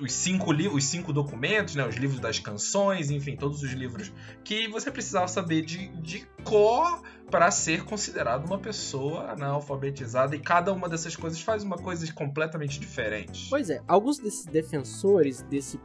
os, 0.01 0.11
cinco 0.11 0.51
os 0.53 0.83
cinco 0.83 1.11
documentos, 1.11 1.75
né, 1.75 1.87
os 1.87 1.95
livros 1.95 2.19
das 2.19 2.39
canções, 2.39 3.09
enfim, 3.09 3.35
todos 3.35 3.63
os 3.63 3.71
livros 3.71 4.11
que 4.43 4.67
você 4.67 4.91
precisava 4.91 5.27
saber 5.27 5.63
de, 5.63 5.87
de 6.01 6.27
cor 6.43 7.01
para 7.29 7.51
ser 7.51 7.85
considerado 7.85 8.45
uma 8.45 8.57
pessoa 8.57 9.31
analfabetizada 9.31 10.35
e 10.35 10.39
cada 10.39 10.73
uma 10.73 10.89
dessas 10.89 11.15
coisas 11.15 11.41
faz 11.41 11.63
uma 11.63 11.77
coisa 11.77 12.11
completamente 12.13 12.79
diferente. 12.79 13.47
Pois 13.49 13.69
é, 13.69 13.81
alguns 13.87 14.19
desses 14.19 14.45
defensores 14.45 15.41
desse 15.43 15.79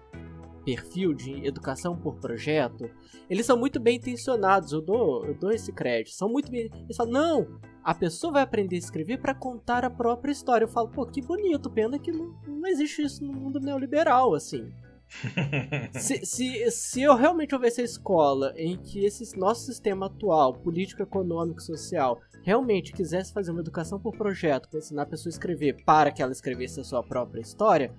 perfil 0.64 1.12
de 1.12 1.46
educação 1.46 1.96
por 1.96 2.16
projeto, 2.16 2.90
eles 3.28 3.46
são 3.46 3.56
muito 3.56 3.78
bem 3.78 3.96
intencionados, 3.96 4.72
eu 4.72 4.80
dou, 4.80 5.24
eu 5.24 5.34
dou 5.34 5.50
esse 5.50 5.72
crédito. 5.72 6.14
São 6.14 6.28
muito 6.28 6.50
bem. 6.50 6.70
Eles 6.84 6.96
falam, 6.96 7.12
não, 7.12 7.60
a 7.82 7.94
pessoa 7.94 8.32
vai 8.32 8.42
aprender 8.42 8.76
a 8.76 8.78
escrever 8.78 9.18
para 9.18 9.34
contar 9.34 9.84
a 9.84 9.90
própria 9.90 10.32
história. 10.32 10.64
Eu 10.64 10.68
falo, 10.68 10.88
pô, 10.88 11.06
que 11.06 11.20
bonito, 11.20 11.70
pena 11.70 11.98
que 11.98 12.10
não, 12.10 12.34
não 12.46 12.66
existe 12.66 13.02
isso 13.02 13.24
no 13.24 13.32
mundo 13.32 13.60
neoliberal, 13.60 14.34
assim. 14.34 14.72
se, 15.92 16.24
se, 16.24 16.70
se 16.70 17.02
eu 17.02 17.14
realmente 17.14 17.54
houvesse 17.54 17.80
a 17.80 17.84
escola 17.84 18.52
em 18.56 18.76
que 18.76 19.04
esse 19.04 19.38
nosso 19.38 19.66
sistema 19.66 20.06
atual, 20.06 20.54
político, 20.54 21.02
econômico, 21.02 21.62
social, 21.62 22.20
realmente 22.42 22.92
quisesse 22.92 23.32
fazer 23.32 23.50
uma 23.50 23.60
educação 23.60 23.98
por 23.98 24.16
projeto 24.16 24.68
para 24.68 24.78
ensinar 24.78 25.02
a 25.02 25.06
pessoa 25.06 25.30
a 25.30 25.34
escrever 25.34 25.82
para 25.84 26.10
que 26.10 26.22
ela 26.22 26.32
escrevesse 26.32 26.80
a 26.80 26.84
sua 26.84 27.02
própria 27.02 27.40
história, 27.40 27.94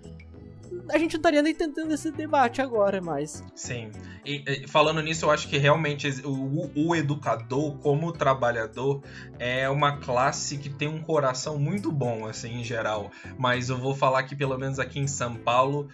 a 0.90 0.98
gente 0.98 1.14
não 1.14 1.20
estaria 1.20 1.42
nem 1.42 1.54
tentando 1.54 1.94
esse 1.94 2.12
debate 2.12 2.62
agora 2.62 3.02
mais. 3.02 3.44
Sim. 3.56 3.92
E, 4.26 4.44
e, 4.48 4.68
falando 4.68 5.02
nisso, 5.02 5.26
eu 5.26 5.32
acho 5.32 5.48
que 5.48 5.58
realmente 5.58 6.08
o, 6.24 6.70
o, 6.76 6.96
educador, 6.96 7.78
como 7.80 8.12
trabalhador, 8.12 9.02
é 9.40 9.70
uma 9.70 9.98
classe 9.98 10.58
que 10.58 10.70
tem 10.70 10.88
um 10.88 11.02
coração 11.02 11.58
muito 11.58 11.92
bom, 11.92 12.28
assim, 12.28 12.60
em 12.60 12.64
geral. 12.64 13.12
Mas 13.38 13.70
eu 13.70 13.78
vou 13.78 13.96
falar 13.96 14.24
que, 14.24 14.36
pelo 14.36 14.58
menos 14.58 14.80
aqui 14.80 15.00
em 15.00 15.08
São 15.08 15.36
Paulo, 15.36 15.90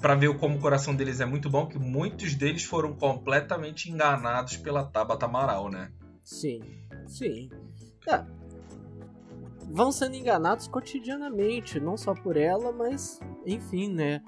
para 0.00 0.14
ver 0.14 0.36
como 0.38 0.56
o 0.56 0.60
coração 0.60 0.94
deles 0.94 1.20
é 1.20 1.26
muito 1.26 1.48
bom, 1.48 1.66
que 1.66 1.78
muitos 1.78 2.34
deles 2.34 2.64
foram 2.64 2.94
completamente 2.94 3.90
enganados 3.90 4.56
pela 4.56 4.84
Tabata 4.84 5.26
Amaral, 5.26 5.70
né? 5.70 5.92
Sim, 6.24 6.60
sim. 7.06 7.48
É, 8.08 8.24
vão 9.72 9.90
sendo 9.90 10.16
enganados 10.16 10.66
cotidianamente, 10.68 11.80
não 11.80 11.96
só 11.96 12.14
por 12.14 12.36
ela, 12.36 12.72
mas 12.72 13.20
enfim, 13.46 13.92
né? 13.92 14.22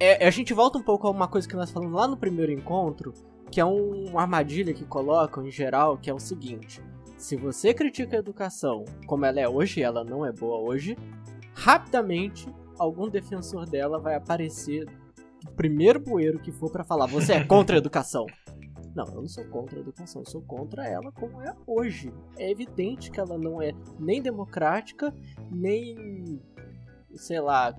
É, 0.00 0.26
a 0.26 0.30
gente 0.30 0.54
volta 0.54 0.78
um 0.78 0.82
pouco 0.82 1.06
a 1.08 1.10
uma 1.10 1.26
coisa 1.26 1.48
que 1.48 1.56
nós 1.56 1.70
falamos 1.70 1.94
lá 1.94 2.06
no 2.06 2.16
primeiro 2.16 2.52
encontro, 2.52 3.12
que 3.50 3.60
é 3.60 3.64
um, 3.64 4.06
uma 4.10 4.22
armadilha 4.22 4.72
que 4.72 4.84
colocam 4.84 5.46
em 5.46 5.50
geral, 5.50 5.98
que 5.98 6.08
é 6.08 6.14
o 6.14 6.20
seguinte: 6.20 6.82
se 7.16 7.36
você 7.36 7.74
critica 7.74 8.16
a 8.16 8.20
educação 8.20 8.84
como 9.06 9.24
ela 9.24 9.40
é 9.40 9.48
hoje, 9.48 9.82
ela 9.82 10.04
não 10.04 10.24
é 10.24 10.32
boa 10.32 10.58
hoje, 10.58 10.96
rapidamente 11.54 12.48
algum 12.78 13.08
defensor 13.08 13.68
dela 13.68 13.98
vai 13.98 14.14
aparecer 14.14 14.86
do 15.44 15.50
primeiro 15.52 15.98
bueiro 15.98 16.38
que 16.38 16.52
for 16.52 16.70
para 16.70 16.84
falar: 16.84 17.06
você 17.06 17.32
é 17.32 17.44
contra 17.44 17.76
a 17.76 17.78
educação. 17.78 18.26
Não, 18.94 19.06
eu 19.06 19.20
não 19.20 19.28
sou 19.28 19.44
contra 19.44 19.78
a 19.78 19.80
educação, 19.80 20.22
eu 20.22 20.26
sou 20.26 20.42
contra 20.42 20.84
ela 20.84 21.12
como 21.12 21.40
é 21.40 21.54
hoje. 21.64 22.12
É 22.36 22.50
evidente 22.50 23.12
que 23.12 23.20
ela 23.20 23.38
não 23.38 23.62
é 23.62 23.72
nem 23.96 24.20
democrática, 24.20 25.14
nem 25.48 26.40
sei 27.14 27.38
lá, 27.40 27.76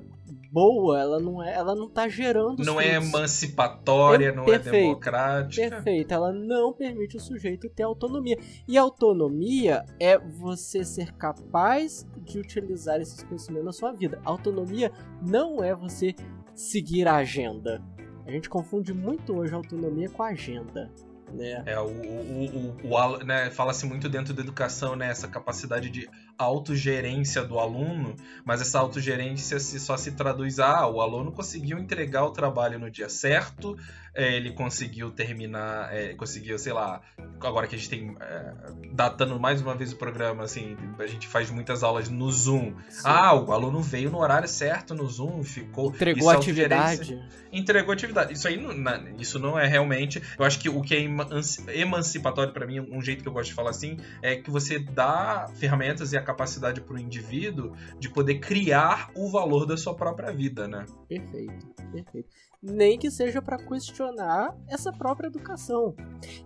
boa, 0.52 1.00
ela 1.00 1.20
não 1.20 1.44
é, 1.44 1.54
ela 1.54 1.76
não 1.76 1.90
tá 1.90 2.08
gerando 2.08 2.64
Não 2.64 2.80
é 2.80 2.96
emancipatória, 2.96 4.30
é, 4.30 4.32
não 4.32 4.44
é 4.44 4.46
perfeito, 4.46 4.76
é 4.76 4.82
democrática. 4.82 5.70
Perfeito, 5.70 6.14
ela 6.14 6.32
não 6.32 6.74
permite 6.74 7.18
o 7.18 7.20
sujeito 7.20 7.70
ter 7.70 7.84
autonomia. 7.84 8.38
E 8.68 8.78
autonomia 8.78 9.86
é 10.00 10.18
você 10.18 10.84
ser 10.84 11.14
capaz 11.14 12.08
de 12.24 12.40
utilizar 12.40 13.00
esses 13.02 13.24
conhecimentos 13.24 13.66
na 13.66 13.74
sua 13.74 13.92
vida. 13.92 14.20
Autonomia 14.24 14.92
não 15.22 15.64
é 15.64 15.76
você 15.76 16.16
seguir 16.56 17.08
a 17.08 17.16
agenda. 17.16 17.82
A 18.26 18.32
gente 18.32 18.50
confunde 18.50 18.94
muito 18.94 19.38
hoje 19.38 19.54
autonomia 19.54 20.10
com 20.10 20.22
agenda. 20.22 20.92
Né? 21.34 21.64
É, 21.66 21.80
o, 21.80 21.86
o, 21.86 22.76
o, 22.84 22.94
o 22.94 23.24
né, 23.24 23.50
fala-se 23.52 23.86
muito 23.86 24.10
dentro 24.10 24.34
da 24.34 24.42
educação, 24.42 24.96
né, 24.96 25.10
essa 25.10 25.28
capacidade 25.28 25.90
de 25.90 26.10
autogerência 26.40 27.44
do 27.44 27.60
aluno, 27.60 28.16
mas 28.46 28.62
essa 28.62 28.80
autogerência 28.80 29.60
se, 29.60 29.78
só 29.80 29.98
se 29.98 30.14
traduz 30.14 30.58
a 30.58 30.80
ah, 30.80 30.88
o 30.88 31.02
aluno 31.02 31.32
conseguiu 31.32 31.78
entregar 31.78 32.24
o 32.24 32.32
trabalho 32.32 32.80
no 32.80 32.90
dia 32.90 33.10
certo, 33.10 33.76
é, 34.14 34.36
ele 34.36 34.52
conseguiu 34.52 35.12
terminar, 35.12 35.94
é, 35.94 36.14
conseguiu, 36.14 36.58
sei 36.58 36.74
lá, 36.74 37.02
agora 37.42 37.68
que 37.68 37.76
a 37.76 37.78
gente 37.78 37.90
tem, 37.90 38.16
é, 38.20 38.54
datando 38.92 39.40
mais 39.40 39.62
uma 39.62 39.76
vez 39.76 39.92
o 39.92 39.96
programa, 39.98 40.44
assim, 40.44 40.78
a 40.98 41.08
gente 41.08 41.28
faz 41.28 41.50
muitas 41.52 41.84
aulas 41.84 42.10
no 42.10 42.32
Zoom. 42.32 42.74
Sim. 42.90 43.02
Ah, 43.04 43.34
o 43.34 43.52
aluno 43.52 43.82
veio 43.82 44.10
no 44.10 44.20
horário 44.20 44.48
certo 44.48 44.94
no 44.96 45.08
Zoom, 45.08 45.44
ficou... 45.44 45.90
Entregou 45.90 46.30
a 46.30 46.34
atividade. 46.34 47.22
Entregou 47.52 47.94
atividade. 47.94 48.34
Isso 48.34 48.48
aí, 48.48 48.58
não, 48.58 48.74
isso 49.18 49.40
não 49.40 49.58
é 49.58 49.68
realmente... 49.68 50.22
Eu 50.38 50.46
acho 50.46 50.60
que 50.60 50.70
o 50.70 50.82
que 50.82 50.96
é 50.96 51.80
emancipatório 51.80 52.54
para 52.54 52.66
mim, 52.66 52.80
um 52.80 53.02
jeito 53.02 53.24
que 53.24 53.30
eu 53.30 53.34
gosto 53.34 53.50
de 53.50 53.56
falar 53.56 53.72
assim, 53.72 53.98
é 54.22 54.36
que 54.36 54.50
você 54.50 54.80
dá 54.80 55.50
ferramentas 55.60 56.14
e 56.14 56.18
a 56.18 56.22
capacidade 56.32 56.82
para 56.82 56.96
o 56.96 57.00
indivíduo 57.00 57.74
de 58.00 58.10
poder 58.10 58.40
criar 58.40 59.12
o 59.16 59.30
valor 59.30 59.66
da 59.66 59.76
sua 59.76 59.96
própria 59.96 60.32
vida, 60.32 60.68
né? 60.68 60.86
Perfeito, 61.08 61.68
perfeito 61.92 62.30
nem 62.62 62.98
que 63.00 63.10
seja 63.10 63.42
para 63.42 63.58
questionar 63.58 64.56
essa 64.68 64.92
própria 64.92 65.28
educação. 65.28 65.96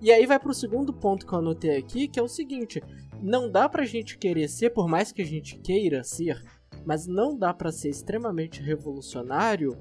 E 0.01 0.11
aí 0.11 0.25
vai 0.25 0.39
para 0.39 0.51
o 0.51 0.53
segundo 0.53 0.93
ponto 0.93 1.25
que 1.25 1.33
eu 1.33 1.39
anotei 1.39 1.77
aqui, 1.77 2.07
que 2.07 2.19
é 2.19 2.23
o 2.23 2.27
seguinte: 2.27 2.81
não 3.21 3.49
dá 3.49 3.67
para 3.67 3.81
a 3.81 3.85
gente 3.85 4.17
querer 4.17 4.47
ser, 4.47 4.69
por 4.69 4.87
mais 4.87 5.11
que 5.11 5.21
a 5.21 5.25
gente 5.25 5.57
queira 5.59 6.03
ser, 6.03 6.41
mas 6.85 7.07
não 7.07 7.37
dá 7.37 7.53
para 7.53 7.71
ser 7.71 7.89
extremamente 7.89 8.61
revolucionário 8.61 9.77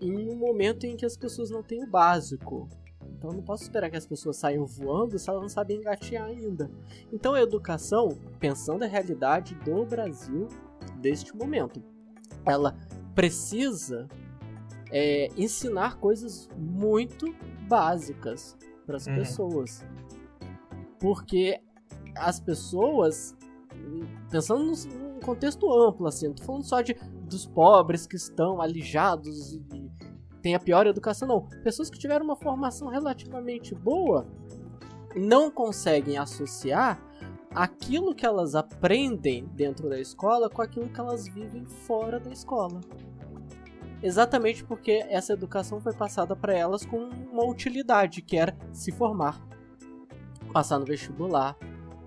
em 0.00 0.28
um 0.28 0.36
momento 0.36 0.84
em 0.84 0.96
que 0.96 1.06
as 1.06 1.16
pessoas 1.16 1.50
não 1.50 1.62
têm 1.62 1.84
o 1.84 1.90
básico. 1.90 2.68
Então 3.16 3.30
eu 3.30 3.36
não 3.36 3.42
posso 3.42 3.62
esperar 3.62 3.90
que 3.90 3.96
as 3.96 4.06
pessoas 4.06 4.36
saiam 4.36 4.64
voando 4.66 5.18
se 5.18 5.28
elas 5.28 5.42
não 5.42 5.48
sabem 5.48 5.78
engatear 5.78 6.26
ainda. 6.26 6.70
Então 7.12 7.34
a 7.34 7.40
educação, 7.40 8.18
pensando 8.40 8.82
a 8.82 8.86
realidade 8.86 9.54
do 9.56 9.84
Brasil 9.84 10.48
deste 11.00 11.36
momento, 11.36 11.82
ela 12.44 12.76
precisa 13.14 14.08
é, 14.90 15.28
ensinar 15.36 15.98
coisas 15.98 16.48
muito 16.56 17.34
básicas 17.68 18.56
para 18.86 18.96
as 18.96 19.06
uhum. 19.06 19.14
pessoas. 19.14 19.84
Porque 20.98 21.60
as 22.14 22.38
pessoas, 22.38 23.36
pensando 24.30 24.64
num 24.64 25.20
contexto 25.20 25.70
amplo, 25.72 26.06
assim, 26.06 26.28
não 26.28 26.34
tô 26.34 26.44
falando 26.44 26.64
só 26.64 26.80
de, 26.80 26.94
dos 27.26 27.46
pobres 27.46 28.06
que 28.06 28.16
estão 28.16 28.60
alijados 28.60 29.54
e 29.54 29.81
têm 30.42 30.54
a 30.54 30.60
pior 30.60 30.86
educação, 30.86 31.28
não. 31.28 31.42
Pessoas 31.62 31.88
que 31.88 31.98
tiveram 31.98 32.24
uma 32.24 32.36
formação 32.36 32.88
relativamente 32.88 33.74
boa 33.74 34.26
não 35.14 35.50
conseguem 35.50 36.18
associar 36.18 37.00
aquilo 37.54 38.14
que 38.14 38.24
elas 38.24 38.54
aprendem 38.54 39.44
dentro 39.54 39.88
da 39.88 40.00
escola 40.00 40.48
com 40.48 40.62
aquilo 40.62 40.88
que 40.88 40.98
elas 40.98 41.28
vivem 41.28 41.64
fora 41.66 42.18
da 42.18 42.30
escola 42.30 42.80
exatamente 44.02 44.64
porque 44.64 45.04
essa 45.08 45.32
educação 45.32 45.80
foi 45.80 45.92
passada 45.92 46.34
para 46.34 46.52
elas 46.52 46.84
com 46.84 47.08
uma 47.30 47.44
utilidade, 47.44 48.20
que 48.20 48.36
era 48.36 48.56
se 48.72 48.90
formar, 48.90 49.40
passar 50.52 50.78
no 50.78 50.84
vestibular. 50.84 51.56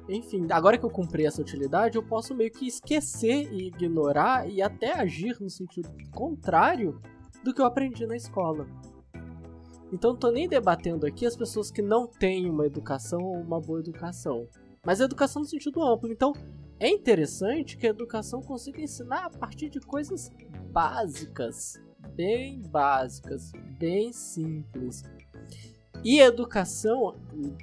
Enfim, 0.08 0.46
agora 0.52 0.78
que 0.78 0.86
eu 0.86 0.90
cumpri 0.90 1.26
essa 1.26 1.42
utilidade, 1.42 1.96
eu 1.96 2.04
posso 2.04 2.36
meio 2.36 2.52
que 2.52 2.68
esquecer 2.68 3.52
e 3.52 3.68
ignorar 3.68 4.48
e 4.48 4.62
até 4.62 4.94
agir 4.94 5.38
no 5.40 5.50
sentido 5.50 5.90
contrário 6.12 7.02
do 7.46 7.54
que 7.54 7.62
eu 7.62 7.66
aprendi 7.66 8.06
na 8.06 8.18
escola. 8.18 8.68
Então 9.94 10.12
não 10.12 10.20
tô 10.20 10.32
nem 10.32 10.50
debatendo 10.50 11.06
aqui 11.06 11.26
as 11.26 11.38
pessoas 11.38 11.72
que 11.72 11.82
não 11.82 12.08
têm 12.08 12.50
uma 12.50 12.66
educação 12.66 13.22
ou 13.22 13.40
uma 13.40 13.62
boa 13.62 13.80
educação, 13.80 14.50
mas 14.86 15.00
a 15.00 15.06
educação 15.06 15.44
no 15.44 15.48
sentido 15.48 15.82
amplo. 15.82 16.12
Então 16.12 16.34
é 16.80 16.90
interessante 16.90 17.78
que 17.78 17.88
a 17.88 17.92
educação 17.92 18.42
consiga 18.42 18.82
ensinar 18.82 19.28
a 19.28 19.30
partir 19.30 19.70
de 19.70 19.80
coisas 19.80 20.30
básicas 20.72 21.80
bem 22.16 22.62
básicas, 22.62 23.52
bem 23.80 24.12
simples. 24.14 25.04
E 26.04 26.22
a 26.22 26.26
educação, 26.26 27.16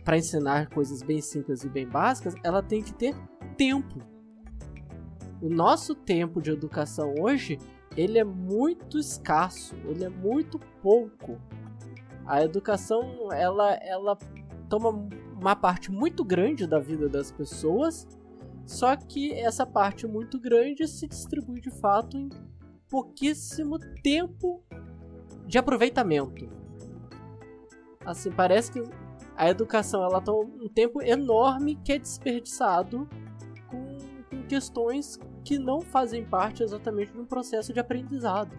para 0.04 0.18
ensinar 0.18 0.68
coisas 0.70 1.02
bem 1.02 1.20
simples 1.20 1.62
e 1.62 1.68
bem 1.68 1.86
básicas, 1.86 2.34
ela 2.42 2.62
tem 2.62 2.82
que 2.82 2.92
ter 2.92 3.14
tempo. 3.56 4.00
O 5.40 5.48
nosso 5.48 5.94
tempo 5.94 6.40
de 6.40 6.50
educação 6.50 7.14
hoje, 7.20 7.58
ele 7.97 8.18
é 8.18 8.24
muito 8.24 8.99
escasso, 8.99 9.74
ele 9.84 10.05
é 10.05 10.09
muito 10.09 10.59
pouco. 10.82 11.40
A 12.26 12.43
educação, 12.43 13.32
ela, 13.32 13.74
ela 13.74 14.16
toma 14.68 14.90
uma 15.40 15.57
parte 15.57 15.90
muito 15.90 16.24
grande 16.24 16.66
da 16.66 16.78
vida 16.78 17.09
das 17.09 17.30
pessoas, 17.30 18.07
só 18.64 18.97
que 18.97 19.32
essa 19.32 19.66
parte 19.66 20.07
muito 20.07 20.38
grande 20.38 20.86
se 20.86 21.07
distribui 21.07 21.61
de 21.61 21.70
fato 21.70 22.16
em 22.16 22.28
pouquíssimo 22.88 23.78
tempo 24.03 24.62
de 25.47 25.59
aproveitamento. 25.59 26.49
Assim, 28.05 28.30
parece 28.30 28.72
que 28.72 28.82
a 29.36 29.49
educação 29.49 30.03
ela 30.03 30.20
toma 30.20 30.49
um 30.62 30.68
tempo 30.68 31.03
enorme 31.03 31.76
que 31.84 31.93
é 31.93 31.99
desperdiçado 31.99 33.09
com, 33.68 33.99
com 34.30 34.43
questões 34.47 35.18
que 35.45 35.59
não 35.59 35.80
fazem 35.80 36.24
parte 36.24 36.62
exatamente 36.62 37.12
de 37.12 37.18
um 37.18 37.24
processo 37.24 37.72
de 37.72 37.80
aprendizado. 37.80 38.57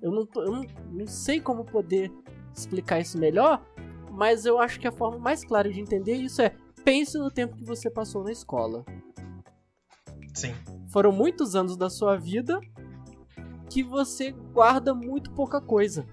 Eu 0.00 0.12
não, 0.12 0.24
tô, 0.24 0.42
eu 0.42 0.52
não, 0.52 0.66
não 0.92 1.06
sei 1.06 1.40
como 1.40 1.64
poder 1.64 2.10
explicar 2.54 3.00
isso 3.00 3.18
melhor, 3.18 3.64
mas 4.10 4.46
eu 4.46 4.58
acho 4.58 4.78
que 4.78 4.86
a 4.86 4.92
forma 4.92 5.18
mais 5.18 5.44
clara 5.44 5.70
de 5.70 5.80
entender 5.80 6.14
isso 6.14 6.40
é 6.40 6.54
pense 6.84 7.18
no 7.18 7.30
tempo 7.30 7.56
que 7.56 7.64
você 7.64 7.90
passou 7.90 8.24
na 8.24 8.32
escola. 8.32 8.84
Sim. 10.32 10.54
Foram 10.88 11.12
muitos 11.12 11.54
anos 11.54 11.76
da 11.76 11.90
sua 11.90 12.16
vida 12.16 12.60
que 13.68 13.82
você 13.82 14.30
guarda 14.30 14.94
muito 14.94 15.30
pouca 15.32 15.60
coisa. 15.60 16.06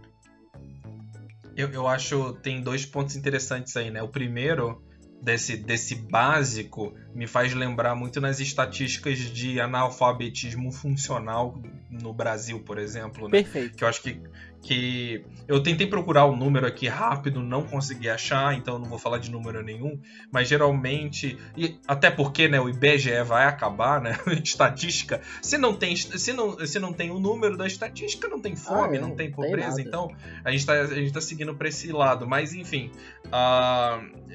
Eu, 1.55 1.69
eu 1.71 1.87
acho 1.87 2.33
tem 2.41 2.61
dois 2.61 2.85
pontos 2.85 3.15
interessantes 3.15 3.77
aí, 3.77 3.89
né? 3.89 4.03
O 4.03 4.09
primeiro 4.09 4.83
desse, 5.21 5.55
desse 5.55 5.95
básico 5.95 6.93
me 7.15 7.27
faz 7.27 7.53
lembrar 7.53 7.95
muito 7.95 8.19
nas 8.19 8.41
estatísticas 8.41 9.17
de 9.17 9.57
analfabetismo 9.57 10.69
funcional 10.69 11.61
no 11.89 12.11
Brasil, 12.11 12.59
por 12.59 12.77
exemplo. 12.77 13.29
Né? 13.29 13.41
Perfeito. 13.41 13.77
Que 13.77 13.83
eu 13.85 13.87
acho 13.87 14.01
que, 14.01 14.19
que. 14.61 15.23
Eu 15.47 15.63
tentei 15.63 15.87
procurar 15.87 16.25
o 16.25 16.35
número 16.35 16.67
aqui 16.67 16.89
rápido, 16.89 17.41
não 17.41 17.63
consegui 17.63 18.09
achar, 18.09 18.53
então 18.53 18.77
não 18.77 18.89
vou 18.89 18.99
falar 18.99 19.19
de 19.19 19.31
número 19.31 19.63
nenhum. 19.63 19.97
Mas 20.29 20.49
geralmente. 20.49 21.37
E 21.55 21.79
até 21.87 22.11
porque 22.11 22.49
né, 22.49 22.59
o 22.59 22.67
IBGE 22.67 23.23
vai 23.23 23.45
acabar, 23.45 24.01
né? 24.01 24.19
Estatística. 24.43 25.21
Se 25.41 25.57
não 25.57 25.73
tem 25.73 25.95
se 25.95 26.33
não, 26.33 26.67
se 26.67 26.79
não 26.79 26.91
tem 26.91 27.11
o 27.11 27.19
número 27.19 27.55
da 27.55 27.65
estatística, 27.65 28.27
não 28.27 28.41
tem 28.41 28.57
fome, 28.57 28.97
ah, 28.97 28.99
é, 28.99 29.01
não 29.01 29.15
tem 29.15 29.31
pobreza. 29.31 29.77
Tem 29.77 29.85
então 29.85 30.13
a 30.43 30.51
gente 30.51 30.59
está 30.59 30.73
tá 31.13 31.21
seguindo 31.21 31.55
para 31.55 31.69
esse 31.69 31.93
lado. 31.93 32.27
Mas 32.27 32.53
enfim. 32.53 32.91
Uh, 33.27 34.25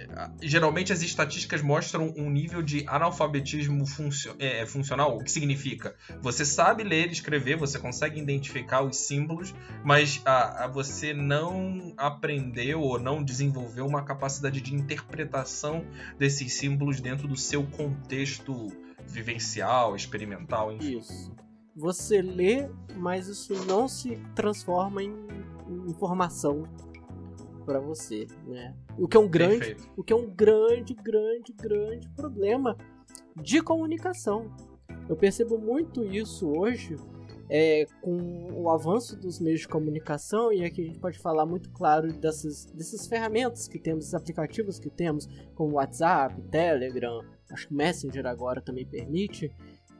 geralmente 0.42 0.92
as 0.94 1.02
estatísticas 1.02 1.60
mostram 1.60 2.14
um 2.16 2.30
nível 2.30 2.62
de 2.62 2.69
analfabetismo 2.86 3.86
funcio 3.86 4.34
é, 4.38 4.64
funcional. 4.66 5.16
O 5.16 5.24
que 5.24 5.30
significa? 5.30 5.94
Você 6.20 6.44
sabe 6.44 6.82
ler 6.82 7.08
e 7.08 7.12
escrever, 7.12 7.56
você 7.56 7.78
consegue 7.78 8.20
identificar 8.20 8.82
os 8.82 8.96
símbolos, 8.96 9.54
mas 9.84 10.20
a, 10.24 10.64
a 10.64 10.68
você 10.68 11.12
não 11.12 11.92
aprendeu 11.96 12.80
ou 12.80 12.98
não 12.98 13.22
desenvolveu 13.22 13.86
uma 13.86 14.02
capacidade 14.02 14.60
de 14.60 14.74
interpretação 14.74 15.84
desses 16.18 16.52
símbolos 16.54 17.00
dentro 17.00 17.26
do 17.26 17.36
seu 17.36 17.64
contexto 17.64 18.68
vivencial, 19.06 19.96
experimental, 19.96 20.72
enfim. 20.72 20.98
Isso. 20.98 21.34
Você 21.76 22.20
lê, 22.20 22.68
mas 22.96 23.28
isso 23.28 23.54
não 23.64 23.88
se 23.88 24.16
transforma 24.34 25.02
em 25.02 25.14
informação 25.86 26.68
para 27.60 27.80
você, 27.80 28.26
né? 28.46 28.74
O 28.98 29.06
que 29.06 29.16
é 29.16 29.20
um 29.20 29.28
grande, 29.28 29.58
Perfeito. 29.58 29.90
o 29.96 30.02
que 30.02 30.12
é 30.12 30.16
um 30.16 30.28
grande, 30.28 30.94
grande, 30.94 31.52
grande 31.52 32.08
problema 32.10 32.76
de 33.36 33.62
comunicação. 33.62 34.50
Eu 35.08 35.16
percebo 35.16 35.58
muito 35.58 36.04
isso 36.04 36.48
hoje 36.48 36.96
é, 37.50 37.84
com 38.00 38.52
o 38.52 38.70
avanço 38.70 39.16
dos 39.16 39.40
meios 39.40 39.62
de 39.62 39.68
comunicação, 39.68 40.52
e 40.52 40.64
aqui 40.64 40.82
a 40.82 40.84
gente 40.84 41.00
pode 41.00 41.18
falar 41.18 41.44
muito 41.44 41.68
claro 41.70 42.12
dessas, 42.12 42.66
dessas 42.66 43.08
ferramentas 43.08 43.66
que 43.66 43.78
temos, 43.78 44.04
esses 44.04 44.14
aplicativos 44.14 44.78
que 44.78 44.88
temos, 44.88 45.28
como 45.56 45.74
WhatsApp, 45.74 46.40
Telegram, 46.42 47.24
acho 47.50 47.66
que 47.66 47.74
Messenger 47.74 48.24
agora 48.26 48.62
também 48.62 48.86
permite, 48.86 49.50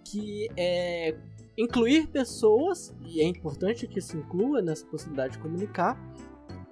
que 0.05 0.49
é 0.57 1.17
incluir 1.59 2.07
pessoas, 2.07 2.95
e 3.05 3.21
é 3.21 3.25
importante 3.25 3.89
que 3.89 4.01
se 4.01 4.17
inclua 4.17 4.63
nessa 4.63 4.87
possibilidade 4.87 5.33
de 5.33 5.41
comunicar, 5.41 5.99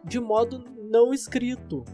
de 0.05 0.21
modo 0.21 0.65
não 0.89 1.13
escrito. 1.13 1.85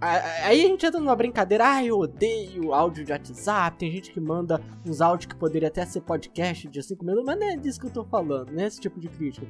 Aí 0.00 0.64
a 0.64 0.68
gente 0.68 0.86
entra 0.86 1.00
numa 1.00 1.16
brincadeira, 1.16 1.74
ah, 1.74 1.84
eu 1.84 1.98
odeio 1.98 2.72
áudio 2.72 3.04
de 3.04 3.10
WhatsApp, 3.10 3.78
tem 3.78 3.90
gente 3.90 4.12
que 4.12 4.20
manda 4.20 4.62
uns 4.86 5.00
áudios 5.00 5.26
que 5.26 5.34
poderia 5.34 5.66
até 5.66 5.84
ser 5.84 6.02
podcast 6.02 6.68
de 6.68 6.80
5 6.80 7.04
minutos, 7.04 7.26
mas 7.26 7.38
não 7.38 7.46
é 7.48 7.56
disso 7.56 7.80
que 7.80 7.86
eu 7.86 7.90
tô 7.90 8.04
falando, 8.04 8.52
não 8.52 8.62
é 8.62 8.66
esse 8.66 8.80
tipo 8.80 9.00
de 9.00 9.08
crítica. 9.08 9.46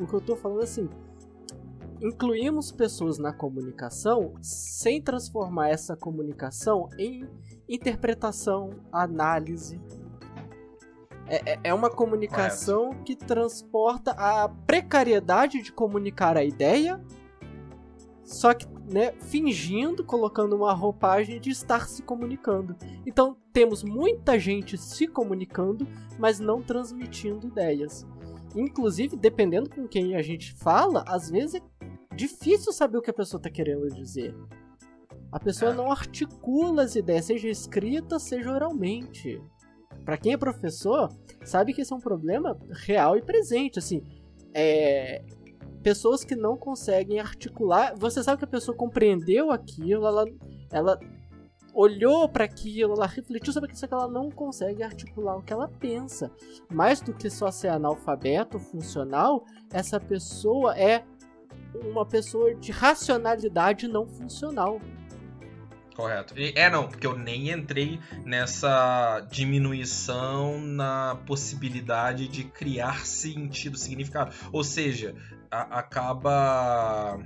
O 0.00 0.06
que 0.06 0.14
eu 0.14 0.20
tô 0.20 0.34
falando 0.34 0.62
é 0.62 0.64
assim, 0.64 0.88
incluímos 2.02 2.72
pessoas 2.72 3.16
na 3.16 3.32
comunicação 3.32 4.34
sem 4.42 5.00
transformar 5.00 5.68
essa 5.68 5.96
comunicação 5.96 6.88
em 6.98 7.28
interpretação, 7.68 8.70
análise. 8.90 9.80
É, 11.28 11.52
é, 11.52 11.60
é 11.64 11.74
uma 11.74 11.88
comunicação 11.88 12.90
que 13.04 13.14
transporta 13.14 14.10
a 14.12 14.48
precariedade 14.48 15.62
de 15.62 15.72
comunicar 15.72 16.36
a 16.36 16.42
ideia, 16.42 17.00
só 18.32 18.54
que 18.54 18.66
né, 18.90 19.12
fingindo, 19.20 20.02
colocando 20.02 20.56
uma 20.56 20.72
roupagem 20.72 21.38
de 21.38 21.50
estar 21.50 21.86
se 21.86 22.02
comunicando. 22.02 22.74
Então 23.06 23.36
temos 23.52 23.82
muita 23.82 24.38
gente 24.38 24.78
se 24.78 25.06
comunicando, 25.06 25.86
mas 26.18 26.40
não 26.40 26.62
transmitindo 26.62 27.46
ideias. 27.46 28.06
Inclusive, 28.56 29.16
dependendo 29.16 29.68
com 29.68 29.86
quem 29.86 30.16
a 30.16 30.22
gente 30.22 30.54
fala, 30.54 31.04
às 31.06 31.30
vezes 31.30 31.56
é 31.56 32.16
difícil 32.16 32.72
saber 32.72 32.98
o 32.98 33.02
que 33.02 33.10
a 33.10 33.14
pessoa 33.14 33.38
está 33.38 33.50
querendo 33.50 33.88
dizer. 33.88 34.34
A 35.30 35.38
pessoa 35.38 35.72
é. 35.72 35.74
não 35.74 35.90
articula 35.90 36.82
as 36.82 36.96
ideias, 36.96 37.26
seja 37.26 37.48
escrita, 37.48 38.18
seja 38.18 38.50
oralmente. 38.50 39.42
Para 40.04 40.16
quem 40.16 40.32
é 40.32 40.36
professor, 40.36 41.08
sabe 41.44 41.72
que 41.72 41.82
esse 41.82 41.92
é 41.92 41.96
um 41.96 42.00
problema 42.00 42.58
real 42.70 43.16
e 43.16 43.22
presente. 43.22 43.78
Assim, 43.78 44.02
é, 44.54 45.22
pessoas 45.82 46.24
que 46.24 46.36
não 46.36 46.56
conseguem 46.56 47.20
articular. 47.20 47.94
Você 47.96 48.22
sabe 48.22 48.38
que 48.38 48.44
a 48.44 48.48
pessoa 48.48 48.76
compreendeu 48.76 49.50
aquilo, 49.50 50.06
ela, 50.06 50.24
ela 50.70 51.00
olhou 51.74 52.28
para 52.28 52.44
aquilo, 52.44 52.94
ela 52.94 53.06
refletiu 53.06 53.52
sobre 53.52 53.68
aquilo, 53.68 53.80
só 53.80 53.86
que 53.86 53.94
ela 53.94 54.08
não 54.08 54.30
consegue 54.30 54.82
articular 54.82 55.36
o 55.36 55.42
que 55.42 55.52
ela 55.52 55.68
pensa. 55.68 56.30
Mais 56.70 57.00
do 57.00 57.12
que 57.12 57.28
só 57.30 57.50
ser 57.50 57.68
analfabeto 57.68 58.58
funcional, 58.58 59.44
essa 59.70 59.98
pessoa 59.98 60.78
é 60.78 61.04
uma 61.74 62.04
pessoa 62.04 62.54
de 62.54 62.70
racionalidade 62.70 63.88
não 63.88 64.06
funcional. 64.06 64.80
Correto. 65.94 66.38
E, 66.38 66.52
é, 66.56 66.70
não, 66.70 66.88
porque 66.88 67.06
eu 67.06 67.16
nem 67.16 67.50
entrei 67.50 68.00
nessa 68.24 69.20
diminuição 69.30 70.58
na 70.58 71.18
possibilidade 71.26 72.28
de 72.28 72.44
criar 72.44 73.04
sentido, 73.06 73.76
significado. 73.76 74.34
Ou 74.50 74.64
seja, 74.64 75.14
a, 75.52 75.78
acaba 75.78 77.20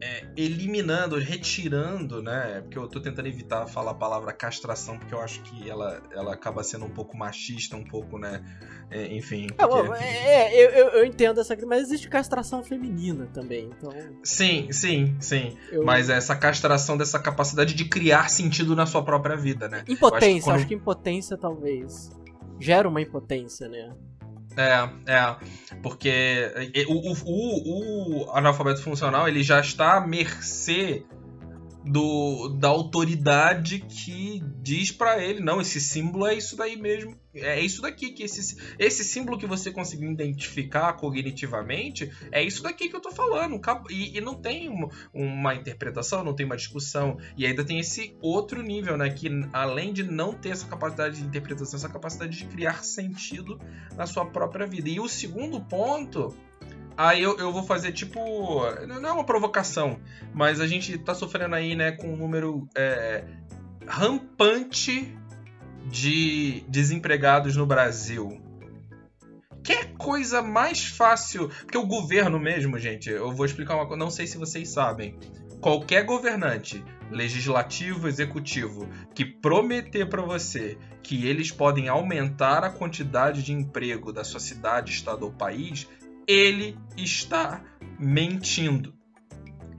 é, 0.00 0.24
eliminando, 0.36 1.16
retirando, 1.16 2.22
né? 2.22 2.62
Porque 2.62 2.76
eu 2.76 2.88
tô 2.88 3.00
tentando 3.00 3.28
evitar 3.28 3.66
falar 3.66 3.92
a 3.92 3.94
palavra 3.94 4.32
castração, 4.32 4.98
porque 4.98 5.14
eu 5.14 5.20
acho 5.20 5.40
que 5.42 5.70
ela, 5.70 6.02
ela 6.10 6.32
acaba 6.32 6.64
sendo 6.64 6.86
um 6.86 6.90
pouco 6.90 7.16
machista, 7.16 7.76
um 7.76 7.84
pouco, 7.84 8.18
né? 8.18 8.42
É, 8.90 9.14
enfim. 9.14 9.46
É, 9.56 9.66
porque... 9.66 10.02
É, 10.02 10.56
é, 10.56 10.82
eu, 10.82 10.88
eu 10.88 11.04
entendo 11.04 11.40
essa 11.40 11.56
mas 11.66 11.82
existe 11.82 12.08
castração 12.08 12.64
feminina 12.64 13.28
também, 13.32 13.70
então. 13.76 13.92
Sim, 14.24 14.72
sim, 14.72 15.14
sim. 15.20 15.56
Eu... 15.70 15.84
Mas 15.84 16.10
essa 16.10 16.34
castração 16.34 16.96
dessa 16.96 17.18
capacidade 17.20 17.74
de 17.74 17.84
criar 17.84 18.28
sentido 18.28 18.74
na 18.74 18.86
sua 18.86 19.04
própria 19.04 19.36
vida, 19.36 19.68
né? 19.68 19.84
Impotência, 19.86 20.16
acho 20.16 20.34
que, 20.34 20.40
quando... 20.40 20.56
acho 20.56 20.66
que 20.66 20.74
impotência 20.74 21.36
talvez. 21.36 22.10
Gera 22.58 22.88
uma 22.88 23.00
impotência, 23.00 23.68
né? 23.68 23.94
É, 24.56 25.12
é. 25.12 25.36
Porque 25.82 26.52
o, 26.88 27.12
o, 27.24 28.26
o, 28.26 28.30
analfabeto 28.32 28.82
funcional 28.82 29.28
ele 29.28 29.42
já 29.42 29.60
está 29.60 29.96
à 29.96 30.00
mercê 30.00 31.04
do, 31.84 32.48
da 32.48 32.68
autoridade 32.68 33.80
que 33.80 34.42
diz 34.60 34.92
para 34.92 35.22
ele, 35.22 35.40
não, 35.40 35.60
esse 35.60 35.80
símbolo 35.80 36.26
é 36.26 36.34
isso 36.34 36.56
daí 36.56 36.76
mesmo, 36.76 37.16
é 37.34 37.60
isso 37.60 37.82
daqui 37.82 38.10
que 38.12 38.22
esse, 38.22 38.56
esse 38.78 39.04
símbolo 39.04 39.38
que 39.38 39.46
você 39.46 39.70
conseguiu 39.70 40.10
identificar 40.10 40.92
cognitivamente, 40.94 42.10
é 42.30 42.42
isso 42.42 42.62
daqui 42.62 42.88
que 42.88 42.96
eu 42.96 43.00
tô 43.00 43.10
falando, 43.10 43.60
e, 43.90 44.16
e 44.16 44.20
não 44.20 44.34
tem 44.34 44.68
uma, 44.68 44.88
uma, 45.12 45.54
interpretação, 45.54 46.22
não 46.22 46.34
tem 46.34 46.46
uma 46.46 46.56
discussão, 46.56 47.18
e 47.36 47.46
ainda 47.46 47.64
tem 47.64 47.78
esse 47.78 48.16
outro 48.20 48.62
nível, 48.62 48.96
né, 48.96 49.10
que 49.10 49.28
além 49.52 49.92
de 49.92 50.02
não 50.02 50.32
ter 50.32 50.50
essa 50.50 50.66
capacidade 50.66 51.16
de 51.16 51.24
interpretação, 51.24 51.76
essa 51.76 51.88
capacidade 51.88 52.36
de 52.36 52.44
criar 52.46 52.84
sentido 52.84 53.58
na 53.96 54.06
sua 54.06 54.24
própria 54.26 54.66
vida. 54.66 54.88
E 54.88 55.00
o 55.00 55.08
segundo 55.08 55.60
ponto 55.60 56.34
Aí 57.02 57.20
eu, 57.20 57.36
eu 57.36 57.52
vou 57.52 57.64
fazer 57.64 57.90
tipo. 57.90 58.20
Não 58.86 59.08
é 59.08 59.12
uma 59.12 59.24
provocação, 59.24 59.98
mas 60.32 60.60
a 60.60 60.68
gente 60.68 60.96
tá 60.98 61.12
sofrendo 61.12 61.56
aí, 61.56 61.74
né, 61.74 61.90
com 61.90 62.12
um 62.12 62.16
número 62.16 62.68
é, 62.76 63.24
rampante 63.84 65.12
de 65.90 66.60
desempregados 66.68 67.56
no 67.56 67.66
Brasil. 67.66 68.40
Que 69.64 69.72
é 69.72 69.84
coisa 69.98 70.40
mais 70.42 70.86
fácil. 70.86 71.48
Porque 71.48 71.76
o 71.76 71.86
governo 71.86 72.38
mesmo, 72.38 72.78
gente, 72.78 73.10
eu 73.10 73.32
vou 73.32 73.46
explicar 73.46 73.74
uma 73.74 73.86
coisa, 73.86 73.98
não 73.98 74.10
sei 74.10 74.28
se 74.28 74.38
vocês 74.38 74.68
sabem. 74.68 75.18
Qualquer 75.60 76.04
governante, 76.04 76.84
legislativo, 77.10 78.06
executivo, 78.06 78.88
que 79.12 79.24
prometer 79.24 80.08
para 80.08 80.22
você 80.22 80.78
que 81.02 81.26
eles 81.26 81.50
podem 81.50 81.88
aumentar 81.88 82.62
a 82.62 82.70
quantidade 82.70 83.42
de 83.42 83.52
emprego 83.52 84.12
da 84.12 84.22
sua 84.22 84.38
cidade, 84.38 84.92
estado 84.92 85.24
ou 85.24 85.32
país, 85.32 85.88
ele 86.26 86.76
está 86.96 87.62
mentindo. 87.98 88.92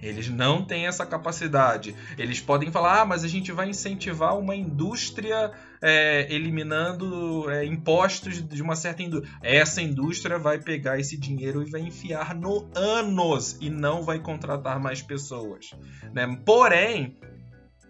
Eles 0.04 0.28
não 0.28 0.66
têm 0.66 0.86
essa 0.86 1.06
capacidade. 1.06 1.96
Eles 2.18 2.42
podem 2.42 2.70
falar, 2.70 3.02
ah, 3.02 3.06
mas 3.06 3.24
a 3.24 3.28
gente 3.28 3.54
vai 3.54 3.70
incentivar 3.70 4.38
uma 4.38 4.54
indústria 4.54 5.54
é, 5.82 6.28
eliminando 6.30 7.50
é, 7.50 7.64
impostos 7.64 8.46
de 8.46 8.62
uma 8.62 8.76
certa 8.76 9.02
indústria. 9.02 9.34
Essa 9.42 9.82
indústria 9.82 10.38
vai 10.38 10.60
pegar 10.60 11.00
esse 11.00 11.18
dinheiro 11.18 11.66
e 11.66 11.72
vai 11.72 11.80
enfiar 11.80 12.36
no 12.36 12.70
anos 12.76 13.58
e 13.62 13.70
não 13.70 14.04
vai 14.04 14.20
contratar 14.20 14.78
mais 14.78 15.02
pessoas. 15.02 15.72
Né? 16.14 16.38
Porém, 16.46 17.18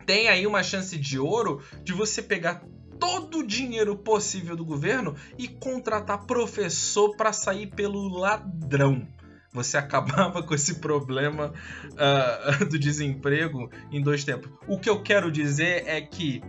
tem 0.05 0.27
aí 0.27 0.45
uma 0.45 0.61
chance 0.61 0.95
de 0.97 1.17
ouro 1.17 1.63
de 1.83 1.93
você 1.93 2.21
pegar 2.21 2.63
todo 2.99 3.39
o 3.39 3.47
dinheiro 3.47 3.95
possível 3.95 4.55
do 4.55 4.65
governo 4.65 5.15
e 5.37 5.47
contratar 5.47 6.25
professor 6.25 7.15
para 7.15 7.33
sair 7.33 7.67
pelo 7.67 8.07
ladrão 8.07 9.07
você 9.53 9.77
acabava 9.77 10.41
com 10.41 10.53
esse 10.53 10.75
problema 10.75 11.53
uh, 11.91 12.65
do 12.65 12.79
desemprego 12.79 13.69
em 13.91 14.01
dois 14.01 14.23
tempos. 14.23 14.51
O 14.67 14.79
que 14.79 14.89
eu 14.89 15.01
quero 15.01 15.31
dizer 15.31 15.83
é 15.85 16.01
que 16.01 16.41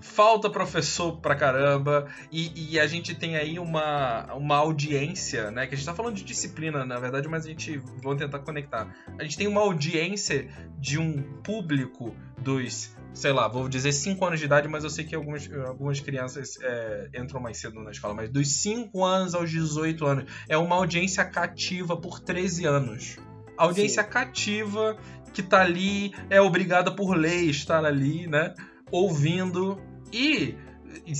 falta 0.00 0.48
professor 0.48 1.18
pra 1.20 1.34
caramba 1.34 2.06
e, 2.30 2.72
e, 2.72 2.80
a 2.80 2.86
gente 2.86 3.14
tem 3.14 3.36
aí 3.36 3.58
uma, 3.58 4.32
uma 4.34 4.56
audiência, 4.56 5.50
né? 5.50 5.66
Que 5.66 5.74
a 5.74 5.76
gente 5.76 5.86
tá 5.86 5.94
falando 5.94 6.14
de 6.14 6.24
disciplina, 6.24 6.84
na 6.84 6.98
verdade, 6.98 7.28
mas 7.28 7.44
a 7.44 7.48
gente 7.48 7.78
vou 8.02 8.14
tentar 8.14 8.40
conectar. 8.40 8.88
A 9.18 9.22
gente 9.22 9.36
tem 9.36 9.46
uma 9.46 9.60
audiência 9.60 10.48
de 10.78 10.98
um 10.98 11.22
público 11.42 12.14
dos 12.38 12.96
sei 13.18 13.32
lá, 13.32 13.48
vou 13.48 13.68
dizer 13.68 13.90
5 13.90 14.24
anos 14.24 14.38
de 14.38 14.46
idade, 14.46 14.68
mas 14.68 14.84
eu 14.84 14.90
sei 14.90 15.04
que 15.04 15.14
algumas, 15.14 15.50
algumas 15.66 15.98
crianças 15.98 16.56
é, 16.62 17.10
entram 17.16 17.40
mais 17.40 17.58
cedo 17.58 17.80
na 17.80 17.90
escola. 17.90 18.14
Mas 18.14 18.30
dos 18.30 18.48
5 18.48 19.04
anos 19.04 19.34
aos 19.34 19.50
18 19.50 20.06
anos, 20.06 20.24
é 20.48 20.56
uma 20.56 20.76
audiência 20.76 21.24
cativa 21.24 21.96
por 21.96 22.20
13 22.20 22.64
anos. 22.64 23.16
Audiência 23.56 24.04
Sim. 24.04 24.08
cativa 24.08 24.96
que 25.34 25.42
tá 25.42 25.62
ali, 25.62 26.14
é 26.30 26.40
obrigada 26.40 26.94
por 26.94 27.16
lei 27.16 27.50
estar 27.50 27.84
ali, 27.84 28.28
né? 28.28 28.54
Ouvindo. 28.88 29.82
E 30.12 30.56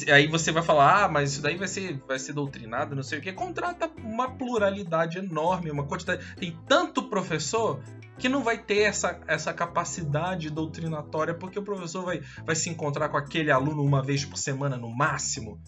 aí 0.08 0.28
você 0.28 0.52
vai 0.52 0.62
falar, 0.62 1.04
ah, 1.04 1.08
mas 1.08 1.32
isso 1.32 1.42
daí 1.42 1.56
vai 1.56 1.66
ser, 1.66 2.00
vai 2.06 2.18
ser 2.18 2.32
doutrinado, 2.32 2.94
não 2.94 3.02
sei 3.02 3.18
o 3.18 3.22
que. 3.22 3.32
Contrata 3.32 3.90
uma 4.04 4.30
pluralidade 4.30 5.18
enorme, 5.18 5.68
uma 5.68 5.84
quantidade. 5.84 6.24
Tem 6.36 6.56
tanto 6.68 7.08
professor 7.08 7.82
que 8.18 8.28
não 8.28 8.42
vai 8.42 8.58
ter 8.58 8.80
essa, 8.80 9.20
essa 9.26 9.52
capacidade 9.52 10.50
doutrinatória, 10.50 11.34
porque 11.34 11.58
o 11.58 11.62
professor 11.62 12.04
vai, 12.04 12.20
vai 12.44 12.56
se 12.56 12.68
encontrar 12.68 13.08
com 13.08 13.16
aquele 13.16 13.50
aluno 13.50 13.82
uma 13.82 14.02
vez 14.02 14.24
por 14.24 14.36
semana 14.36 14.76
no 14.76 14.94
máximo. 14.94 15.60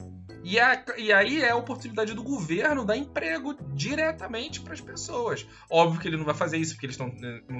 E, 0.42 0.59
a, 0.59 0.82
e 0.96 1.12
aí 1.12 1.42
é 1.42 1.51
a 1.51 1.57
oportunidade 1.57 2.14
do 2.14 2.22
governo 2.22 2.84
dar 2.84 2.96
emprego 2.96 3.55
diretamente 3.74 4.61
para 4.61 4.72
as 4.72 4.80
pessoas. 4.80 5.46
Óbvio 5.68 6.01
que 6.01 6.09
ele 6.09 6.16
não 6.16 6.24
vai 6.24 6.34
fazer 6.34 6.57
isso, 6.57 6.74
porque 6.74 6.86
eles 6.86 6.96
tão, 6.96 7.12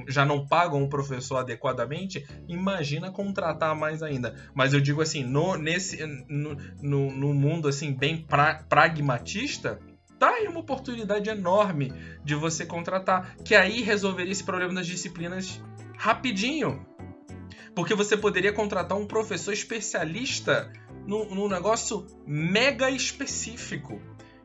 já 0.09 0.25
não 0.25 0.47
pagam 0.47 0.83
o 0.83 0.89
professor 0.89 1.37
adequadamente. 1.37 2.27
Imagina 2.49 3.11
contratar 3.11 3.77
mais 3.77 4.03
ainda. 4.03 4.35
Mas 4.55 4.73
eu 4.73 4.81
digo 4.81 5.03
assim, 5.03 5.23
no, 5.23 5.57
nesse, 5.57 6.05
no, 6.29 6.57
no, 6.81 7.13
no 7.13 7.35
mundo 7.35 7.69
assim 7.69 7.93
bem 7.93 8.17
pra, 8.17 8.63
pragmatista, 8.69 9.79
tá 10.21 10.29
aí 10.29 10.47
uma 10.47 10.61
oportunidade 10.61 11.31
enorme 11.31 11.93
de 12.23 12.35
você 12.35 12.67
contratar, 12.67 13.35
que 13.43 13.55
aí 13.55 13.81
resolveria 13.81 14.31
esse 14.31 14.45
problema 14.45 14.75
das 14.75 14.87
disciplinas 14.87 15.61
rapidinho. 15.97 16.87
Porque 17.75 17.95
você 17.95 18.19
poderia 18.19 18.53
contratar 18.53 18.99
um 18.99 19.07
professor 19.07 19.53
especialista 19.53 20.71
num, 21.07 21.49
negócio 21.49 22.07
mega 22.27 22.91
específico 22.91 24.01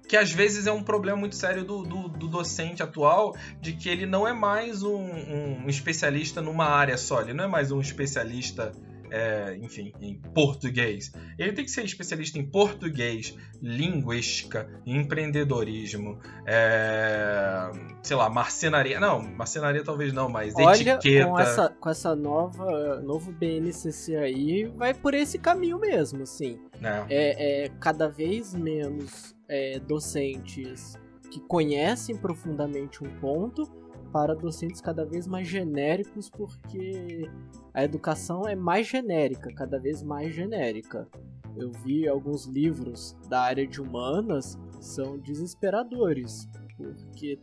que 0.08 0.16
às 0.16 0.32
vezes 0.32 0.68
é 0.68 0.72
um 0.72 0.84
problema 0.84 1.18
muito 1.18 1.36
sério 1.36 1.64
do, 1.64 1.82
do, 1.82 2.08
do, 2.08 2.28
docente 2.28 2.84
atual, 2.84 3.36
de 3.60 3.74
que 3.74 3.90
ele 3.90 4.06
não 4.06 4.28
é 4.28 4.32
mais 4.32 4.84
um, 4.84 5.02
um, 5.02 5.68
especialista 5.68 6.44
numa 6.44 6.66
área 6.66 6.96
só, 6.96 7.22
ele 7.22 7.34
não 7.34 7.46
é 7.46 7.48
mais 7.48 7.72
um 7.72 7.82
especialista 7.82 8.72
é, 9.12 9.58
enfim, 9.62 9.94
em 10.00 10.16
português. 10.34 11.12
Ele 11.38 11.54
tem 11.54 11.66
que 11.66 11.72
ser 11.72 11.84
especialista 11.84 12.38
em 12.38 12.46
português, 12.46 13.36
linguística, 13.62 14.70
empreendedorismo, 14.86 16.20
é, 16.46 17.72
sei 18.04 18.16
lá, 18.16 18.30
marcenaria. 18.30 19.00
Não, 19.00 19.22
marcenaria 19.22 19.84
talvez 19.84 20.14
não, 20.14 20.30
mas 20.30 20.54
Olha, 20.56 20.94
etiqueta. 20.94 21.28
Com 21.28 21.40
essa, 21.40 21.70
com 21.70 21.90
essa 21.90 22.16
nova 22.16 23.02
novo 23.02 23.32
BNCC 23.32 24.16
aí, 24.16 24.66
vai 24.66 24.94
por 24.94 25.14
esse 25.14 25.38
caminho 25.38 25.80
mesmo, 25.80 26.24
assim. 26.24 26.60
É, 26.82 27.06
é, 27.10 27.66
é 27.66 27.70
cada 27.80 28.08
vez 28.08 28.54
menos 28.54 29.36
é, 29.48 29.80
docentes 29.80 30.98
que 31.32 31.40
conhecem 31.40 32.16
profundamente 32.16 33.04
um 33.04 33.10
ponto 33.20 33.85
para 34.16 34.34
docentes 34.34 34.80
cada 34.80 35.04
vez 35.04 35.28
mais 35.28 35.46
genéricos, 35.46 36.30
porque 36.30 37.30
a 37.74 37.84
educação 37.84 38.48
é 38.48 38.56
mais 38.56 38.88
genérica, 38.88 39.54
cada 39.54 39.78
vez 39.78 40.02
mais 40.02 40.34
genérica. 40.34 41.06
Eu 41.54 41.70
vi 41.84 42.08
alguns 42.08 42.46
livros 42.46 43.14
da 43.28 43.42
área 43.42 43.68
de 43.68 43.82
humanas 43.82 44.58
são 44.80 45.18
desesperadores, 45.18 46.48
porque 46.78 47.38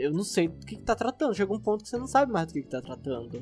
eu 0.00 0.10
não 0.10 0.24
sei 0.24 0.48
do 0.48 0.66
que, 0.66 0.74
está 0.74 0.96
tratando. 0.96 1.32
Chega 1.32 1.54
um 1.54 1.60
ponto 1.60 1.84
que 1.84 1.90
você 1.90 1.96
não 1.96 2.08
sabe 2.08 2.32
mais 2.32 2.48
do 2.48 2.54
que, 2.54 2.58
está 2.58 2.82
tratando. 2.82 3.40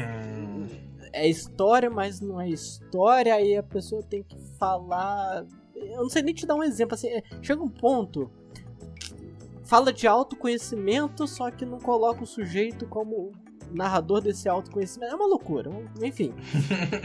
Hum. 0.00 0.66
É 1.12 1.28
história, 1.28 1.88
mas 1.88 2.20
não 2.20 2.40
é 2.40 2.48
história, 2.48 3.32
aí 3.32 3.56
a 3.56 3.62
pessoa 3.62 4.02
tem 4.02 4.24
que 4.24 4.36
falar. 4.58 5.46
Eu 5.76 6.02
não 6.02 6.10
sei 6.10 6.22
nem 6.22 6.34
te 6.34 6.46
dar 6.46 6.56
um 6.56 6.64
exemplo. 6.64 6.94
Assim, 6.94 7.10
é, 7.10 7.22
chega 7.40 7.62
um 7.62 7.68
ponto 7.68 8.28
fala 9.72 9.90
de 9.90 10.06
autoconhecimento, 10.06 11.26
só 11.26 11.50
que 11.50 11.64
não 11.64 11.78
coloca 11.78 12.22
o 12.22 12.26
sujeito 12.26 12.84
como 12.84 13.32
narrador 13.70 14.20
desse 14.20 14.46
autoconhecimento. 14.46 15.14
É 15.14 15.16
uma 15.16 15.26
loucura, 15.26 15.70
enfim. 16.02 16.34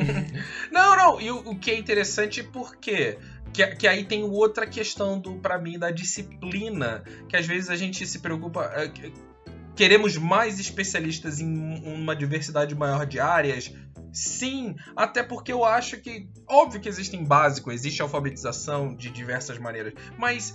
não, 0.70 0.98
não, 0.98 1.22
e 1.22 1.32
o, 1.32 1.38
o, 1.52 1.58
que 1.58 1.72
é 1.72 1.78
interessante 1.78 2.44
porque 2.44 3.18
que, 3.54 3.66
que 3.68 3.88
aí 3.88 4.04
tem 4.04 4.22
outra 4.22 4.68
questão 4.68 5.18
do 5.18 5.36
para 5.36 5.58
mim 5.58 5.80
da 5.80 5.92
disciplina, 5.92 7.06
que 7.30 7.38
às 7.38 7.46
vezes 7.46 7.70
a 7.70 7.78
gente 7.78 8.06
se 8.06 8.20
preocupa 8.20 8.66
é, 8.76 8.92
queremos 9.74 10.18
mais 10.18 10.60
especialistas 10.60 11.40
em 11.40 11.48
uma 11.86 12.14
diversidade 12.14 12.76
maior 12.76 13.06
de 13.06 13.18
áreas. 13.18 13.74
Sim, 14.12 14.76
até 14.94 15.24
porque 15.24 15.54
eu 15.54 15.64
acho 15.64 16.02
que 16.02 16.28
óbvio 16.46 16.82
que 16.82 16.90
existem 16.90 17.24
básicos, 17.24 17.74
existe 17.74 18.02
alfabetização 18.02 18.94
de 18.94 19.10
diversas 19.10 19.58
maneiras, 19.58 19.94
mas 20.18 20.54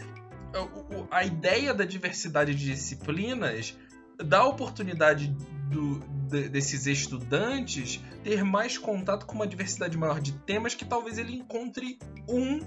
a 1.11 1.25
ideia 1.25 1.73
da 1.75 1.85
diversidade 1.85 2.55
de 2.55 2.67
disciplinas 2.67 3.77
dá 4.19 4.45
oportunidade 4.45 5.35
do, 5.71 5.99
de, 6.29 6.49
desses 6.49 6.87
estudantes 6.87 8.03
ter 8.23 8.45
mais 8.45 8.79
contato 8.79 9.27
com 9.27 9.35
uma 9.35 9.47
diversidade 9.47 9.97
maior 9.97 10.21
de 10.21 10.33
temas 10.33 10.75
que 10.75 10.85
talvez 10.85 11.19
ele 11.19 11.37
encontre 11.37 11.99
um 12.29 12.61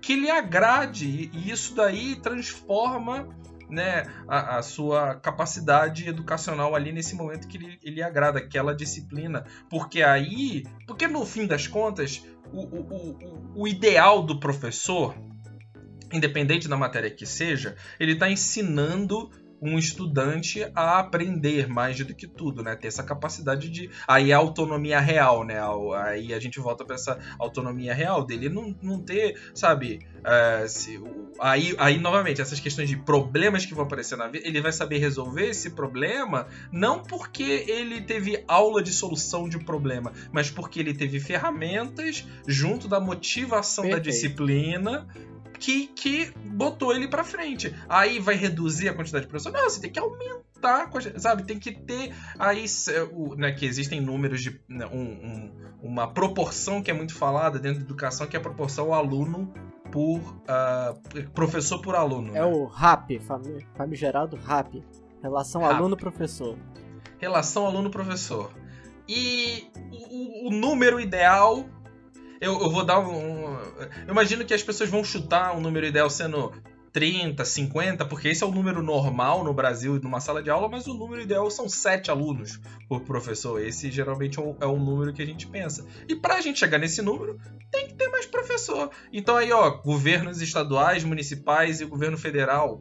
que 0.00 0.14
lhe 0.14 0.30
agrade. 0.30 1.30
E 1.32 1.50
isso 1.50 1.74
daí 1.74 2.16
transforma 2.16 3.28
né, 3.68 4.04
a, 4.28 4.58
a, 4.58 4.62
sua 4.62 5.16
capacidade 5.16 6.08
educacional 6.08 6.74
ali 6.74 6.92
nesse 6.92 7.16
momento 7.16 7.48
que 7.48 7.56
ele, 7.56 7.78
ele 7.82 8.02
agrada 8.02 8.38
aquela 8.38 8.74
disciplina. 8.74 9.44
Porque 9.68 10.02
aí 10.02 10.64
porque 10.86 11.08
no 11.08 11.24
fim 11.26 11.46
das 11.46 11.66
contas 11.66 12.24
o, 12.52 12.60
o, 12.60 12.80
o, 12.80 13.62
o 13.62 13.68
ideal 13.68 14.22
do 14.22 14.38
professor 14.38 15.14
independente 16.12 16.68
da 16.68 16.76
matéria 16.76 17.10
que 17.10 17.26
seja, 17.26 17.76
ele 17.98 18.12
está 18.12 18.30
ensinando 18.30 19.30
um 19.60 19.78
estudante 19.78 20.66
a 20.74 20.98
aprender 20.98 21.68
mais 21.68 21.96
do 21.98 22.14
que 22.14 22.26
tudo, 22.26 22.62
né? 22.62 22.76
Ter 22.76 22.88
essa 22.88 23.02
capacidade 23.02 23.68
de. 23.68 23.90
Aí 24.06 24.32
a 24.32 24.36
autonomia 24.36 25.00
real, 25.00 25.44
né? 25.44 25.56
Aí 26.04 26.34
a 26.34 26.40
gente 26.40 26.60
volta 26.60 26.84
para 26.84 26.94
essa 26.94 27.18
autonomia 27.38 27.94
real 27.94 28.24
dele 28.24 28.48
não, 28.48 28.74
não 28.82 29.00
ter, 29.00 29.38
sabe? 29.54 30.06
Uh, 30.18 30.68
se, 30.68 31.00
aí, 31.40 31.74
aí, 31.78 31.98
novamente, 31.98 32.40
essas 32.40 32.60
questões 32.60 32.88
de 32.88 32.96
problemas 32.96 33.64
que 33.64 33.74
vão 33.74 33.84
aparecer 33.84 34.16
na 34.16 34.28
vida, 34.28 34.46
ele 34.46 34.60
vai 34.60 34.72
saber 34.72 34.98
resolver 34.98 35.48
esse 35.48 35.70
problema 35.70 36.46
não 36.70 37.02
porque 37.02 37.64
ele 37.68 38.02
teve 38.02 38.44
aula 38.46 38.82
de 38.82 38.92
solução 38.92 39.48
de 39.48 39.58
problema, 39.58 40.12
mas 40.32 40.50
porque 40.50 40.80
ele 40.80 40.94
teve 40.94 41.20
ferramentas 41.20 42.26
junto 42.46 42.88
da 42.88 43.00
motivação 43.00 43.84
Perfeito. 43.84 44.04
da 44.04 44.10
disciplina 44.10 45.06
que, 45.58 45.88
que 45.88 46.32
botou 46.44 46.94
ele 46.94 47.08
para 47.08 47.24
frente. 47.24 47.74
Aí 47.88 48.18
vai 48.18 48.34
reduzir 48.34 48.88
a 48.88 48.94
quantidade 48.94 49.24
de 49.24 49.30
professores? 49.30 49.58
Não, 49.58 49.68
você 49.68 49.80
tem 49.80 49.90
que 49.90 49.98
aumentar, 49.98 50.90
sabe? 51.16 51.44
Tem 51.44 51.58
que 51.58 51.72
ter 51.72 52.14
aí, 52.38 52.64
né, 53.36 53.52
que 53.52 53.66
existem 53.66 54.00
números 54.00 54.42
de 54.42 54.60
né, 54.68 54.86
um, 54.86 55.02
um, 55.02 55.52
uma 55.82 56.08
proporção 56.08 56.82
que 56.82 56.90
é 56.90 56.94
muito 56.94 57.14
falada 57.14 57.58
dentro 57.58 57.80
da 57.80 57.84
educação, 57.84 58.26
que 58.26 58.36
é 58.36 58.38
a 58.38 58.42
proporção 58.42 58.92
aluno 58.92 59.52
por 59.90 60.18
uh, 60.18 61.30
professor 61.32 61.80
por 61.80 61.94
aluno. 61.94 62.30
É 62.30 62.40
né? 62.40 62.44
o 62.44 62.64
RAP, 62.66 63.10
famigerado 63.76 64.36
RAP, 64.36 64.82
relação 65.22 65.64
aluno-professor. 65.64 66.56
Relação 67.18 67.66
aluno-professor. 67.66 68.52
E 69.08 69.68
o, 70.10 70.48
o 70.48 70.50
número 70.50 70.98
ideal 70.98 71.64
eu, 72.40 72.60
eu 72.60 72.70
vou 72.70 72.84
dar 72.84 72.98
um. 73.00 73.56
Eu 74.06 74.12
imagino 74.12 74.44
que 74.44 74.54
as 74.54 74.62
pessoas 74.62 74.90
vão 74.90 75.04
chutar 75.04 75.56
um 75.56 75.60
número 75.60 75.86
ideal 75.86 76.08
sendo 76.10 76.52
30, 76.96 77.44
50, 77.44 78.06
porque 78.06 78.28
esse 78.28 78.42
é 78.42 78.46
o 78.46 78.50
número 78.50 78.82
normal 78.82 79.44
no 79.44 79.52
Brasil 79.52 80.00
numa 80.02 80.18
sala 80.18 80.42
de 80.42 80.48
aula, 80.48 80.66
mas 80.66 80.86
o 80.86 80.94
número 80.94 81.20
ideal 81.20 81.50
são 81.50 81.68
7 81.68 82.10
alunos 82.10 82.58
por 82.88 83.02
professor. 83.02 83.60
Esse 83.60 83.90
geralmente 83.90 84.38
é 84.38 84.42
o, 84.42 84.56
é 84.58 84.66
número 84.66 85.12
que 85.12 85.20
a 85.20 85.26
gente 85.26 85.46
pensa. 85.46 85.86
E 86.08 86.16
para 86.16 86.36
a 86.36 86.40
gente 86.40 86.58
chegar 86.58 86.78
nesse 86.78 87.02
número, 87.02 87.38
tem 87.70 87.86
que 87.86 87.94
ter 87.94 88.08
mais 88.08 88.24
professor. 88.24 88.90
Então 89.12 89.36
aí, 89.36 89.52
ó, 89.52 89.70
governos 89.82 90.40
estaduais, 90.40 91.04
municipais 91.04 91.82
e 91.82 91.84
governo 91.84 92.16
federal 92.16 92.80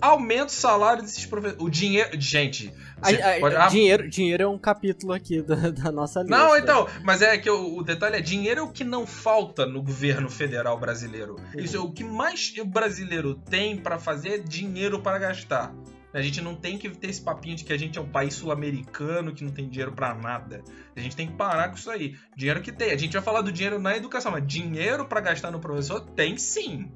aumenta 0.00 0.46
o 0.46 0.50
salário 0.50 1.02
desses 1.02 1.24
professores. 1.26 1.62
O 1.62 1.68
dinheiro. 1.68 2.10
Gente. 2.20 2.72
A, 3.00 3.10
a, 3.10 3.40
pode... 3.40 3.56
Ah, 3.56 3.66
dinheiro, 3.68 4.08
dinheiro 4.08 4.42
é 4.42 4.48
um 4.48 4.58
capítulo 4.58 5.12
aqui 5.12 5.40
da, 5.42 5.70
da 5.70 5.92
nossa 5.92 6.20
lista. 6.20 6.36
Não, 6.36 6.56
então, 6.56 6.88
mas 7.04 7.22
é 7.22 7.36
que 7.38 7.50
o, 7.50 7.78
o, 7.78 7.82
detalhe 7.82 8.16
é: 8.16 8.20
dinheiro 8.20 8.60
é 8.60 8.62
o 8.62 8.68
que 8.68 8.84
não 8.84 9.06
falta 9.06 9.66
no 9.66 9.82
governo 9.82 10.28
federal 10.28 10.78
brasileiro. 10.78 11.36
Uhum. 11.54 11.60
Isso 11.60 11.76
é 11.76 11.80
o 11.80 11.90
que 11.90 12.04
mais 12.04 12.52
o 12.58 12.64
brasileiro 12.64 13.34
tem 13.34 13.76
para 13.76 13.98
fazer 13.98 14.28
é 14.28 14.38
dinheiro 14.38 15.00
para 15.00 15.18
gastar. 15.18 15.74
A 16.12 16.22
gente 16.22 16.40
não 16.40 16.54
tem 16.54 16.78
que 16.78 16.88
ter 16.88 17.10
esse 17.10 17.20
papinho 17.20 17.54
de 17.54 17.64
que 17.64 17.72
a 17.72 17.76
gente 17.76 17.98
é 17.98 18.02
um 18.02 18.08
país 18.08 18.34
sul-americano 18.34 19.34
que 19.34 19.44
não 19.44 19.52
tem 19.52 19.68
dinheiro 19.68 19.92
para 19.92 20.14
nada. 20.14 20.62
A 20.96 21.00
gente 21.00 21.14
tem 21.14 21.26
que 21.26 21.34
parar 21.34 21.68
com 21.68 21.76
isso 21.76 21.90
aí. 21.90 22.16
Dinheiro 22.34 22.62
que 22.62 22.72
tem. 22.72 22.90
A 22.90 22.96
gente 22.96 23.12
vai 23.12 23.22
falar 23.22 23.42
do 23.42 23.52
dinheiro 23.52 23.78
na 23.78 23.96
educação, 23.96 24.32
mas 24.32 24.46
dinheiro 24.46 25.04
para 25.04 25.20
gastar 25.20 25.50
no 25.50 25.60
professor 25.60 26.00
tem 26.00 26.36
sim. 26.36 26.90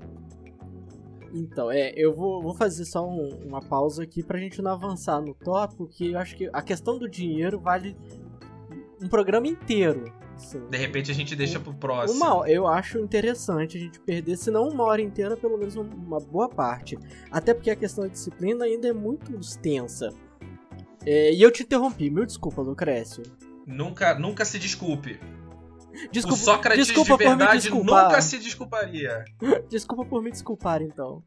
Então, 1.32 1.70
é, 1.70 1.92
eu 1.96 2.14
vou, 2.14 2.42
vou 2.42 2.54
fazer 2.54 2.84
só 2.84 3.08
um, 3.08 3.38
uma 3.46 3.60
pausa 3.60 4.02
aqui 4.02 4.22
pra 4.22 4.38
gente 4.38 4.60
não 4.60 4.72
avançar 4.72 5.20
no 5.20 5.34
tópico, 5.34 5.88
que 5.88 6.12
eu 6.12 6.18
acho 6.18 6.36
que 6.36 6.50
a 6.52 6.62
questão 6.62 6.98
do 6.98 7.08
dinheiro 7.08 7.58
vale 7.58 7.96
um 9.00 9.08
programa 9.08 9.46
inteiro. 9.46 10.12
Assim. 10.34 10.66
De 10.68 10.76
repente 10.76 11.10
a 11.10 11.14
gente 11.14 11.34
deixa 11.36 11.58
pro 11.58 11.72
próximo. 11.74 12.22
Uma, 12.22 12.48
eu 12.48 12.66
acho 12.66 12.98
interessante 12.98 13.76
a 13.76 13.80
gente 13.80 14.00
perder, 14.00 14.36
se 14.36 14.50
não 14.50 14.68
uma 14.68 14.84
hora 14.84 15.00
inteira, 15.00 15.36
pelo 15.36 15.56
menos 15.56 15.76
uma 15.76 16.20
boa 16.20 16.48
parte. 16.48 16.98
Até 17.30 17.54
porque 17.54 17.70
a 17.70 17.76
questão 17.76 18.04
da 18.04 18.10
disciplina 18.10 18.64
ainda 18.64 18.88
é 18.88 18.92
muito 18.92 19.34
extensa. 19.38 20.10
É, 21.04 21.32
e 21.32 21.42
eu 21.42 21.50
te 21.50 21.62
interrompi, 21.62 22.10
mil 22.10 22.24
desculpa, 22.24 22.62
Lucrécio. 22.62 23.22
Nunca, 23.66 24.18
nunca 24.18 24.44
se 24.44 24.58
desculpe. 24.58 25.18
Desculpa, 26.10 26.36
o 26.36 26.44
Sócrates 26.44 26.86
desculpa 26.86 27.16
de 27.16 27.24
verdade 27.24 27.70
nunca 27.70 28.20
se 28.20 28.38
desculparia. 28.38 29.24
desculpa 29.68 30.04
por 30.04 30.22
me 30.22 30.30
desculpar, 30.30 30.82
então. 30.82 31.22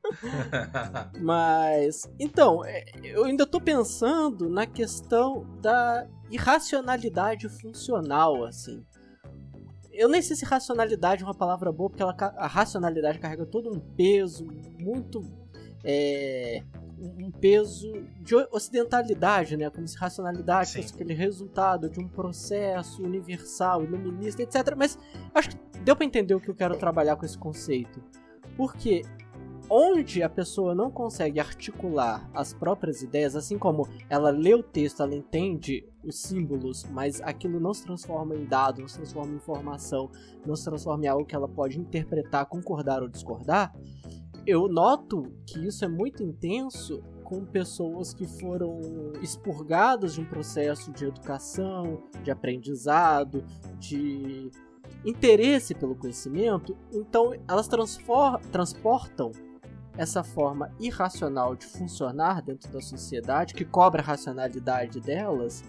Mas, 1.22 2.10
então, 2.20 2.64
é, 2.66 2.86
eu 3.04 3.26
ainda 3.26 3.46
tô 3.46 3.60
pensando 3.62 4.50
na 4.50 4.66
questão 4.66 5.46
da 5.62 6.08
irracionalidade 6.32 7.48
funcional, 7.50 8.44
assim. 8.46 8.84
Eu 9.92 10.10
nem 10.10 10.22
sei 10.22 10.36
se 10.36 10.44
racionalidade 10.44 11.24
é 11.24 11.26
uma 11.26 11.34
palavra 11.34 11.72
boa, 11.72 11.90
porque 11.90 12.04
ela, 12.04 12.16
a 12.38 12.48
racionalidade 12.48 13.20
carrega 13.20 13.46
todo 13.46 13.72
um 13.72 13.80
peso 13.80 14.46
muito 14.78 15.24
é, 15.84 16.64
um 17.00 17.32
peso 17.32 17.92
de 18.22 18.36
ocidentalidade, 18.52 19.58
né? 19.58 19.70
Como 19.70 19.88
se 19.88 19.98
racionalidade 19.98 20.70
Sim. 20.70 20.82
fosse 20.82 20.94
aquele 20.94 21.14
resultado 21.14 21.90
de 21.90 22.00
um 22.00 22.08
processo 22.08 23.04
universal, 23.04 23.84
iluminista, 23.84 24.42
etc. 24.42 24.76
Mas 24.78 24.98
acho 25.34 25.50
que 25.50 25.58
deu 25.80 25.96
para 25.96 26.06
entender 26.06 26.34
o 26.34 26.40
que 26.40 26.50
eu 26.50 26.56
quero 26.56 26.78
trabalhar 26.78 27.16
com 27.16 27.26
esse 27.26 27.38
conceito. 27.38 28.02
Porque 28.56 29.04
onde 29.70 30.22
a 30.22 30.30
pessoa 30.30 30.76
não 30.76 30.92
consegue 30.92 31.40
articular 31.40 32.30
as 32.34 32.54
próprias 32.54 33.02
ideias, 33.02 33.36
assim 33.36 33.58
como 33.58 33.88
ela 34.10 34.30
lê 34.30 34.54
o 34.54 34.64
texto, 34.64 35.02
ela 35.02 35.16
entende 35.16 35.88
os 36.04 36.22
símbolos, 36.22 36.84
mas 36.92 37.22
aquilo 37.22 37.60
não 37.60 37.74
se 37.74 37.84
transforma 37.84 38.36
em 38.36 38.46
dado, 38.46 38.82
não 38.82 38.88
se 38.88 38.98
transforma 38.98 39.34
em 39.34 39.38
informação, 39.38 40.10
não 40.46 40.56
se 40.56 40.64
transforma 40.64 41.06
em 41.06 41.08
algo 41.08 41.26
que 41.26 41.36
ela 41.36 41.48
pode 41.48 41.80
interpretar, 41.80 42.46
concordar 42.46 43.02
ou 43.02 43.10
discordar, 43.10 43.74
eu 44.46 44.68
noto 44.68 45.32
que 45.46 45.66
isso 45.66 45.84
é 45.84 45.88
muito 45.88 46.22
intenso 46.24 47.02
com 47.24 47.44
pessoas 47.44 48.14
que 48.14 48.28
foram 48.28 48.80
expurgadas 49.22 50.14
de 50.14 50.22
um 50.22 50.26
processo 50.26 50.92
de 50.92 51.06
educação, 51.06 52.04
de 52.24 52.30
aprendizado, 52.30 53.44
de 53.80 54.52
interesse 55.04 55.74
pelo 55.74 55.96
conhecimento, 55.96 56.78
então 56.92 57.34
elas 57.48 57.68
transportam 58.52 59.32
essa 59.98 60.24
forma 60.24 60.72
irracional 60.80 61.56
de 61.56 61.66
funcionar 61.66 62.42
dentro 62.42 62.72
da 62.72 62.82
sociedade, 62.82 63.54
que 63.54 63.66
cobra 63.66 64.02
a 64.02 64.06
racionalidade 64.06 65.00
delas, 65.00 65.64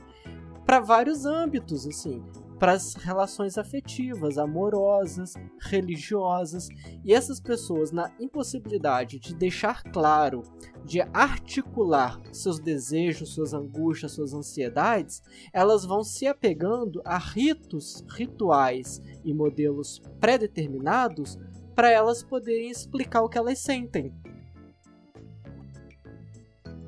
para 0.66 0.80
vários 0.80 1.24
âmbitos, 1.24 1.86
assim 1.86 2.22
para 2.58 2.72
as 2.72 2.94
relações 2.94 3.58
afetivas, 3.58 4.38
amorosas, 4.38 5.34
religiosas, 5.60 6.68
e 7.04 7.12
essas 7.12 7.40
pessoas 7.40 7.92
na 7.92 8.12
impossibilidade 8.18 9.18
de 9.18 9.34
deixar 9.34 9.82
claro, 9.84 10.42
de 10.84 11.00
articular 11.12 12.20
seus 12.32 12.58
desejos, 12.58 13.34
suas 13.34 13.52
angústias, 13.52 14.12
suas 14.12 14.32
ansiedades, 14.32 15.22
elas 15.52 15.84
vão 15.84 16.02
se 16.02 16.26
apegando 16.26 17.02
a 17.04 17.18
ritos, 17.18 18.04
rituais 18.10 19.02
e 19.24 19.34
modelos 19.34 20.00
pré-determinados 20.20 21.38
para 21.74 21.90
elas 21.90 22.22
poderem 22.22 22.70
explicar 22.70 23.22
o 23.22 23.28
que 23.28 23.36
elas 23.36 23.58
sentem. 23.58 24.14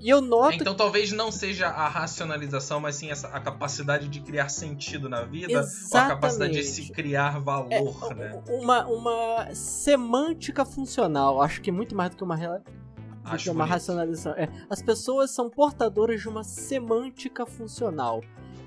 E 0.00 0.08
eu 0.08 0.20
noto. 0.20 0.54
Então 0.54 0.74
talvez 0.74 1.12
não 1.12 1.30
seja 1.30 1.66
a 1.68 1.88
racionalização, 1.88 2.80
mas 2.80 2.96
sim 2.96 3.10
essa, 3.10 3.28
a 3.28 3.40
capacidade 3.40 4.08
de 4.08 4.20
criar 4.20 4.48
sentido 4.48 5.08
na 5.08 5.22
vida, 5.22 5.52
Exatamente. 5.52 5.94
ou 5.94 6.00
a 6.00 6.06
capacidade 6.08 6.52
de 6.52 6.64
se 6.64 6.92
criar 6.92 7.40
valor, 7.40 8.12
é, 8.12 8.14
né? 8.14 8.42
Uma, 8.48 8.86
uma 8.86 9.54
semântica 9.54 10.64
funcional. 10.64 11.42
Acho 11.42 11.60
que 11.60 11.72
muito 11.72 11.94
mais 11.96 12.10
do 12.10 12.16
que 12.16 12.24
uma, 12.24 12.36
do 12.36 13.36
que 13.36 13.50
uma 13.50 13.64
racionalização. 13.64 14.32
É, 14.32 14.48
as 14.70 14.82
pessoas 14.82 15.30
são 15.30 15.50
portadoras 15.50 16.20
de 16.20 16.28
uma 16.28 16.44
semântica 16.44 17.44
funcional. 17.44 18.20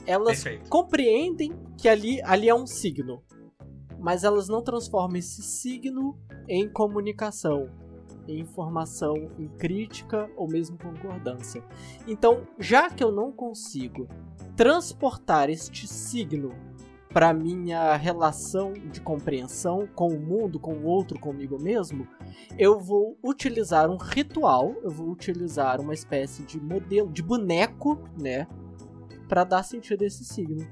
Elas 0.06 0.44
Perfeito. 0.44 0.70
compreendem 0.70 1.54
que 1.78 1.88
ali, 1.88 2.22
ali 2.24 2.50
é 2.50 2.56
um 2.56 2.68
signo, 2.68 3.24
mas 4.00 4.24
elas 4.24 4.50
não 4.50 4.62
transformam 4.62 5.18
esse 5.18 5.42
signo 5.44 6.18
em 6.50 6.68
comunicação 6.68 7.70
em 8.28 8.40
informação, 8.40 9.16
em 9.38 9.48
crítica 9.48 10.30
ou 10.36 10.48
mesmo 10.48 10.78
concordância. 10.78 11.64
Então, 12.08 12.48
já 12.60 12.90
que 12.90 13.04
eu 13.04 13.12
não 13.12 13.32
consigo 13.32 14.08
transportar 14.56 15.50
este 15.50 15.88
signo 15.88 16.54
para 17.14 17.34
minha 17.34 17.96
relação 17.96 18.74
de 18.74 19.02
compreensão 19.02 19.88
com 19.94 20.08
o 20.08 20.20
mundo, 20.20 20.60
com 20.60 20.74
o 20.74 20.86
outro, 20.86 21.20
comigo 21.20 21.62
mesmo, 21.62 22.08
eu 22.58 22.80
vou 22.80 23.18
utilizar 23.24 23.90
um 23.90 23.98
ritual, 23.98 24.74
eu 24.82 24.90
vou 24.90 25.10
utilizar 25.10 25.82
uma 25.82 25.94
espécie 25.94 26.44
de 26.44 26.60
modelo, 26.60 27.12
de 27.12 27.22
boneco, 27.22 28.00
né, 28.18 28.48
para 29.28 29.44
dar 29.44 29.64
sentido 29.64 30.04
a 30.04 30.08
esse 30.08 30.24
signo. 30.24 30.66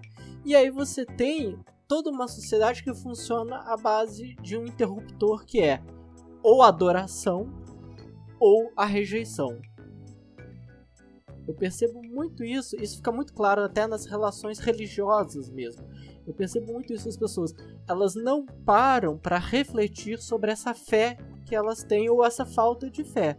E 0.45 0.55
aí 0.55 0.69
você 0.69 1.05
tem 1.05 1.59
toda 1.87 2.09
uma 2.09 2.27
sociedade 2.27 2.83
que 2.83 2.93
funciona 2.93 3.57
à 3.65 3.75
base 3.75 4.35
de 4.41 4.55
um 4.55 4.65
interruptor 4.65 5.45
que 5.45 5.59
é 5.59 5.81
ou 6.43 6.61
adoração 6.61 7.49
ou 8.39 8.71
a 8.75 8.85
rejeição. 8.85 9.59
Eu 11.47 11.53
percebo 11.55 12.01
muito 12.03 12.43
isso, 12.43 12.75
isso 12.75 12.97
fica 12.97 13.11
muito 13.11 13.33
claro 13.33 13.63
até 13.63 13.87
nas 13.87 14.05
relações 14.05 14.59
religiosas 14.59 15.49
mesmo. 15.49 15.83
Eu 16.27 16.33
percebo 16.33 16.71
muito 16.71 16.93
isso 16.93 17.07
nas 17.07 17.17
pessoas. 17.17 17.55
Elas 17.87 18.13
não 18.13 18.45
param 18.45 19.17
para 19.17 19.39
refletir 19.39 20.19
sobre 20.19 20.51
essa 20.51 20.75
fé 20.75 21.17
que 21.47 21.55
elas 21.55 21.83
têm 21.83 22.07
ou 22.07 22.23
essa 22.23 22.45
falta 22.45 22.87
de 22.87 23.03
fé. 23.03 23.35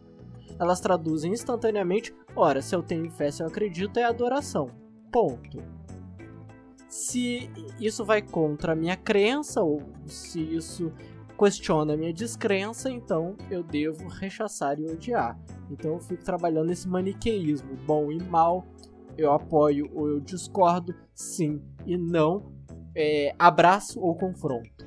Elas 0.59 0.81
traduzem 0.81 1.33
instantaneamente: 1.33 2.13
ora, 2.35 2.61
se 2.61 2.75
eu 2.75 2.83
tenho 2.83 3.09
fé, 3.13 3.31
se 3.31 3.45
eu 3.45 3.47
acredito, 3.47 3.97
é 3.97 4.03
adoração. 4.03 4.71
Ponto. 5.13 5.63
Se 6.89 7.49
isso 7.79 8.05
vai 8.05 8.21
contra 8.21 8.73
a 8.73 8.77
minha 8.77 8.97
crença 8.97 9.63
ou 9.63 9.81
se 10.07 10.41
isso 10.41 10.93
questiona 11.41 11.95
a 11.95 11.97
minha 11.97 12.13
descrença, 12.13 12.91
então 12.91 13.35
eu 13.51 13.63
devo 13.63 14.07
rechaçar 14.09 14.79
e 14.79 14.85
odiar. 14.85 15.39
Então 15.71 15.93
eu 15.93 16.01
fico 16.01 16.23
trabalhando 16.23 16.71
esse 16.71 16.87
maniqueísmo, 16.87 17.77
bom 17.87 18.13
e 18.13 18.23
mal, 18.23 18.67
eu 19.17 19.33
apoio 19.33 19.91
ou 19.95 20.07
eu 20.07 20.21
discordo, 20.21 20.95
sim 21.15 21.63
e 21.87 21.97
não, 21.97 22.53
é, 22.95 23.35
abraço 23.39 23.99
ou 24.01 24.15
confronto. 24.15 24.87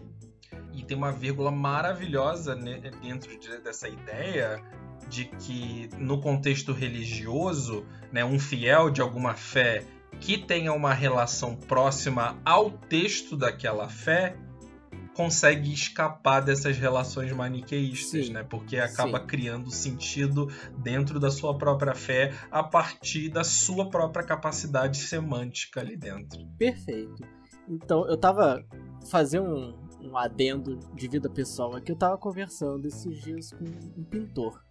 E 0.71 0.83
tem 0.83 0.95
uma 0.95 1.11
vírgula 1.11 1.49
maravilhosa 1.49 2.55
dentro 2.55 3.39
de, 3.39 3.57
dessa 3.57 3.89
ideia 3.89 4.61
de 5.09 5.25
que 5.25 5.89
no 5.97 6.21
contexto 6.21 6.71
religioso, 6.71 7.83
né, 8.11 8.23
um 8.23 8.39
fiel 8.39 8.91
de 8.91 9.01
alguma 9.01 9.33
fé 9.33 9.83
que 10.19 10.37
tenha 10.37 10.71
uma 10.71 10.93
relação 10.93 11.55
próxima 11.55 12.39
ao 12.45 12.69
texto 12.69 13.35
daquela 13.35 13.89
fé, 13.89 14.35
consegue 15.13 15.71
escapar 15.71 16.41
dessas 16.41 16.77
relações 16.77 17.31
maniqueístas, 17.31 18.27
Sim. 18.27 18.33
né? 18.33 18.43
Porque 18.43 18.77
acaba 18.77 19.19
Sim. 19.19 19.27
criando 19.27 19.71
sentido 19.71 20.49
dentro 20.77 21.19
da 21.19 21.29
sua 21.29 21.57
própria 21.57 21.93
fé 21.93 22.33
a 22.51 22.63
partir 22.63 23.29
da 23.29 23.43
sua 23.43 23.89
própria 23.89 24.25
capacidade 24.25 24.97
semântica 24.97 25.79
ali 25.79 25.95
dentro. 25.95 26.45
Perfeito. 26.57 27.23
Então, 27.67 28.07
eu 28.07 28.17
tava 28.17 28.65
fazer 29.09 29.39
um, 29.39 29.73
um 30.01 30.17
adendo 30.17 30.79
de 30.93 31.07
vida 31.07 31.29
pessoal 31.29 31.75
aqui. 31.75 31.91
Eu 31.91 31.95
tava 31.95 32.17
conversando 32.17 32.87
esses 32.87 33.21
dias 33.21 33.51
com 33.51 33.65
um 33.65 34.03
pintor 34.03 34.61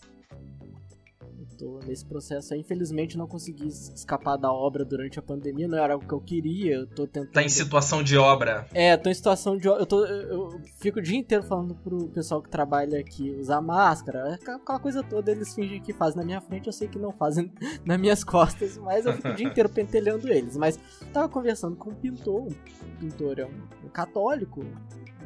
tô 1.53 1.81
nesse 1.87 2.05
processo 2.05 2.55
aí. 2.55 2.61
Infelizmente 2.61 3.17
não 3.17 3.27
consegui 3.27 3.69
escapar 3.69 4.37
da 4.37 4.53
obra 4.53 4.85
durante 4.85 5.19
a 5.19 5.23
pandemia, 5.23 5.69
não 5.69 5.79
era 5.79 5.97
o 5.97 6.01
que 6.01 6.13
eu 6.13 6.21
queria. 6.21 6.77
Eu 6.77 6.87
tô 6.87 7.07
tentando. 7.07 7.33
Tá 7.33 7.43
em 7.43 7.49
situação 7.49 8.03
de 8.03 8.17
obra. 8.17 8.67
É, 8.73 8.97
tô 8.97 9.11
em 9.11 9.15
situação 9.15 9.57
de 9.57 9.69
obra. 9.69 9.83
Eu, 9.83 9.87
tô, 9.87 10.05
eu 10.05 10.61
fico 10.81 10.99
o 10.99 11.03
dia 11.03 11.19
inteiro 11.19 11.45
falando 11.45 11.75
pro 11.75 12.09
pessoal 12.09 12.43
que 12.43 12.49
trabalha 12.49 12.99
aqui 12.99 13.31
usar 13.39 13.61
máscara, 13.61 14.35
aquela 14.35 14.79
coisa 14.79 15.03
toda, 15.03 15.31
eles 15.31 15.55
fingem 15.55 15.81
que 15.81 15.93
fazem 15.93 16.19
na 16.19 16.25
minha 16.25 16.41
frente, 16.41 16.67
eu 16.67 16.73
sei 16.73 16.89
que 16.89 16.99
não 16.99 17.13
fazem 17.13 17.53
nas 17.85 17.99
minhas 17.99 18.25
costas, 18.25 18.77
mas 18.79 19.07
eu 19.07 19.13
fico 19.13 19.29
o 19.29 19.35
dia 19.35 19.47
inteiro 19.47 19.69
pentelhando 19.69 20.29
eles. 20.29 20.57
Mas 20.57 20.79
tava 21.13 21.29
conversando 21.29 21.77
com 21.77 21.91
um 21.91 21.95
pintor, 21.95 22.43
um 22.43 22.97
pintor 22.99 23.39
é 23.39 23.47
um, 23.47 23.87
um 23.87 23.89
católico, 23.89 24.65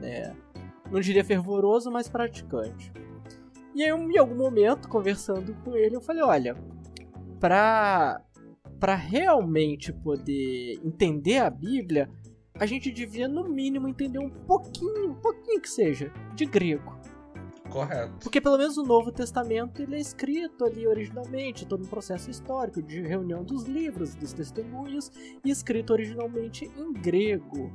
né? 0.01 0.35
Não 0.91 1.01
diria 1.01 1.25
fervoroso, 1.25 1.91
mas 1.91 2.09
praticante. 2.09 2.93
E 3.77 3.85
aí, 3.85 3.91
em 3.91 4.19
algum 4.19 4.35
momento, 4.35 4.89
conversando 4.89 5.55
com 5.63 5.77
ele, 5.77 5.95
eu 5.95 6.01
falei: 6.01 6.23
olha, 6.23 6.57
pra, 7.39 8.23
pra 8.81 8.95
realmente 8.95 9.93
poder 9.93 10.81
entender 10.83 11.37
a 11.37 11.51
Bíblia, 11.51 12.09
a 12.55 12.65
gente 12.65 12.91
devia, 12.91 13.29
no 13.29 13.47
mínimo, 13.47 13.87
entender 13.87 14.19
um 14.19 14.31
pouquinho, 14.31 15.11
um 15.11 15.15
pouquinho 15.17 15.61
que 15.61 15.69
seja, 15.69 16.11
de 16.35 16.47
grego. 16.47 16.99
Correto. 17.69 18.15
Porque 18.23 18.41
pelo 18.41 18.57
menos 18.57 18.79
o 18.79 18.83
Novo 18.83 19.13
Testamento 19.13 19.83
ele 19.83 19.97
é 19.97 20.01
escrito 20.01 20.65
ali 20.65 20.87
originalmente, 20.87 21.67
todo 21.67 21.85
um 21.85 21.89
processo 21.89 22.31
histórico 22.31 22.81
de 22.81 23.03
reunião 23.03 23.45
dos 23.45 23.65
livros, 23.65 24.15
dos 24.15 24.33
testemunhos, 24.33 25.11
e 25.45 25.51
escrito 25.51 25.93
originalmente 25.93 26.65
em 26.79 26.95
grego 26.95 27.71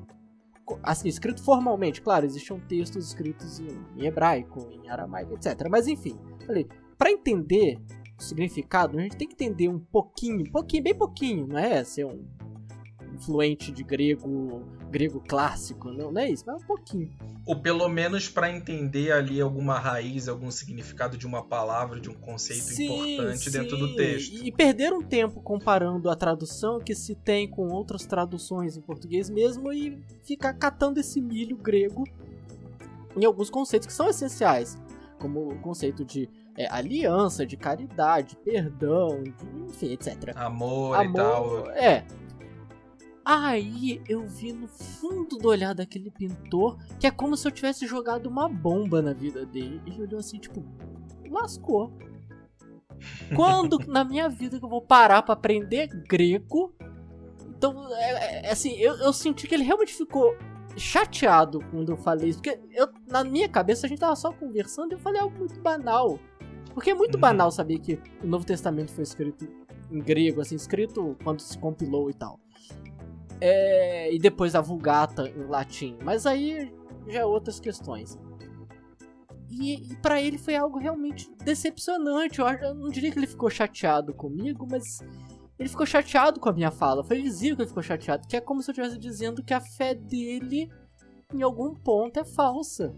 assim, 0.84 1.08
escrito 1.08 1.44
formalmente, 1.44 2.02
claro, 2.02 2.26
existiam 2.26 2.60
textos 2.60 3.08
escritos 3.08 3.60
em, 3.60 3.86
em 3.98 4.06
hebraico, 4.06 4.68
em 4.72 4.90
aramaico, 4.90 5.34
etc. 5.34 5.68
Mas 5.70 5.88
enfim, 5.88 6.18
falei, 6.46 6.68
para 6.98 7.12
entender 7.12 7.80
o 8.20 8.24
significado, 8.24 8.98
a 8.98 9.02
gente 9.02 9.18
tem 9.18 9.28
que 9.28 9.34
entender 9.34 9.68
um 9.68 9.80
pouquinho, 9.80 10.50
pouquinho, 10.52 10.84
bem 10.84 10.96
pouquinho, 10.96 11.48
não 11.48 11.58
é 11.58 11.84
ser 11.84 12.06
um 12.06 12.24
fluente 13.22 13.72
de 13.72 13.84
grego, 13.84 14.64
grego 14.90 15.22
clássico, 15.28 15.92
não, 15.92 16.12
não 16.12 16.22
é 16.22 16.30
isso, 16.30 16.44
mas 16.46 16.62
um 16.62 16.66
pouquinho. 16.66 17.10
Ou 17.46 17.60
pelo 17.60 17.88
menos 17.88 18.28
para 18.30 18.52
entender 18.52 19.12
ali 19.12 19.40
alguma 19.40 19.78
raiz, 19.80 20.28
algum 20.28 20.52
significado 20.52 21.18
de 21.18 21.26
uma 21.26 21.44
palavra, 21.44 22.00
de 22.00 22.10
um 22.10 22.14
conceito 22.14 22.64
sim, 22.64 23.14
importante 23.14 23.50
sim. 23.50 23.52
dentro 23.52 23.78
do 23.78 23.96
texto. 23.96 24.44
E 24.44 24.52
perder 24.52 24.94
um 24.94 25.02
tempo 25.02 25.42
comparando 25.42 26.10
a 26.10 26.16
tradução 26.16 26.80
que 26.80 26.96
se 26.96 27.16
tem 27.16 27.48
com 27.48 27.70
outras 27.70 28.06
traduções 28.06 28.78
em 28.78 28.82
português 28.82 29.30
mesmo 29.30 29.72
e 29.72 30.04
ficar 30.24 30.54
catando 30.54 31.00
esse 31.00 31.22
milho 31.22 31.58
grego 31.58 32.04
em 33.16 33.26
alguns 33.26 33.50
conceitos 33.50 33.88
que 33.88 33.94
são 33.94 34.10
essenciais, 34.10 34.78
como 35.20 35.50
o 35.50 35.60
conceito 35.60 36.06
de 36.06 36.30
é, 36.58 36.68
aliança, 36.72 37.46
de 37.46 37.58
caridade, 37.58 38.38
perdão, 38.44 39.24
de, 39.24 39.34
enfim, 39.68 39.92
etc. 39.94 40.36
Amor, 40.36 40.96
Amor 40.96 41.10
e 41.10 41.14
tal. 41.14 41.70
É, 41.72 42.06
Aí 43.24 44.02
eu 44.10 44.28
vi 44.28 44.52
no 44.52 44.68
fundo 44.68 45.38
do 45.38 45.48
olhar 45.48 45.76
daquele 45.76 46.10
pintor 46.10 46.78
que 47.00 47.06
é 47.06 47.12
como 47.12 47.38
se 47.38 47.48
eu 47.48 47.52
tivesse 47.52 47.86
jogado 47.86 48.28
uma 48.28 48.50
bomba 48.50 49.02
na 49.02 49.14
vida 49.14 49.46
dele. 49.46 49.82
Ele 49.86 50.02
olhou 50.02 50.20
assim, 50.20 50.40
tipo, 50.40 50.64
lascou. 51.30 51.92
Quando 53.36 53.80
na 53.88 54.04
minha 54.04 54.28
vida 54.30 54.60
que 54.60 54.66
eu 54.66 54.70
vou 54.70 54.82
parar 54.82 55.22
para 55.22 55.34
aprender 55.34 55.88
grego? 56.08 56.74
Então, 57.48 57.88
é, 57.94 58.48
é, 58.48 58.52
assim, 58.52 58.72
eu, 58.78 58.96
eu 58.96 59.14
senti 59.14 59.48
que 59.48 59.54
ele 59.54 59.64
realmente 59.64 59.94
ficou 59.94 60.36
chateado 60.76 61.60
quando 61.70 61.92
eu 61.92 61.98
falei 61.98 62.30
isso. 62.30 62.42
Porque 62.42 62.60
eu, 62.72 62.88
na 63.08 63.24
minha 63.24 63.48
cabeça 63.48 63.86
a 63.86 63.90
gente 63.90 64.00
tava 64.00 64.16
só 64.16 64.32
conversando 64.32 64.92
e 64.92 64.96
eu 64.96 65.00
falei 65.00 65.22
algo 65.22 65.38
muito 65.38 65.60
banal. 65.60 66.20
Porque 66.74 66.90
é 66.90 66.94
muito 66.96 67.16
uhum. 67.16 67.22
banal 67.22 67.52
saber 67.52 67.80
que 67.80 68.00
o 68.24 68.28
Novo 68.28 68.46
Testamento 68.46 68.92
foi 68.92 69.04
escrito 69.04 69.48
em 69.92 70.00
grego, 70.00 70.42
assim, 70.42 70.56
escrito 70.56 71.18
quando 71.24 71.42
se 71.42 71.58
compilou 71.58 72.10
e 72.10 72.14
tal. 72.14 72.40
É, 73.42 74.14
e 74.14 74.20
depois 74.20 74.54
a 74.54 74.62
Vulgata 74.62 75.28
em 75.28 75.44
latim. 75.48 75.98
Mas 76.04 76.26
aí 76.26 76.72
já 77.08 77.22
é 77.22 77.26
outras 77.26 77.60
questões. 77.60 78.18
E, 79.50 79.92
e 79.92 79.96
para 79.98 80.22
ele 80.22 80.38
foi 80.38 80.56
algo 80.56 80.80
realmente 80.80 81.30
decepcionante. 81.44 82.40
Eu, 82.40 82.48
eu, 82.48 82.74
não 82.74 82.90
diria 82.90 83.12
que 83.12 83.20
ele 83.20 83.28
ficou 83.28 83.50
chateado 83.50 84.14
comigo, 84.14 84.66
mas 84.70 85.00
ele 85.60 85.68
ficou 85.68 85.86
chateado 85.86 86.40
com 86.40 86.50
a 86.50 86.54
minha 86.54 86.72
fala. 86.72 87.04
Foi 87.04 87.22
visível 87.22 87.58
que 87.58 87.64
ele 87.64 87.70
ficou 87.70 87.84
chateado, 87.84 88.28
que 88.28 88.38
é 88.38 88.42
como 88.42 88.62
se 88.62 88.70
eu 88.70 88.74
estivesse 88.74 88.98
dizendo 88.98 89.44
que 89.44 89.54
a 89.54 89.60
fé 89.60 89.94
dele, 89.94 90.72
em 91.34 91.42
algum 91.42 91.74
ponto, 91.74 92.20
é 92.20 92.24
falsa. 92.24 92.96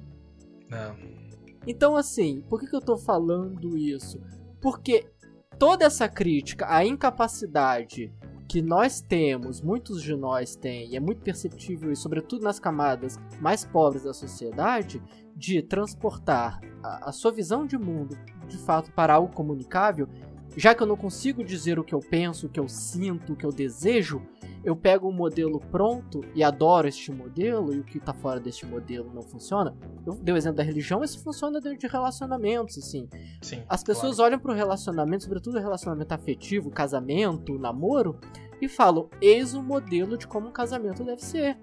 Não. 0.70 0.96
Então, 1.66 1.96
assim, 1.96 2.42
por 2.50 2.60
que, 2.60 2.68
que 2.68 2.76
eu 2.76 2.82
tô 2.82 2.98
falando 2.98 3.78
isso? 3.78 4.22
Porque 4.62 5.10
toda 5.58 5.86
essa 5.86 6.08
crítica 6.10 6.68
à 6.70 6.86
incapacidade 6.86 8.14
que 8.48 8.62
nós 8.62 9.02
temos, 9.02 9.62
muitos 9.62 10.02
de 10.02 10.16
nós 10.16 10.56
têm, 10.56 10.90
e 10.90 10.96
é 10.96 11.00
muito 11.00 11.22
perceptível 11.22 11.92
e 11.92 11.96
sobretudo 11.96 12.44
nas 12.44 12.60
camadas 12.60 13.20
mais 13.40 13.66
pobres 13.66 14.04
da 14.04 14.14
sociedade, 14.14 15.02
de 15.36 15.62
transportar 15.62 16.60
a, 16.84 17.10
a 17.10 17.12
sua 17.12 17.32
visão 17.32 17.66
de 17.66 17.78
mundo 17.78 18.18
de 18.48 18.58
fato 18.58 18.92
para 18.92 19.14
algo 19.14 19.34
comunicável, 19.34 20.08
já 20.56 20.76
que 20.76 20.84
eu 20.84 20.88
não 20.88 20.96
consigo 20.96 21.44
dizer 21.44 21.80
o 21.80 21.84
que 21.84 21.94
eu 21.94 22.00
penso, 22.00 22.48
o 22.48 22.50
que 22.50 22.60
eu 22.60 22.68
sinto, 22.68 23.34
o 23.34 23.36
que 23.36 23.46
eu 23.46 23.52
desejo, 23.52 24.22
eu 24.64 24.76
pego 24.76 25.10
um 25.10 25.12
modelo 25.12 25.60
pronto 25.60 26.22
e 26.34 26.44
adoro 26.44 26.88
este 26.88 27.12
modelo, 27.12 27.74
e 27.74 27.80
o 27.80 27.84
que 27.84 27.98
está 27.98 28.14
fora 28.14 28.40
deste 28.40 28.66
modelo 28.66 29.12
não 29.14 29.22
funciona. 29.22 29.76
Eu 30.06 30.14
dei 30.16 30.34
o 30.34 30.38
exemplo 30.38 30.58
da 30.58 30.64
religião, 30.64 31.04
isso 31.04 31.22
funciona 31.22 31.60
dentro 31.60 31.80
de 31.80 31.88
relacionamentos, 31.88 32.78
assim. 32.78 33.10
Sim, 33.42 33.62
As 33.68 33.84
pessoas 33.84 34.16
claro. 34.16 34.32
olham 34.32 34.40
para 34.40 34.52
o 34.52 34.56
relacionamento, 34.56 35.24
sobretudo 35.24 35.58
o 35.58 35.62
relacionamento 35.62 36.14
afetivo, 36.14 36.70
casamento, 36.70 37.60
namoro, 37.60 38.18
e 38.62 38.68
falam: 38.70 39.10
eis 39.22 39.54
o 39.54 39.62
modelo 39.62 40.18
de 40.18 40.28
como 40.28 40.48
um 40.48 40.52
casamento 40.52 41.04
deve 41.04 41.22
ser. 41.22 41.58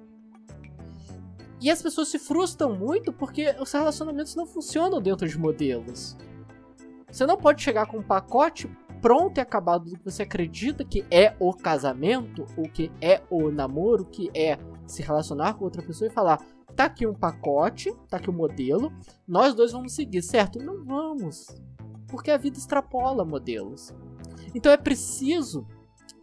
E 1.61 1.71
as 1.71 1.83
pessoas 1.83 2.09
se 2.09 2.19
frustram 2.19 2.75
muito 2.75 3.13
porque 3.13 3.55
os 3.61 3.71
relacionamentos 3.71 4.35
não 4.35 4.47
funcionam 4.47 5.01
dentro 5.01 5.29
de 5.29 5.39
modelos. 5.39 6.17
Você 7.11 7.27
não 7.27 7.37
pode 7.37 7.63
chegar 7.63 7.87
com 7.87 7.99
um 7.99 8.03
pacote 8.03 8.69
pronto 9.01 9.39
e 9.39 9.41
acabado 9.41 9.85
do 9.85 9.97
que 9.97 10.05
você 10.05 10.23
acredita 10.23 10.85
que 10.85 11.05
é 11.11 11.35
o 11.41 11.53
casamento, 11.53 12.47
ou 12.57 12.65
que 12.65 12.93
é 13.01 13.23
o 13.31 13.51
namoro, 13.51 14.05
que 14.05 14.31
é 14.35 14.59
se 14.87 15.03
relacionar 15.03 15.55
com 15.55 15.65
outra 15.65 15.83
pessoa 15.83 16.09
e 16.09 16.13
falar: 16.13 16.41
tá 16.77 16.85
aqui 16.85 17.07
um 17.07 17.15
pacote, 17.15 17.93
tá 18.09 18.19
aqui 18.19 18.31
o 18.31 18.33
um 18.33 18.37
modelo, 18.37 18.93
nós 19.27 19.55
dois 19.55 19.73
vamos 19.73 19.95
seguir, 19.95 20.23
certo? 20.23 20.59
Não 20.59 20.85
vamos. 20.85 21.47
Porque 22.09 22.31
a 22.31 22.37
vida 22.37 22.59
extrapola 22.59 23.25
modelos. 23.25 23.95
Então 24.55 24.71
é 24.73 24.77
preciso 24.77 25.67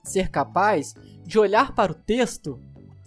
ser 0.03 0.29
capaz 0.29 0.93
de 1.23 1.39
olhar 1.39 1.73
para 1.73 1.91
o 1.91 1.95
texto, 1.95 2.61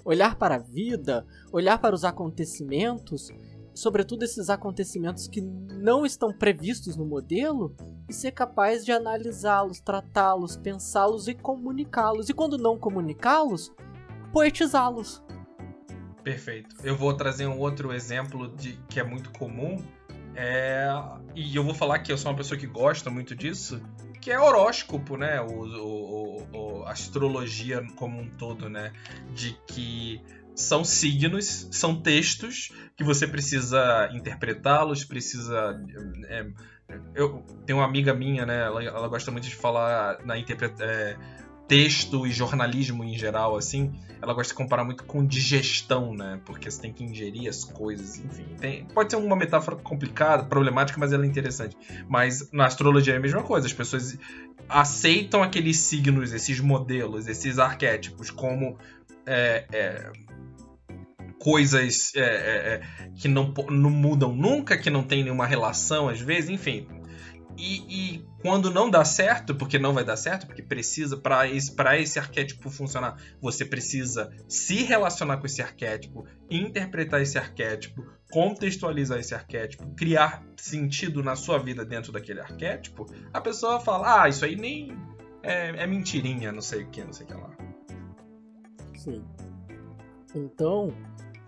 olhar 0.04 0.36
para 0.36 0.56
a 0.56 0.58
vida, 0.58 1.26
olhar 1.52 1.78
para 1.78 1.94
os 1.94 2.04
acontecimentos, 2.04 3.30
sobretudo 3.74 4.24
esses 4.24 4.50
acontecimentos 4.50 5.28
que 5.28 5.40
não 5.40 6.04
estão 6.04 6.32
previstos 6.32 6.96
no 6.96 7.04
modelo, 7.04 7.74
e 8.08 8.12
ser 8.12 8.32
capaz 8.32 8.84
de 8.84 8.90
analisá-los, 8.92 9.80
tratá-los, 9.80 10.56
pensá-los 10.56 11.28
e 11.28 11.34
comunicá-los. 11.34 12.28
E 12.28 12.34
quando 12.34 12.58
não 12.58 12.76
comunicá-los, 12.76 13.72
poetizá-los. 14.32 15.22
Perfeito. 16.22 16.74
Eu 16.82 16.96
vou 16.96 17.14
trazer 17.14 17.46
um 17.46 17.58
outro 17.58 17.92
exemplo 17.92 18.48
de 18.56 18.72
que 18.88 18.98
é 18.98 19.04
muito 19.04 19.30
comum. 19.30 19.76
É... 20.34 20.88
E 21.34 21.54
eu 21.54 21.64
vou 21.64 21.74
falar 21.74 22.00
que 22.00 22.12
eu 22.12 22.18
sou 22.18 22.30
uma 22.30 22.36
pessoa 22.36 22.58
que 22.58 22.66
gosta 22.66 23.10
muito 23.10 23.34
disso, 23.34 23.80
que 24.20 24.30
é 24.30 24.38
horóscopo, 24.38 25.16
né? 25.16 25.40
O, 25.40 25.64
o, 25.64 26.46
o, 26.52 26.84
astrologia 26.84 27.82
como 27.96 28.20
um 28.20 28.28
todo, 28.28 28.68
né? 28.68 28.92
De 29.34 29.56
que 29.66 30.20
são 30.60 30.84
signos, 30.84 31.68
são 31.70 32.00
textos 32.00 32.72
que 32.96 33.04
você 33.04 33.26
precisa 33.26 34.10
interpretá-los, 34.12 35.04
precisa. 35.04 35.80
É, 36.28 36.46
eu 37.14 37.44
tenho 37.64 37.78
uma 37.78 37.84
amiga 37.84 38.12
minha, 38.12 38.44
né? 38.44 38.62
Ela, 38.64 38.84
ela 38.84 39.08
gosta 39.08 39.30
muito 39.30 39.48
de 39.48 39.54
falar 39.54 40.24
na 40.24 40.38
interpretação. 40.38 40.86
É, 40.86 41.16
texto 41.70 42.26
e 42.26 42.32
jornalismo 42.32 43.04
em 43.04 43.16
geral, 43.16 43.56
assim, 43.56 43.92
ela 44.20 44.34
gosta 44.34 44.52
de 44.52 44.56
comparar 44.56 44.82
muito 44.82 45.04
com 45.04 45.24
digestão, 45.24 46.12
né? 46.12 46.40
Porque 46.44 46.68
você 46.68 46.82
tem 46.82 46.92
que 46.92 47.04
ingerir 47.04 47.48
as 47.48 47.62
coisas, 47.62 48.18
enfim. 48.18 48.44
Tem, 48.58 48.84
pode 48.86 49.12
ser 49.12 49.16
uma 49.16 49.36
metáfora 49.36 49.76
complicada, 49.76 50.42
problemática, 50.42 50.98
mas 50.98 51.12
ela 51.12 51.24
é 51.24 51.28
interessante. 51.28 51.76
Mas 52.08 52.50
na 52.50 52.66
astrologia 52.66 53.14
é 53.14 53.18
a 53.18 53.20
mesma 53.20 53.44
coisa. 53.44 53.68
As 53.68 53.72
pessoas 53.72 54.18
aceitam 54.68 55.44
aqueles 55.44 55.76
signos, 55.76 56.32
esses 56.32 56.58
modelos, 56.58 57.28
esses 57.28 57.60
arquétipos 57.60 58.32
como 58.32 58.76
é, 59.24 59.64
é, 59.70 60.12
coisas 61.40 62.12
é, 62.14 62.20
é, 62.20 62.74
é 62.74 63.10
que 63.16 63.26
não, 63.26 63.52
não 63.70 63.90
mudam 63.90 64.32
nunca, 64.32 64.76
que 64.76 64.90
não 64.90 65.02
tem 65.02 65.24
nenhuma 65.24 65.46
relação 65.46 66.08
às 66.08 66.20
vezes, 66.20 66.50
enfim. 66.50 66.86
E, 67.56 68.14
e, 68.14 68.24
quando 68.40 68.70
não 68.70 68.88
dá 68.88 69.04
certo, 69.04 69.54
porque 69.54 69.78
não 69.78 69.92
vai 69.92 70.04
dar 70.04 70.16
certo, 70.16 70.46
porque 70.46 70.62
precisa, 70.62 71.16
para 71.16 71.46
esse, 71.46 71.74
esse 71.98 72.18
arquétipo 72.18 72.70
funcionar, 72.70 73.20
você 73.40 73.64
precisa 73.64 74.30
se 74.48 74.76
relacionar 74.82 75.36
com 75.38 75.46
esse 75.46 75.60
arquétipo, 75.60 76.26
interpretar 76.48 77.20
esse 77.20 77.36
arquétipo, 77.36 78.06
contextualizar 78.30 79.18
esse 79.18 79.34
arquétipo, 79.34 79.94
criar 79.94 80.42
sentido 80.56 81.22
na 81.22 81.36
sua 81.36 81.58
vida 81.58 81.84
dentro 81.84 82.12
daquele 82.12 82.40
arquétipo, 82.40 83.06
a 83.32 83.40
pessoa 83.40 83.78
fala, 83.80 84.22
ah, 84.22 84.28
isso 84.28 84.44
aí 84.44 84.56
nem 84.56 84.96
é, 85.42 85.82
é 85.82 85.86
mentirinha, 85.86 86.52
não 86.52 86.62
sei 86.62 86.84
o 86.84 86.88
que, 86.88 87.04
não 87.04 87.12
sei 87.12 87.26
o 87.26 87.28
que 87.28 87.34
lá. 87.34 87.50
Sim. 88.96 89.24
Então, 90.34 90.94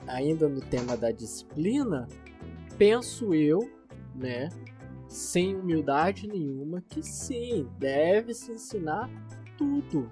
ainda 0.07 0.48
no 0.48 0.61
tema 0.61 0.96
da 0.96 1.11
disciplina, 1.11 2.09
penso 2.76 3.34
eu, 3.34 3.70
né, 4.14 4.48
sem 5.09 5.55
humildade 5.55 6.26
nenhuma, 6.26 6.80
que 6.80 7.03
sim, 7.03 7.68
deve 7.78 8.34
se 8.34 8.53
ensinar 8.53 9.11
tudo. 9.57 10.11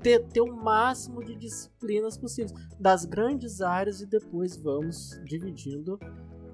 Ter, 0.00 0.20
ter 0.26 0.40
o 0.40 0.54
máximo 0.54 1.24
de 1.24 1.34
disciplinas 1.34 2.16
possíveis 2.16 2.52
das 2.78 3.04
grandes 3.04 3.60
áreas 3.60 4.00
e 4.00 4.06
depois 4.06 4.56
vamos 4.56 5.20
dividindo 5.24 5.98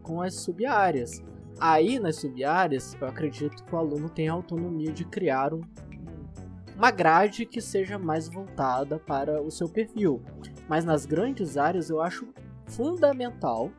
com 0.03 0.23
as 0.23 0.35
sub-áreas. 0.35 1.23
Aí 1.61 1.99
nas 1.99 2.17
sub-áreas, 2.17 2.97
eu 2.99 3.07
acredito 3.07 3.65
que 3.65 3.75
o 3.75 3.79
aluno 3.79 4.09
tem 4.09 4.29
a 4.29 4.33
autonomia 4.33 4.93
de 4.93 5.05
criar 5.05 5.53
um, 5.53 5.61
uma 6.75 6.91
grade 6.91 7.45
que 7.45 7.61
seja 7.61 7.99
mais 7.99 8.29
voltada 8.29 8.99
para 8.99 9.43
o 9.43 9.51
seu 9.51 9.69
perfil. 9.69 10.23
Mas 10.69 10.85
nas 10.85 11.07
grandes 11.07 11.57
áreas 11.57 11.91
eu 11.91 12.01
acho 12.01 12.29
fundamental 12.67 13.71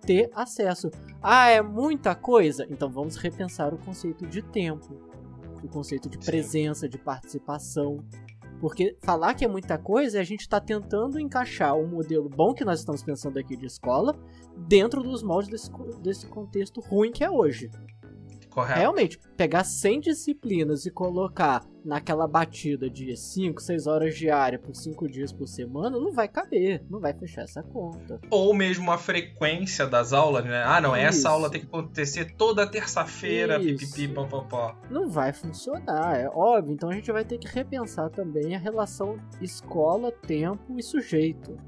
ter 0.00 0.30
acesso. 0.34 0.90
Ah, 1.22 1.48
é 1.48 1.62
muita 1.62 2.14
coisa? 2.14 2.66
Então 2.70 2.90
vamos 2.90 3.16
repensar 3.16 3.72
o 3.72 3.78
conceito 3.78 4.26
de 4.26 4.42
tempo, 4.42 4.94
o 5.62 5.68
conceito 5.68 6.08
de 6.08 6.18
presença, 6.18 6.88
de 6.88 6.98
participação. 6.98 8.04
Porque 8.60 8.96
falar 9.02 9.34
que 9.34 9.44
é 9.44 9.48
muita 9.48 9.76
coisa 9.76 10.18
é 10.18 10.20
a 10.20 10.24
gente 10.24 10.40
está 10.40 10.60
tentando 10.60 11.18
encaixar 11.18 11.74
um 11.76 11.86
modelo 11.86 12.28
bom 12.28 12.54
que 12.54 12.64
nós 12.64 12.78
estamos 12.78 13.02
pensando 13.02 13.38
aqui 13.38 13.56
de 13.56 13.66
escola 13.66 14.16
dentro 14.56 15.02
dos 15.02 15.22
moldes 15.22 15.50
desse, 15.50 15.70
desse 16.00 16.26
contexto 16.26 16.80
ruim 16.80 17.12
que 17.12 17.24
é 17.24 17.30
hoje. 17.30 17.70
Correto. 18.54 18.78
Realmente, 18.78 19.18
pegar 19.36 19.64
100 19.64 20.00
disciplinas 20.00 20.86
e 20.86 20.90
colocar 20.90 21.64
naquela 21.84 22.28
batida 22.28 22.88
de 22.88 23.16
5, 23.16 23.60
6 23.60 23.88
horas 23.88 24.16
diária 24.16 24.60
por 24.60 24.76
5 24.76 25.08
dias 25.08 25.32
por 25.32 25.48
semana, 25.48 25.98
não 25.98 26.12
vai 26.12 26.28
caber, 26.28 26.80
não 26.88 27.00
vai 27.00 27.12
fechar 27.12 27.42
essa 27.42 27.64
conta. 27.64 28.20
Ou 28.30 28.54
mesmo 28.54 28.92
a 28.92 28.96
frequência 28.96 29.88
das 29.88 30.12
aulas, 30.12 30.44
né? 30.44 30.62
Ah, 30.64 30.80
não, 30.80 30.96
Isso. 30.96 31.06
essa 31.06 31.30
aula 31.30 31.50
tem 31.50 31.62
que 31.62 31.66
acontecer 31.66 32.36
toda 32.36 32.64
terça-feira, 32.64 33.58
pipipi. 33.58 34.06
Não 34.88 35.08
vai 35.08 35.32
funcionar, 35.32 36.16
é 36.16 36.28
óbvio. 36.28 36.74
Então 36.74 36.90
a 36.90 36.94
gente 36.94 37.10
vai 37.10 37.24
ter 37.24 37.38
que 37.38 37.48
repensar 37.48 38.08
também 38.08 38.54
a 38.54 38.58
relação 38.58 39.18
escola, 39.42 40.12
tempo 40.12 40.78
e 40.78 40.82
sujeito. 40.82 41.58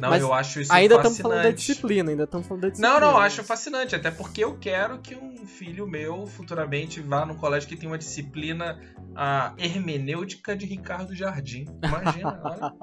Não, 0.00 0.10
Mas 0.10 0.22
eu 0.22 0.32
acho 0.32 0.60
isso 0.60 0.72
ainda 0.72 0.96
estamos 0.96 1.18
falando 1.18 1.42
da 1.42 1.50
disciplina, 1.50 2.10
ainda 2.10 2.24
estamos 2.24 2.46
falando 2.46 2.62
da 2.62 2.68
disciplina. 2.68 3.00
Não, 3.00 3.12
não, 3.12 3.18
acho 3.18 3.42
fascinante, 3.42 3.96
até 3.96 4.10
porque 4.10 4.44
eu 4.44 4.56
quero 4.58 4.98
que 4.98 5.14
um 5.14 5.46
filho 5.46 5.86
meu 5.86 6.26
futuramente 6.26 7.00
vá 7.00 7.26
num 7.26 7.34
colégio 7.34 7.68
que 7.68 7.76
tem 7.76 7.88
uma 7.88 7.98
disciplina 7.98 8.78
a 9.14 9.52
hermenêutica 9.58 10.56
de 10.56 10.66
Ricardo 10.66 11.14
Jardim. 11.14 11.66
Imagina, 11.82 12.40
olha. 12.44 12.74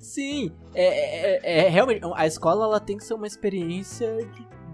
Sim, 0.00 0.50
é, 0.74 0.84
é, 0.84 1.66
é, 1.66 1.68
realmente 1.68 2.00
a 2.14 2.26
escola 2.26 2.64
ela 2.64 2.80
tem 2.80 2.96
que 2.96 3.04
ser 3.04 3.14
uma 3.14 3.26
experiência 3.26 4.08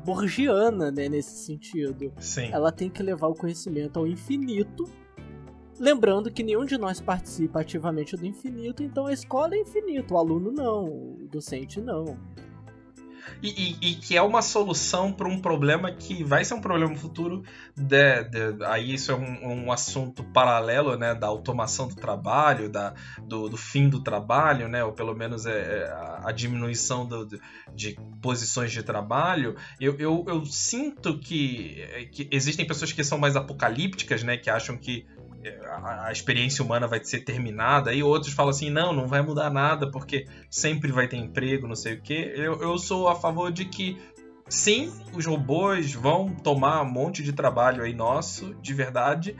borgiana, 0.05 0.91
né, 0.91 1.09
nesse 1.09 1.45
sentido. 1.45 2.13
Sim. 2.19 2.51
Ela 2.53 2.73
tem 2.73 2.89
que 2.89 3.03
levar 3.03 3.27
o 3.29 3.35
conhecimento 3.35 3.99
ao 3.99 4.07
infinito 4.07 4.89
Lembrando 5.79 6.31
que 6.31 6.43
nenhum 6.43 6.65
de 6.65 6.77
nós 6.77 7.01
participa 7.01 7.61
ativamente 7.61 8.17
do 8.17 8.27
infinito, 8.27 8.83
então 8.83 9.07
a 9.07 9.13
escola 9.13 9.55
é 9.55 9.59
infinito, 9.59 10.15
o 10.15 10.19
aluno 10.19 10.51
não, 10.51 10.85
o 10.85 11.29
docente 11.31 11.81
não. 11.81 12.19
E, 13.43 13.49
e, 13.49 13.91
e, 13.91 13.95
que 13.95 14.17
é 14.17 14.23
uma 14.23 14.43
solução 14.43 15.13
para 15.13 15.29
um 15.29 15.41
problema 15.41 15.93
que 15.93 16.25
vai 16.25 16.45
ser 16.45 16.55
um 16.55 16.61
problema 16.61 16.97
futuro. 16.97 17.43
De, 17.77 18.25
de, 18.25 18.65
aí 18.65 18.95
isso 18.95 19.13
é 19.13 19.15
um, 19.15 19.67
um, 19.67 19.73
assunto 19.73 20.25
paralelo, 20.25 20.97
né, 20.97 21.15
da 21.15 21.27
automação 21.27 21.87
do 21.87 21.95
trabalho, 21.95 22.69
da, 22.69 22.95
do, 23.23 23.49
do 23.49 23.57
fim 23.57 23.89
do 23.89 24.03
trabalho, 24.03 24.69
né, 24.69 24.83
ou 24.83 24.93
pelo 24.93 25.15
menos 25.15 25.47
é, 25.47 25.53
é 25.53 25.93
a, 26.25 26.33
diminuição 26.33 27.07
do, 27.07 27.27
de, 27.27 27.41
de, 27.75 27.99
posições 28.21 28.73
de 28.73 28.83
trabalho. 28.83 29.55
Eu, 29.81 29.97
eu, 29.99 30.25
eu 30.27 30.45
sinto 30.47 31.19
que, 31.19 32.09
que 32.11 32.29
existem 32.31 32.67
pessoas 32.67 32.93
que 32.93 33.05
são 33.05 33.19
mais 33.19 33.37
apocalípticas, 33.37 34.23
né, 34.23 34.37
que 34.37 34.51
acham 34.51 34.77
que 34.77 35.07
a, 35.85 36.11
experiência 36.11 36.65
humana 36.65 36.87
vai 36.87 37.03
ser 37.03 37.21
terminada, 37.21 37.93
e 37.93 38.03
outros 38.03 38.33
falam 38.33 38.51
assim, 38.51 38.71
não, 38.71 38.93
não 38.93 39.07
vai 39.07 39.23
mudar 39.23 39.51
nada, 39.51 39.91
porque 39.91 40.27
sempre 40.51 40.91
vai 40.91 41.07
ter 41.07 41.17
emprego, 41.17 41.69
não 41.69 41.77
sei 41.77 41.95
o 41.95 42.01
quê. 42.01 42.33
Eu, 42.35 42.61
eu 42.61 42.79
sou 42.79 43.09
a 43.09 43.15
favor 43.15 43.53
de 43.53 43.65
que 43.65 43.99
sim, 44.49 44.93
os 45.13 45.27
robôs 45.27 45.93
vão 45.93 46.35
tomar 46.35 46.83
um 46.83 46.91
monte 46.91 47.23
de 47.23 47.33
trabalho 47.33 47.83
aí 47.83 47.93
nosso, 47.93 48.55
de 48.55 48.75
verdade, 48.75 49.37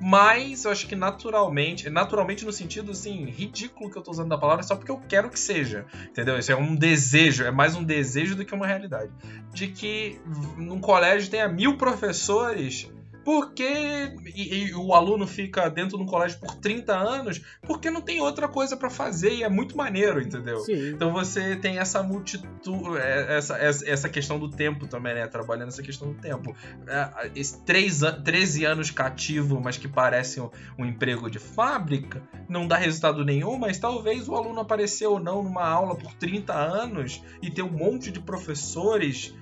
mas 0.00 0.64
eu 0.64 0.70
acho 0.70 0.86
que 0.86 0.96
naturalmente, 0.96 1.88
naturalmente 1.88 2.44
no 2.44 2.52
sentido 2.52 2.90
assim, 2.92 3.24
ridículo 3.26 3.90
que 3.90 3.96
eu 3.96 4.02
tô 4.02 4.10
usando 4.10 4.28
da 4.28 4.38
palavra, 4.38 4.62
só 4.62 4.76
porque 4.76 4.90
eu 4.90 5.00
quero 5.08 5.30
que 5.30 5.38
seja, 5.38 5.86
entendeu? 6.08 6.38
Isso 6.38 6.52
é 6.52 6.56
um 6.56 6.74
desejo, 6.74 7.44
é 7.44 7.50
mais 7.50 7.74
um 7.74 7.82
desejo 7.82 8.34
do 8.34 8.44
que 8.44 8.54
uma 8.54 8.66
realidade. 8.66 9.10
De 9.52 9.68
que 9.68 10.20
num 10.56 10.80
colégio 10.80 11.30
tenha 11.30 11.48
mil 11.48 11.76
professores 11.76 12.90
porque 13.24 14.12
e, 14.34 14.66
e, 14.66 14.74
o 14.74 14.92
aluno 14.92 15.26
fica 15.26 15.68
dentro 15.70 15.96
de 15.96 16.02
um 16.02 16.06
colégio 16.06 16.38
por 16.38 16.54
30 16.56 16.94
anos, 16.94 17.40
porque 17.62 17.90
não 17.90 18.00
tem 18.00 18.20
outra 18.20 18.46
coisa 18.46 18.76
para 18.76 18.90
fazer 18.90 19.32
e 19.32 19.42
é 19.42 19.48
muito 19.48 19.76
maneiro, 19.76 20.20
entendeu? 20.20 20.58
Sim. 20.58 20.90
Então 20.90 21.12
você 21.12 21.56
tem 21.56 21.78
essa 21.78 22.02
multitude, 22.02 22.98
é, 22.98 23.36
essa, 23.38 23.56
essa 23.56 24.08
questão 24.08 24.38
do 24.38 24.50
tempo 24.50 24.86
também, 24.86 25.14
né? 25.14 25.26
Trabalhando 25.26 25.68
essa 25.68 25.82
questão 25.82 26.12
do 26.12 26.20
tempo. 26.20 26.54
É, 26.86 27.42
3, 27.64 28.00
13 28.22 28.64
anos 28.64 28.90
cativo, 28.90 29.60
mas 29.60 29.78
que 29.78 29.88
parecem 29.88 30.42
um, 30.42 30.50
um 30.78 30.84
emprego 30.84 31.30
de 31.30 31.38
fábrica, 31.38 32.22
não 32.48 32.68
dá 32.68 32.76
resultado 32.76 33.24
nenhum, 33.24 33.56
mas 33.56 33.78
talvez 33.78 34.28
o 34.28 34.34
aluno 34.34 34.60
apareceu 34.60 35.12
ou 35.12 35.20
não 35.20 35.42
numa 35.42 35.66
aula 35.66 35.96
por 35.96 36.12
30 36.14 36.52
anos 36.52 37.22
e 37.40 37.50
ter 37.50 37.62
um 37.62 37.70
monte 37.70 38.10
de 38.10 38.20
professores 38.20 39.34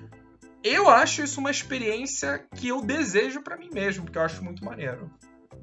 eu 0.63 0.89
acho 0.89 1.23
isso 1.23 1.39
uma 1.39 1.51
experiência 1.51 2.45
que 2.55 2.69
eu 2.69 2.81
desejo 2.81 3.41
para 3.41 3.57
mim 3.57 3.69
mesmo, 3.71 4.05
porque 4.05 4.17
eu 4.17 4.23
acho 4.23 4.43
muito 4.43 4.63
maneiro. 4.63 5.11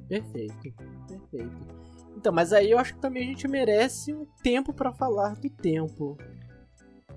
Perfeito, 0.09 0.75
perfeito. 1.09 1.81
Então, 2.17 2.33
mas 2.33 2.53
aí 2.53 2.71
eu 2.71 2.79
acho 2.79 2.95
que 2.95 3.01
também 3.01 3.23
a 3.23 3.27
gente 3.27 3.49
merece 3.49 4.13
um 4.13 4.27
tempo 4.43 4.73
para 4.73 4.93
falar 4.93 5.37
do 5.37 5.49
tempo. 5.49 6.19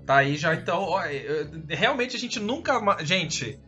Tá 0.06 0.16
aí 0.16 0.36
já, 0.36 0.54
então, 0.54 0.82
ó, 0.82 1.02
realmente 1.68 2.16
a 2.16 2.18
gente 2.18 2.38
nunca. 2.38 2.80
Gente, 3.02 3.58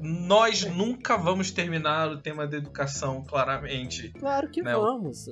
nós 0.00 0.64
é. 0.64 0.70
nunca 0.70 1.16
vamos 1.16 1.50
terminar 1.50 2.10
o 2.10 2.18
tema 2.18 2.46
da 2.46 2.56
educação, 2.56 3.24
claramente. 3.24 4.10
Claro 4.10 4.48
que 4.50 4.62
né? 4.62 4.72
vamos. 4.74 5.26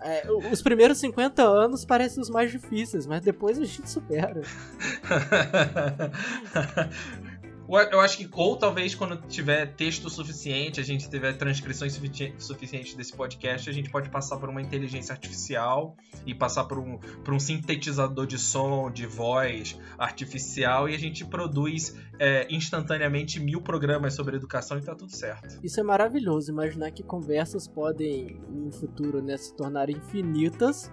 É, 0.00 0.26
os 0.50 0.62
primeiros 0.62 0.98
50 0.98 1.42
anos 1.42 1.84
parecem 1.84 2.22
os 2.22 2.30
mais 2.30 2.50
difíceis, 2.50 3.06
mas 3.06 3.20
depois 3.20 3.58
a 3.58 3.64
gente 3.64 3.90
supera. 3.90 4.40
Eu 7.68 8.00
acho 8.00 8.18
que, 8.18 8.28
ou 8.32 8.56
talvez 8.56 8.94
quando 8.94 9.16
tiver 9.26 9.74
texto 9.74 10.10
suficiente, 10.10 10.80
a 10.80 10.84
gente 10.84 11.08
tiver 11.08 11.32
transcrições 11.34 11.98
suficientes 12.38 12.94
desse 12.94 13.12
podcast, 13.12 13.68
a 13.68 13.72
gente 13.72 13.90
pode 13.90 14.10
passar 14.10 14.36
por 14.36 14.48
uma 14.48 14.60
inteligência 14.60 15.12
artificial 15.12 15.96
e 16.26 16.34
passar 16.34 16.64
por 16.64 16.78
um, 16.78 16.98
por 16.98 17.32
um 17.32 17.40
sintetizador 17.40 18.26
de 18.26 18.38
som, 18.38 18.90
de 18.90 19.06
voz 19.06 19.78
artificial, 19.98 20.88
e 20.88 20.94
a 20.94 20.98
gente 20.98 21.24
produz 21.24 21.96
é, 22.18 22.46
instantaneamente 22.50 23.40
mil 23.40 23.60
programas 23.60 24.14
sobre 24.14 24.36
educação 24.36 24.78
e 24.78 24.82
tá 24.82 24.94
tudo 24.94 25.14
certo. 25.14 25.58
Isso 25.62 25.80
é 25.80 25.82
maravilhoso, 25.82 26.50
imaginar 26.50 26.90
que 26.90 27.02
conversas 27.02 27.66
podem, 27.66 28.40
no 28.50 28.70
futuro, 28.70 29.22
né, 29.22 29.36
se 29.36 29.54
tornar 29.56 29.88
infinitas 29.88 30.90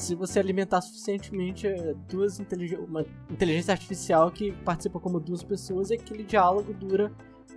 se 0.00 0.14
você 0.14 0.38
alimentar 0.38 0.80
suficientemente 0.80 1.66
é, 1.66 1.94
duas 2.08 2.40
uma 2.88 3.04
inteligência 3.30 3.72
artificial 3.72 4.30
que 4.30 4.52
participa 4.64 4.98
como 4.98 5.20
duas 5.20 5.42
pessoas, 5.42 5.90
e 5.90 5.94
aquele 5.94 6.24
diálogo 6.24 6.72
dura 6.72 7.12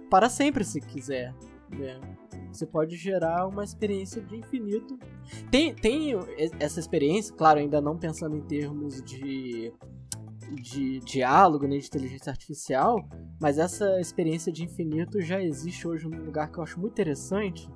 para 0.09 0.29
sempre 0.29 0.63
se 0.63 0.81
quiser. 0.81 1.33
Né? 1.69 1.99
Você 2.51 2.65
pode 2.65 2.95
gerar 2.95 3.47
uma 3.47 3.63
experiência 3.63 4.21
de 4.21 4.35
infinito. 4.35 4.99
Tem, 5.49 5.73
tem 5.73 6.11
essa 6.59 6.79
experiência, 6.79 7.33
claro, 7.33 7.59
ainda 7.59 7.81
não 7.81 7.97
pensando 7.97 8.35
em 8.35 8.41
termos 8.41 9.01
de, 9.01 9.73
de 10.61 10.99
diálogo, 10.99 11.65
nem 11.65 11.79
de 11.79 11.87
inteligência 11.87 12.29
artificial, 12.29 13.07
mas 13.41 13.57
essa 13.57 13.99
experiência 13.99 14.51
de 14.51 14.63
infinito 14.63 15.21
já 15.21 15.41
existe 15.41 15.87
hoje 15.87 16.07
num 16.07 16.23
lugar 16.23 16.51
que 16.51 16.59
eu 16.59 16.63
acho 16.63 16.79
muito 16.79 16.91
interessante, 16.91 17.67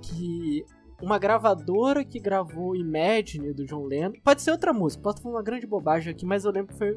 que 0.00 0.64
uma 1.02 1.18
gravadora 1.18 2.04
que 2.04 2.18
gravou 2.18 2.76
Imagine 2.76 3.52
do 3.52 3.64
John 3.64 3.84
Lennon. 3.84 4.20
Pode 4.22 4.42
ser 4.42 4.50
outra 4.50 4.72
música, 4.72 5.02
posso 5.02 5.22
falar 5.22 5.36
uma 5.36 5.42
grande 5.42 5.66
bobagem 5.66 6.12
aqui, 6.12 6.24
mas 6.26 6.44
eu 6.44 6.52
lembro 6.52 6.72
que 6.72 6.78
foi 6.78 6.94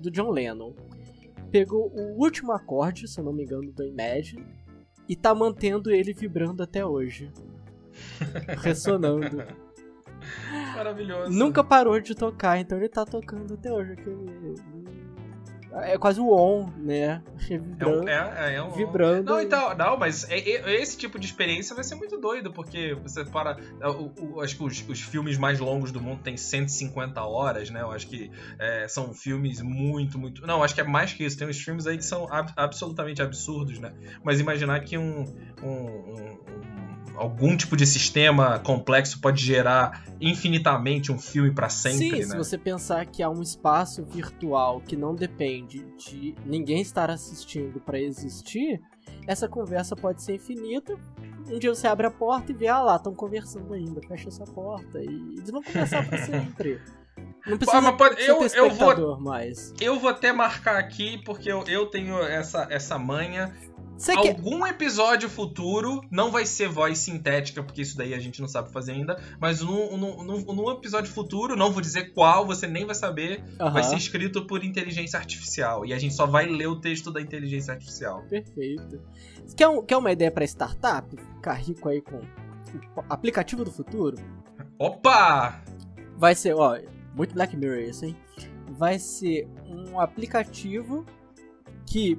do 0.00 0.10
John 0.10 0.30
Lennon. 0.30 0.74
Pegou 1.50 1.90
o 1.94 2.22
último 2.22 2.52
acorde, 2.52 3.08
se 3.08 3.18
eu 3.18 3.24
não 3.24 3.32
me 3.32 3.42
engano, 3.42 3.72
do 3.72 3.84
Imagine, 3.84 4.44
e 5.08 5.16
tá 5.16 5.34
mantendo 5.34 5.90
ele 5.90 6.12
vibrando 6.12 6.62
até 6.62 6.84
hoje. 6.84 7.32
Ressonando. 8.62 9.42
Maravilhoso. 10.74 11.32
Nunca 11.32 11.64
parou 11.64 11.98
de 12.00 12.14
tocar, 12.14 12.58
então 12.58 12.78
ele 12.78 12.88
tá 12.88 13.04
tocando 13.04 13.54
até 13.54 13.72
hoje. 13.72 13.92
Aquele... 13.92 14.54
É 15.72 15.98
quase 15.98 16.20
o 16.20 16.32
on, 16.32 16.70
né? 16.76 17.22
Vibrando. 17.36 18.08
É, 18.08 18.52
é, 18.52 18.54
é 18.54 18.62
um 18.62 18.70
vibrando. 18.70 19.30
Não, 19.30 19.40
então, 19.40 19.76
não, 19.76 19.96
mas 19.96 20.28
é, 20.30 20.38
é, 20.38 20.80
esse 20.80 20.96
tipo 20.96 21.18
de 21.18 21.26
experiência 21.26 21.74
vai 21.74 21.84
ser 21.84 21.94
muito 21.94 22.18
doido, 22.18 22.52
porque 22.52 22.96
você 23.02 23.24
para. 23.24 23.58
É, 23.80 23.88
o, 23.88 24.12
o, 24.18 24.40
acho 24.40 24.56
que 24.56 24.62
os, 24.64 24.88
os, 24.88 25.00
filmes 25.00 25.36
mais 25.36 25.58
longos 25.60 25.92
do 25.92 26.00
mundo 26.00 26.22
têm 26.22 26.36
150 26.36 27.22
horas, 27.22 27.70
né? 27.70 27.82
Eu 27.82 27.90
acho 27.90 28.06
que 28.06 28.30
é, 28.58 28.88
são 28.88 29.12
filmes 29.12 29.60
muito, 29.60 30.18
muito. 30.18 30.46
Não, 30.46 30.62
acho 30.62 30.74
que 30.74 30.80
é 30.80 30.84
mais 30.84 31.12
que 31.12 31.24
isso. 31.24 31.38
Tem 31.38 31.48
uns 31.48 31.60
filmes 31.60 31.86
aí 31.86 31.98
que 31.98 32.04
são 32.04 32.26
ab, 32.32 32.50
absolutamente 32.56 33.20
absurdos, 33.20 33.78
né? 33.78 33.92
Mas 34.22 34.40
imaginar 34.40 34.80
que 34.80 34.96
um, 34.96 35.24
um, 35.62 35.68
um 35.68 36.87
algum 37.18 37.56
tipo 37.56 37.76
de 37.76 37.86
sistema 37.86 38.58
complexo 38.58 39.20
pode 39.20 39.44
gerar 39.44 40.04
infinitamente 40.20 41.12
um 41.12 41.18
filme 41.18 41.50
para 41.50 41.68
sempre. 41.68 41.98
Sim, 41.98 42.10
né? 42.10 42.22
se 42.22 42.36
você 42.36 42.56
pensar 42.56 43.06
que 43.06 43.22
há 43.22 43.28
um 43.28 43.42
espaço 43.42 44.04
virtual 44.04 44.80
que 44.80 44.96
não 44.96 45.14
depende 45.14 45.84
de 45.96 46.34
ninguém 46.46 46.80
estar 46.80 47.10
assistindo 47.10 47.80
para 47.80 48.00
existir, 48.00 48.80
essa 49.26 49.48
conversa 49.48 49.96
pode 49.96 50.22
ser 50.22 50.36
infinita. 50.36 50.96
Um 51.50 51.58
dia 51.58 51.74
você 51.74 51.86
abre 51.86 52.06
a 52.06 52.10
porta 52.10 52.52
e 52.52 52.54
vê, 52.54 52.68
ah 52.68 52.82
lá, 52.82 52.96
estão 52.96 53.14
conversando 53.14 53.72
ainda, 53.72 54.00
fecha 54.06 54.28
essa 54.28 54.44
porta 54.44 54.98
e 54.98 55.34
eles 55.36 55.50
vão 55.50 55.62
conversar 55.62 56.06
para 56.06 56.18
sempre. 56.18 56.80
Não 57.46 57.56
precisa 57.56 57.88
ah, 57.88 57.92
pode, 57.92 58.20
eu, 58.22 58.46
eu 58.46 58.70
vou, 58.70 59.18
mais. 59.18 59.72
Eu 59.80 59.98
vou 59.98 60.10
até 60.10 60.32
marcar 60.32 60.76
aqui, 60.76 61.18
porque 61.24 61.50
eu, 61.50 61.64
eu 61.66 61.86
tenho 61.86 62.20
essa, 62.22 62.66
essa 62.70 62.98
manha 62.98 63.54
Cê 63.98 64.12
Algum 64.12 64.64
episódio 64.64 65.28
futuro, 65.28 66.00
não 66.08 66.30
vai 66.30 66.46
ser 66.46 66.68
voz 66.68 66.98
sintética, 66.98 67.64
porque 67.64 67.82
isso 67.82 67.96
daí 67.96 68.14
a 68.14 68.20
gente 68.20 68.40
não 68.40 68.46
sabe 68.46 68.70
fazer 68.70 68.92
ainda, 68.92 69.20
mas 69.40 69.60
num, 69.60 69.96
num, 69.96 70.22
num, 70.22 70.40
num 70.54 70.70
episódio 70.70 71.12
futuro, 71.12 71.56
não 71.56 71.72
vou 71.72 71.82
dizer 71.82 72.14
qual, 72.14 72.46
você 72.46 72.68
nem 72.68 72.86
vai 72.86 72.94
saber, 72.94 73.42
uhum. 73.60 73.72
vai 73.72 73.82
ser 73.82 73.96
escrito 73.96 74.46
por 74.46 74.64
inteligência 74.64 75.18
artificial. 75.18 75.84
E 75.84 75.92
a 75.92 75.98
gente 75.98 76.14
só 76.14 76.26
vai 76.26 76.46
ler 76.46 76.68
o 76.68 76.80
texto 76.80 77.10
da 77.10 77.20
inteligência 77.20 77.74
artificial. 77.74 78.22
Perfeito. 78.30 79.02
Quer, 79.56 79.66
um, 79.66 79.84
quer 79.84 79.96
uma 79.96 80.12
ideia 80.12 80.30
para 80.30 80.44
startup? 80.44 81.08
Ficar 81.34 81.54
rico 81.54 81.88
aí 81.88 82.00
com 82.00 82.18
o 82.18 83.04
aplicativo 83.10 83.64
do 83.64 83.72
futuro? 83.72 84.16
Opa! 84.78 85.60
Vai 86.16 86.36
ser, 86.36 86.54
ó, 86.54 86.78
muito 87.16 87.34
Black 87.34 87.56
Mirror 87.56 87.80
isso, 87.80 88.04
hein? 88.04 88.16
Vai 88.68 89.00
ser 89.00 89.48
um 89.66 89.98
aplicativo 89.98 91.04
que 91.84 92.16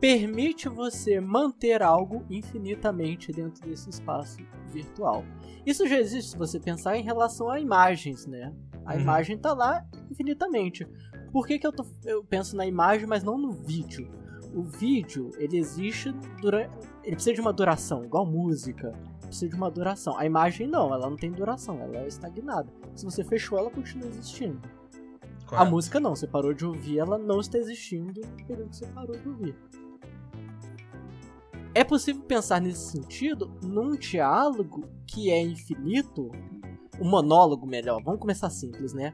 permite 0.00 0.68
você 0.68 1.20
manter 1.20 1.82
algo 1.82 2.24
infinitamente 2.28 3.32
dentro 3.32 3.66
desse 3.66 3.88
espaço 3.90 4.38
virtual. 4.70 5.24
Isso 5.64 5.86
já 5.86 5.98
existe 5.98 6.32
se 6.32 6.36
você 6.36 6.60
pensar 6.60 6.96
em 6.96 7.02
relação 7.02 7.48
a 7.48 7.60
imagens, 7.60 8.26
né? 8.26 8.52
A 8.84 8.94
uhum. 8.94 9.00
imagem 9.00 9.36
está 9.36 9.54
lá 9.54 9.84
infinitamente. 10.10 10.86
Por 11.32 11.46
que, 11.46 11.58
que 11.58 11.66
eu, 11.66 11.72
tô, 11.72 11.84
eu 12.04 12.22
penso 12.22 12.56
na 12.56 12.66
imagem, 12.66 13.06
mas 13.06 13.24
não 13.24 13.38
no 13.38 13.50
vídeo? 13.50 14.10
O 14.54 14.62
vídeo, 14.62 15.30
ele 15.36 15.56
existe 15.56 16.12
durante. 16.40 16.70
Ele 17.02 17.16
precisa 17.16 17.34
de 17.34 17.40
uma 17.40 17.52
duração, 17.52 18.04
igual 18.04 18.24
música. 18.24 18.92
Precisa 19.22 19.48
de 19.48 19.56
uma 19.56 19.70
duração. 19.70 20.16
A 20.16 20.24
imagem 20.24 20.68
não, 20.68 20.94
ela 20.94 21.10
não 21.10 21.16
tem 21.16 21.32
duração, 21.32 21.80
ela 21.80 21.96
é 21.96 22.06
estagnada. 22.06 22.72
Se 22.94 23.04
você 23.04 23.24
fechou, 23.24 23.58
ela 23.58 23.70
continua 23.70 24.08
existindo. 24.08 24.60
A 25.50 25.64
música 25.64 26.00
não, 26.00 26.14
você 26.14 26.26
parou 26.26 26.52
de 26.52 26.64
ouvir, 26.64 26.98
ela 26.98 27.18
não 27.18 27.40
está 27.40 27.58
existindo 27.58 28.20
no 28.20 28.46
período 28.46 28.70
que 28.70 28.76
você 28.76 28.86
parou 28.86 29.16
de 29.16 29.28
ouvir. 29.28 29.56
É 31.74 31.82
possível 31.82 32.22
pensar 32.22 32.60
nesse 32.60 32.92
sentido 32.92 33.50
num 33.62 33.96
diálogo 33.96 34.88
que 35.06 35.30
é 35.30 35.40
infinito, 35.40 36.30
um 37.00 37.08
monólogo 37.08 37.66
melhor. 37.66 38.00
Vamos 38.02 38.20
começar 38.20 38.48
simples, 38.48 38.92
né? 38.94 39.12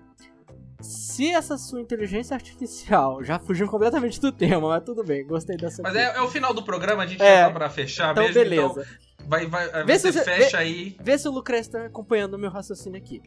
Se 0.80 1.30
essa 1.30 1.56
sua 1.56 1.80
inteligência 1.80 2.34
artificial 2.34 3.24
já 3.24 3.38
fugiu 3.38 3.66
completamente 3.66 4.20
do 4.20 4.30
tema, 4.30 4.68
mas 4.68 4.84
tudo 4.84 5.02
bem, 5.02 5.26
gostei 5.26 5.56
dessa. 5.56 5.82
Mas 5.82 5.94
é, 5.94 6.16
é, 6.16 6.20
o 6.20 6.28
final 6.28 6.52
do 6.52 6.62
programa, 6.62 7.02
a 7.02 7.06
gente 7.06 7.22
é, 7.22 7.38
já 7.38 7.46
tá 7.46 7.54
pra 7.54 7.70
fechar 7.70 8.12
então 8.12 8.24
mesmo. 8.24 8.42
Beleza. 8.42 8.86
Então 9.16 9.28
vai, 9.28 9.46
vai, 9.46 9.84
vê 9.84 9.98
você, 9.98 10.12
você 10.12 10.24
fecha 10.24 10.58
vê, 10.58 10.62
aí. 10.62 10.96
Vê 11.02 11.18
se 11.18 11.28
o 11.28 11.32
Lucrece 11.32 11.70
tá 11.70 11.86
acompanhando 11.86 12.34
o 12.34 12.38
meu 12.38 12.50
raciocínio 12.50 12.98
aqui. 12.98 13.22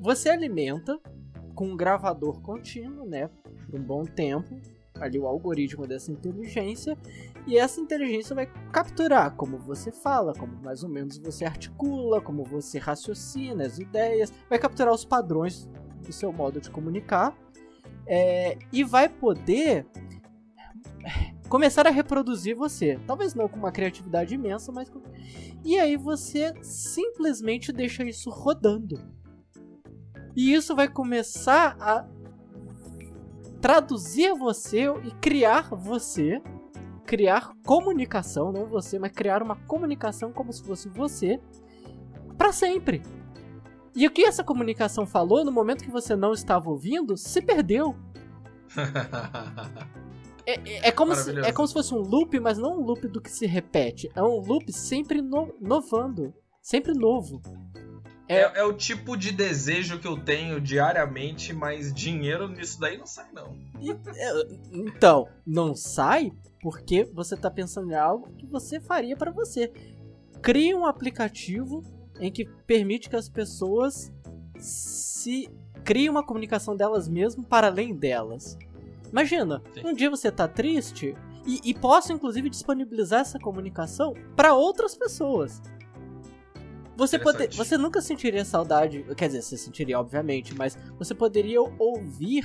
Você 0.00 0.28
alimenta 0.28 0.98
com 1.54 1.68
um 1.68 1.76
gravador 1.76 2.40
contínuo, 2.42 3.06
né? 3.06 3.30
Por 3.70 3.80
um 3.80 3.82
bom 3.82 4.04
tempo, 4.04 4.58
ali 5.00 5.18
o 5.18 5.26
algoritmo 5.26 5.86
dessa 5.86 6.12
inteligência 6.12 6.96
e 7.46 7.56
essa 7.56 7.80
inteligência 7.80 8.34
vai 8.34 8.46
capturar 8.72 9.34
como 9.36 9.58
você 9.58 9.92
fala, 9.92 10.32
como 10.34 10.60
mais 10.62 10.82
ou 10.82 10.88
menos 10.88 11.16
você 11.18 11.44
articula, 11.44 12.20
como 12.20 12.44
você 12.44 12.78
raciocina 12.78 13.64
as 13.64 13.78
ideias, 13.78 14.32
vai 14.48 14.58
capturar 14.58 14.92
os 14.92 15.04
padrões 15.04 15.68
do 16.04 16.12
seu 16.12 16.32
modo 16.32 16.60
de 16.60 16.70
comunicar 16.70 17.36
é, 18.06 18.58
e 18.72 18.82
vai 18.82 19.08
poder 19.08 19.86
começar 21.48 21.86
a 21.86 21.90
reproduzir 21.90 22.56
você. 22.56 22.98
Talvez 23.06 23.34
não 23.34 23.48
com 23.48 23.58
uma 23.58 23.72
criatividade 23.72 24.34
imensa, 24.34 24.72
mas 24.72 24.88
com... 24.88 25.00
e 25.64 25.78
aí 25.78 25.96
você 25.96 26.52
simplesmente 26.62 27.72
deixa 27.72 28.04
isso 28.04 28.30
rodando. 28.30 29.00
E 30.34 30.52
isso 30.52 30.74
vai 30.74 30.88
começar 30.88 31.76
a 31.80 32.06
traduzir 33.60 34.34
você 34.34 34.84
e 35.04 35.10
criar 35.20 35.70
você, 35.74 36.42
criar 37.06 37.52
comunicação, 37.64 38.52
não 38.52 38.66
você, 38.66 38.98
mas 38.98 39.12
criar 39.12 39.42
uma 39.42 39.56
comunicação 39.56 40.32
como 40.32 40.52
se 40.52 40.62
fosse 40.62 40.88
você 40.88 41.40
para 42.36 42.52
sempre. 42.52 43.02
E 43.94 44.06
o 44.06 44.10
que 44.10 44.24
essa 44.24 44.44
comunicação 44.44 45.06
falou 45.06 45.44
no 45.44 45.52
momento 45.52 45.84
que 45.84 45.90
você 45.90 46.14
não 46.14 46.32
estava 46.32 46.68
ouvindo 46.68 47.16
se 47.16 47.40
perdeu. 47.40 47.96
é, 50.44 50.54
é, 50.54 50.88
é, 50.88 50.92
como 50.92 51.14
se, 51.14 51.38
é 51.40 51.52
como 51.52 51.66
se 51.66 51.72
fosse 51.72 51.94
um 51.94 51.98
loop, 51.98 52.38
mas 52.40 52.58
não 52.58 52.78
um 52.78 52.84
loop 52.84 53.08
do 53.08 53.22
que 53.22 53.30
se 53.30 53.46
repete. 53.46 54.10
É 54.14 54.22
um 54.22 54.38
loop 54.40 54.70
sempre 54.70 55.22
no, 55.22 55.54
novando. 55.58 56.34
Sempre 56.60 56.92
novo. 56.92 57.40
É, 58.28 58.40
é, 58.40 58.52
é, 58.56 58.64
o 58.64 58.72
tipo 58.72 59.16
de 59.16 59.30
desejo 59.30 60.00
que 60.00 60.06
eu 60.06 60.18
tenho 60.18 60.60
diariamente, 60.60 61.52
mas 61.52 61.94
dinheiro 61.94 62.48
nisso 62.48 62.80
daí 62.80 62.98
não 62.98 63.06
sai, 63.06 63.28
não. 63.32 63.56
É, 63.80 64.48
então, 64.72 65.28
não 65.46 65.74
sai 65.74 66.32
porque 66.66 67.04
você 67.04 67.36
tá 67.36 67.48
pensando 67.48 67.92
em 67.92 67.94
algo 67.94 68.28
que 68.36 68.44
você 68.44 68.80
faria 68.80 69.16
para 69.16 69.30
você. 69.30 69.72
Crie 70.42 70.74
um 70.74 70.84
aplicativo 70.84 71.80
em 72.18 72.28
que 72.28 72.44
permite 72.66 73.08
que 73.08 73.14
as 73.14 73.28
pessoas 73.28 74.12
se 74.58 75.48
criem 75.84 76.10
uma 76.10 76.26
comunicação 76.26 76.74
delas 76.74 77.06
mesmas 77.06 77.46
para 77.46 77.68
além 77.68 77.94
delas. 77.94 78.58
Imagina, 79.12 79.62
um 79.84 79.94
dia 79.94 80.10
você 80.10 80.28
tá 80.28 80.48
triste 80.48 81.14
e, 81.46 81.60
e 81.62 81.72
posso 81.72 82.12
inclusive 82.12 82.50
disponibilizar 82.50 83.20
essa 83.20 83.38
comunicação 83.38 84.12
para 84.34 84.52
outras 84.52 84.96
pessoas. 84.96 85.62
Você, 86.96 87.16
pode, 87.16 87.56
você 87.56 87.78
nunca 87.78 88.02
sentiria 88.02 88.44
saudade, 88.44 89.04
quer 89.16 89.28
dizer, 89.28 89.42
você 89.42 89.56
sentiria, 89.56 90.00
obviamente, 90.00 90.52
mas 90.52 90.76
você 90.98 91.14
poderia 91.14 91.60
ouvir. 91.78 92.44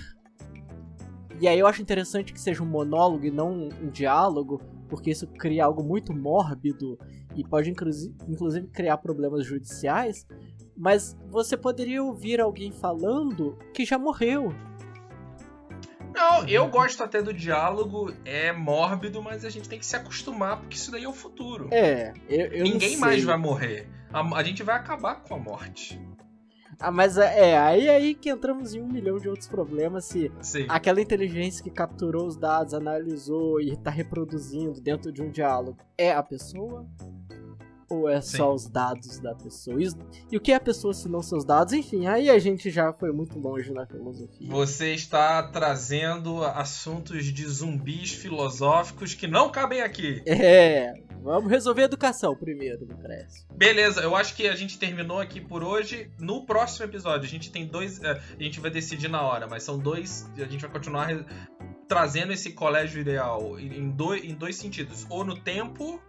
E 1.41 1.47
aí 1.47 1.57
eu 1.57 1.65
acho 1.65 1.81
interessante 1.81 2.31
que 2.31 2.39
seja 2.39 2.61
um 2.61 2.67
monólogo 2.67 3.25
e 3.25 3.31
não 3.31 3.51
um 3.51 3.89
diálogo, 3.89 4.61
porque 4.87 5.09
isso 5.09 5.25
cria 5.25 5.65
algo 5.65 5.83
muito 5.83 6.13
mórbido 6.13 6.99
e 7.35 7.43
pode 7.43 7.71
inclusive 7.71 8.67
criar 8.67 8.97
problemas 8.97 9.43
judiciais. 9.43 10.27
Mas 10.77 11.17
você 11.29 11.57
poderia 11.57 12.03
ouvir 12.03 12.39
alguém 12.39 12.71
falando 12.71 13.57
que 13.73 13.83
já 13.83 13.97
morreu. 13.97 14.53
Não, 16.13 16.47
eu 16.47 16.67
gosto 16.67 17.03
até 17.03 17.21
do 17.21 17.33
diálogo, 17.33 18.13
é 18.23 18.51
mórbido, 18.51 19.21
mas 19.23 19.43
a 19.43 19.49
gente 19.49 19.67
tem 19.67 19.79
que 19.79 19.85
se 19.85 19.95
acostumar, 19.95 20.59
porque 20.59 20.75
isso 20.75 20.91
daí 20.91 21.05
é 21.05 21.09
o 21.09 21.13
futuro. 21.13 21.69
É, 21.71 22.13
eu, 22.29 22.47
eu 22.47 22.63
Ninguém 22.63 22.97
mais 22.97 23.23
vai 23.23 23.37
morrer. 23.37 23.87
A, 24.13 24.21
a, 24.37 24.43
gente 24.43 24.61
vai 24.61 24.75
acabar 24.75 25.23
com 25.23 25.35
a 25.35 25.39
morte. 25.39 25.99
Ah, 26.81 26.91
mas 26.91 27.17
é, 27.17 27.51
é, 27.51 27.57
aí 27.57 27.89
aí 27.89 28.15
que 28.15 28.29
entramos 28.29 28.73
em 28.73 28.81
um 28.81 28.87
milhão 28.87 29.17
de 29.17 29.29
outros 29.29 29.47
problemas 29.47 30.05
se 30.05 30.31
Sim. 30.41 30.65
aquela 30.67 31.01
inteligência 31.01 31.63
que 31.63 31.69
capturou 31.69 32.25
os 32.25 32.35
dados, 32.35 32.73
analisou 32.73 33.61
e 33.61 33.71
está 33.71 33.89
reproduzindo 33.89 34.81
dentro 34.81 35.11
de 35.11 35.21
um 35.21 35.29
diálogo 35.29 35.77
é 35.97 36.11
a 36.11 36.23
pessoa 36.23 36.85
ou 37.91 38.07
é 38.07 38.21
Sim. 38.21 38.37
só 38.37 38.53
os 38.53 38.67
dados 38.67 39.19
da 39.19 39.35
pessoa? 39.35 39.81
E, 39.81 39.87
e, 40.31 40.37
o 40.37 40.39
que 40.39 40.53
é 40.53 40.55
a 40.55 40.59
pessoa 40.59 40.93
se 40.93 41.09
não 41.09 41.21
seus 41.21 41.43
dados? 41.43 41.73
Enfim, 41.73 42.07
aí 42.07 42.29
a 42.29 42.39
gente 42.39 42.69
já 42.69 42.93
foi 42.93 43.11
muito 43.11 43.37
longe 43.37 43.71
na 43.73 43.85
filosofia. 43.85 44.47
Você 44.49 44.93
está 44.93 45.43
trazendo 45.43 46.43
assuntos 46.43 47.25
de 47.25 47.45
zumbis 47.45 48.13
filosóficos 48.13 49.13
que 49.13 49.27
não 49.27 49.51
cabem 49.51 49.81
aqui. 49.81 50.21
É, 50.25 50.93
vamos 51.21 51.49
resolver 51.49 51.83
a 51.83 51.85
educação 51.85 52.35
primeiro, 52.35 52.85
Lucrécio. 52.85 53.45
Beleza, 53.53 54.01
eu 54.01 54.15
acho 54.15 54.35
que 54.35 54.47
a 54.47 54.55
gente 54.55 54.77
terminou 54.77 55.19
aqui 55.19 55.39
por 55.39 55.63
hoje. 55.63 56.11
No 56.19 56.45
próximo 56.45 56.85
episódio, 56.85 57.25
a 57.25 57.29
gente 57.29 57.51
tem 57.51 57.65
dois. 57.65 58.01
É, 58.03 58.19
a 58.39 58.43
gente 58.43 58.59
vai 58.59 58.71
decidir 58.71 59.09
na 59.09 59.21
hora, 59.21 59.47
mas 59.47 59.63
são 59.63 59.77
dois. 59.77 60.29
A 60.37 60.45
gente 60.45 60.61
vai 60.61 60.71
continuar 60.71 61.07
trazendo 61.87 62.31
esse 62.31 62.53
colégio 62.53 63.01
ideal 63.01 63.59
em 63.59 63.89
dois, 63.89 64.23
em 64.23 64.33
dois 64.33 64.55
sentidos. 64.55 65.05
Ou 65.09 65.23
no 65.23 65.37
tempo 65.37 66.01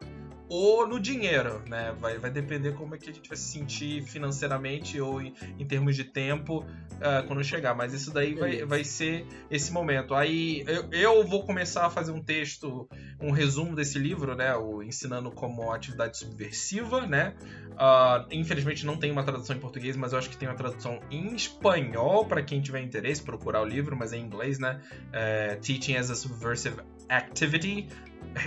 ou 0.48 0.86
no 0.86 1.00
dinheiro, 1.00 1.62
né? 1.68 1.94
Vai, 1.98 2.18
vai 2.18 2.30
depender 2.30 2.72
como 2.72 2.94
é 2.94 2.98
que 2.98 3.08
a 3.08 3.12
gente 3.12 3.28
vai 3.28 3.36
se 3.36 3.44
sentir 3.44 4.02
financeiramente 4.02 5.00
ou 5.00 5.20
em, 5.20 5.34
em 5.58 5.66
termos 5.66 5.96
de 5.96 6.04
tempo 6.04 6.58
uh, 6.58 7.26
quando 7.26 7.42
chegar. 7.42 7.74
Mas 7.74 7.92
isso 7.94 8.12
daí 8.12 8.34
vai, 8.34 8.64
vai 8.64 8.84
ser 8.84 9.26
esse 9.50 9.72
momento. 9.72 10.14
Aí 10.14 10.64
eu, 10.66 10.88
eu, 10.92 11.26
vou 11.26 11.44
começar 11.44 11.86
a 11.86 11.90
fazer 11.90 12.12
um 12.12 12.22
texto, 12.22 12.88
um 13.20 13.30
resumo 13.30 13.74
desse 13.74 13.98
livro, 13.98 14.34
né? 14.34 14.54
O 14.54 14.82
Ensinando 14.82 15.30
como 15.30 15.72
Atividade 15.72 16.18
Subversiva, 16.18 17.06
né? 17.06 17.34
Uh, 17.72 18.28
infelizmente 18.30 18.84
não 18.84 18.98
tem 18.98 19.10
uma 19.10 19.24
tradução 19.24 19.56
em 19.56 19.58
português, 19.58 19.96
mas 19.96 20.12
eu 20.12 20.18
acho 20.18 20.28
que 20.28 20.36
tem 20.36 20.46
uma 20.46 20.54
tradução 20.54 21.00
em 21.10 21.34
espanhol 21.34 22.26
para 22.26 22.42
quem 22.42 22.60
tiver 22.60 22.82
interesse 22.82 23.22
procurar 23.22 23.62
o 23.62 23.64
livro, 23.64 23.96
mas 23.96 24.12
é 24.12 24.18
em 24.18 24.24
inglês, 24.24 24.58
né? 24.58 24.80
Uh, 25.08 25.60
Teaching 25.60 25.96
as 25.96 26.10
a 26.10 26.14
Subversive 26.14 26.76
Activity. 27.08 27.88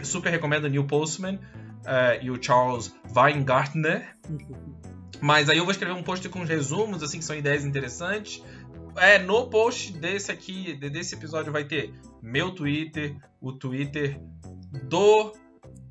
Super 0.03 0.30
recomendo 0.30 0.69
Neil 0.69 0.85
Postman 0.85 1.39
uh, 1.86 2.22
e 2.22 2.30
o 2.30 2.41
Charles 2.41 2.94
Weingartner. 3.16 4.16
Mas 5.22 5.49
aí 5.49 5.57
eu 5.57 5.64
vou 5.64 5.72
escrever 5.72 5.94
um 5.94 6.03
post 6.03 6.28
com 6.30 6.44
resumos, 6.44 7.02
assim, 7.02 7.20
que 7.20 7.26
são 7.26 7.36
ideias 7.36 7.64
interessantes. 7.64 8.44
É, 8.98 9.20
no 9.20 9.48
post 9.48 9.94
desse 9.94 10.32
aqui, 10.32 10.74
desse 10.74 11.16
episódio, 11.16 11.52
vai 11.52 11.64
ter 11.64 11.94
meu 12.22 12.52
Twitter, 12.52 13.16
o 13.41 13.52
Twitter 13.52 14.20
do 14.84 15.34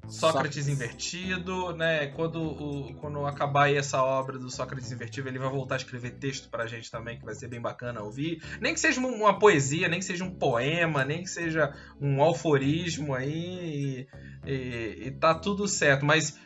Sócrates 0.08 0.68
Invertido, 0.68 1.74
né? 1.76 2.06
Quando, 2.08 2.40
o, 2.40 2.94
quando 2.94 3.24
acabar 3.26 3.64
aí 3.64 3.76
essa 3.76 4.02
obra 4.02 4.38
do 4.38 4.50
Sócrates 4.50 4.90
Invertido, 4.92 5.28
ele 5.28 5.38
vai 5.38 5.48
voltar 5.48 5.76
a 5.76 5.78
escrever 5.78 6.12
texto 6.12 6.48
pra 6.48 6.66
gente 6.66 6.90
também, 6.90 7.18
que 7.18 7.24
vai 7.24 7.34
ser 7.34 7.48
bem 7.48 7.60
bacana 7.60 8.02
ouvir. 8.02 8.42
Nem 8.60 8.74
que 8.74 8.80
seja 8.80 9.00
uma 9.00 9.38
poesia, 9.38 9.88
nem 9.88 9.98
que 9.98 10.04
seja 10.04 10.24
um 10.24 10.34
poema, 10.34 11.04
nem 11.04 11.22
que 11.22 11.30
seja 11.30 11.74
um 12.00 12.22
alforismo 12.22 13.14
aí, 13.14 14.06
e, 14.46 14.50
e, 14.50 15.06
e 15.06 15.10
tá 15.12 15.34
tudo 15.34 15.66
certo. 15.66 16.04
Mas 16.04 16.38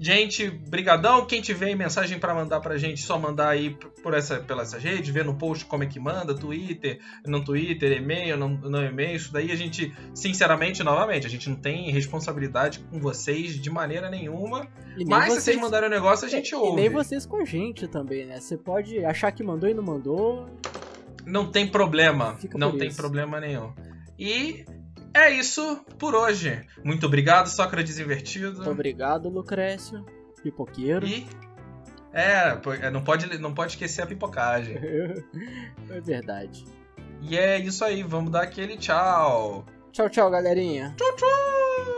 Gente, 0.00 0.48
brigadão. 0.48 1.26
Quem 1.26 1.40
tiver 1.40 1.74
mensagem 1.74 2.20
para 2.20 2.32
mandar 2.32 2.60
pra 2.60 2.78
gente, 2.78 3.02
só 3.02 3.18
mandar 3.18 3.48
aí 3.48 3.76
por 4.00 4.14
essa, 4.14 4.38
pelas 4.38 4.72
redes, 4.72 5.12
ver 5.12 5.24
no 5.24 5.34
post 5.34 5.64
como 5.64 5.82
é 5.82 5.86
que 5.86 5.98
manda, 5.98 6.32
Twitter, 6.34 7.00
não 7.26 7.42
Twitter, 7.42 8.00
e-mail, 8.00 8.36
não, 8.36 8.48
não 8.48 8.84
e-mail. 8.84 9.16
Isso 9.16 9.32
daí 9.32 9.50
a 9.50 9.56
gente, 9.56 9.92
sinceramente, 10.14 10.84
novamente, 10.84 11.26
a 11.26 11.30
gente 11.30 11.48
não 11.48 11.56
tem 11.56 11.90
responsabilidade 11.90 12.78
com 12.78 13.00
vocês 13.00 13.60
de 13.60 13.70
maneira 13.70 14.08
nenhuma. 14.08 14.68
Mas 15.06 15.24
vocês, 15.24 15.34
se 15.34 15.40
vocês 15.40 15.60
mandarem 15.60 15.88
o 15.88 15.92
um 15.92 15.94
negócio, 15.94 16.26
a 16.26 16.30
gente 16.30 16.54
ouve. 16.54 16.72
E 16.72 16.76
nem 16.82 16.90
vocês 16.90 17.26
com 17.26 17.38
a 17.38 17.44
gente 17.44 17.88
também, 17.88 18.24
né? 18.24 18.40
Você 18.40 18.56
pode 18.56 19.04
achar 19.04 19.32
que 19.32 19.42
mandou 19.42 19.68
e 19.68 19.74
não 19.74 19.82
mandou. 19.82 20.48
Não 21.26 21.50
tem 21.50 21.66
problema. 21.66 22.36
Fica 22.36 22.56
não 22.56 22.78
tem 22.78 22.88
isso. 22.88 22.96
problema 22.96 23.40
nenhum. 23.40 23.72
E 24.16 24.64
é 25.14 25.30
isso 25.30 25.84
por 25.98 26.14
hoje. 26.14 26.64
Muito 26.84 27.06
obrigado, 27.06 27.48
Sócrates 27.48 27.98
Invertido. 27.98 28.56
Muito 28.56 28.70
obrigado, 28.70 29.28
Lucrécio. 29.28 30.04
Pipoqueiro. 30.42 31.06
E. 31.06 31.26
É, 32.12 32.58
é, 32.82 32.90
não 32.90 33.02
pode, 33.02 33.38
não 33.38 33.52
pode 33.52 33.72
esquecer 33.72 34.02
a 34.02 34.06
pipocagem. 34.06 34.76
é 35.90 36.00
verdade. 36.00 36.64
E 37.20 37.36
é 37.36 37.58
isso 37.58 37.84
aí, 37.84 38.02
vamos 38.02 38.30
dar 38.30 38.42
aquele 38.42 38.76
tchau. 38.76 39.66
Tchau, 39.92 40.08
tchau, 40.08 40.30
galerinha. 40.30 40.94
Tchau, 40.96 41.16
tchau. 41.16 41.97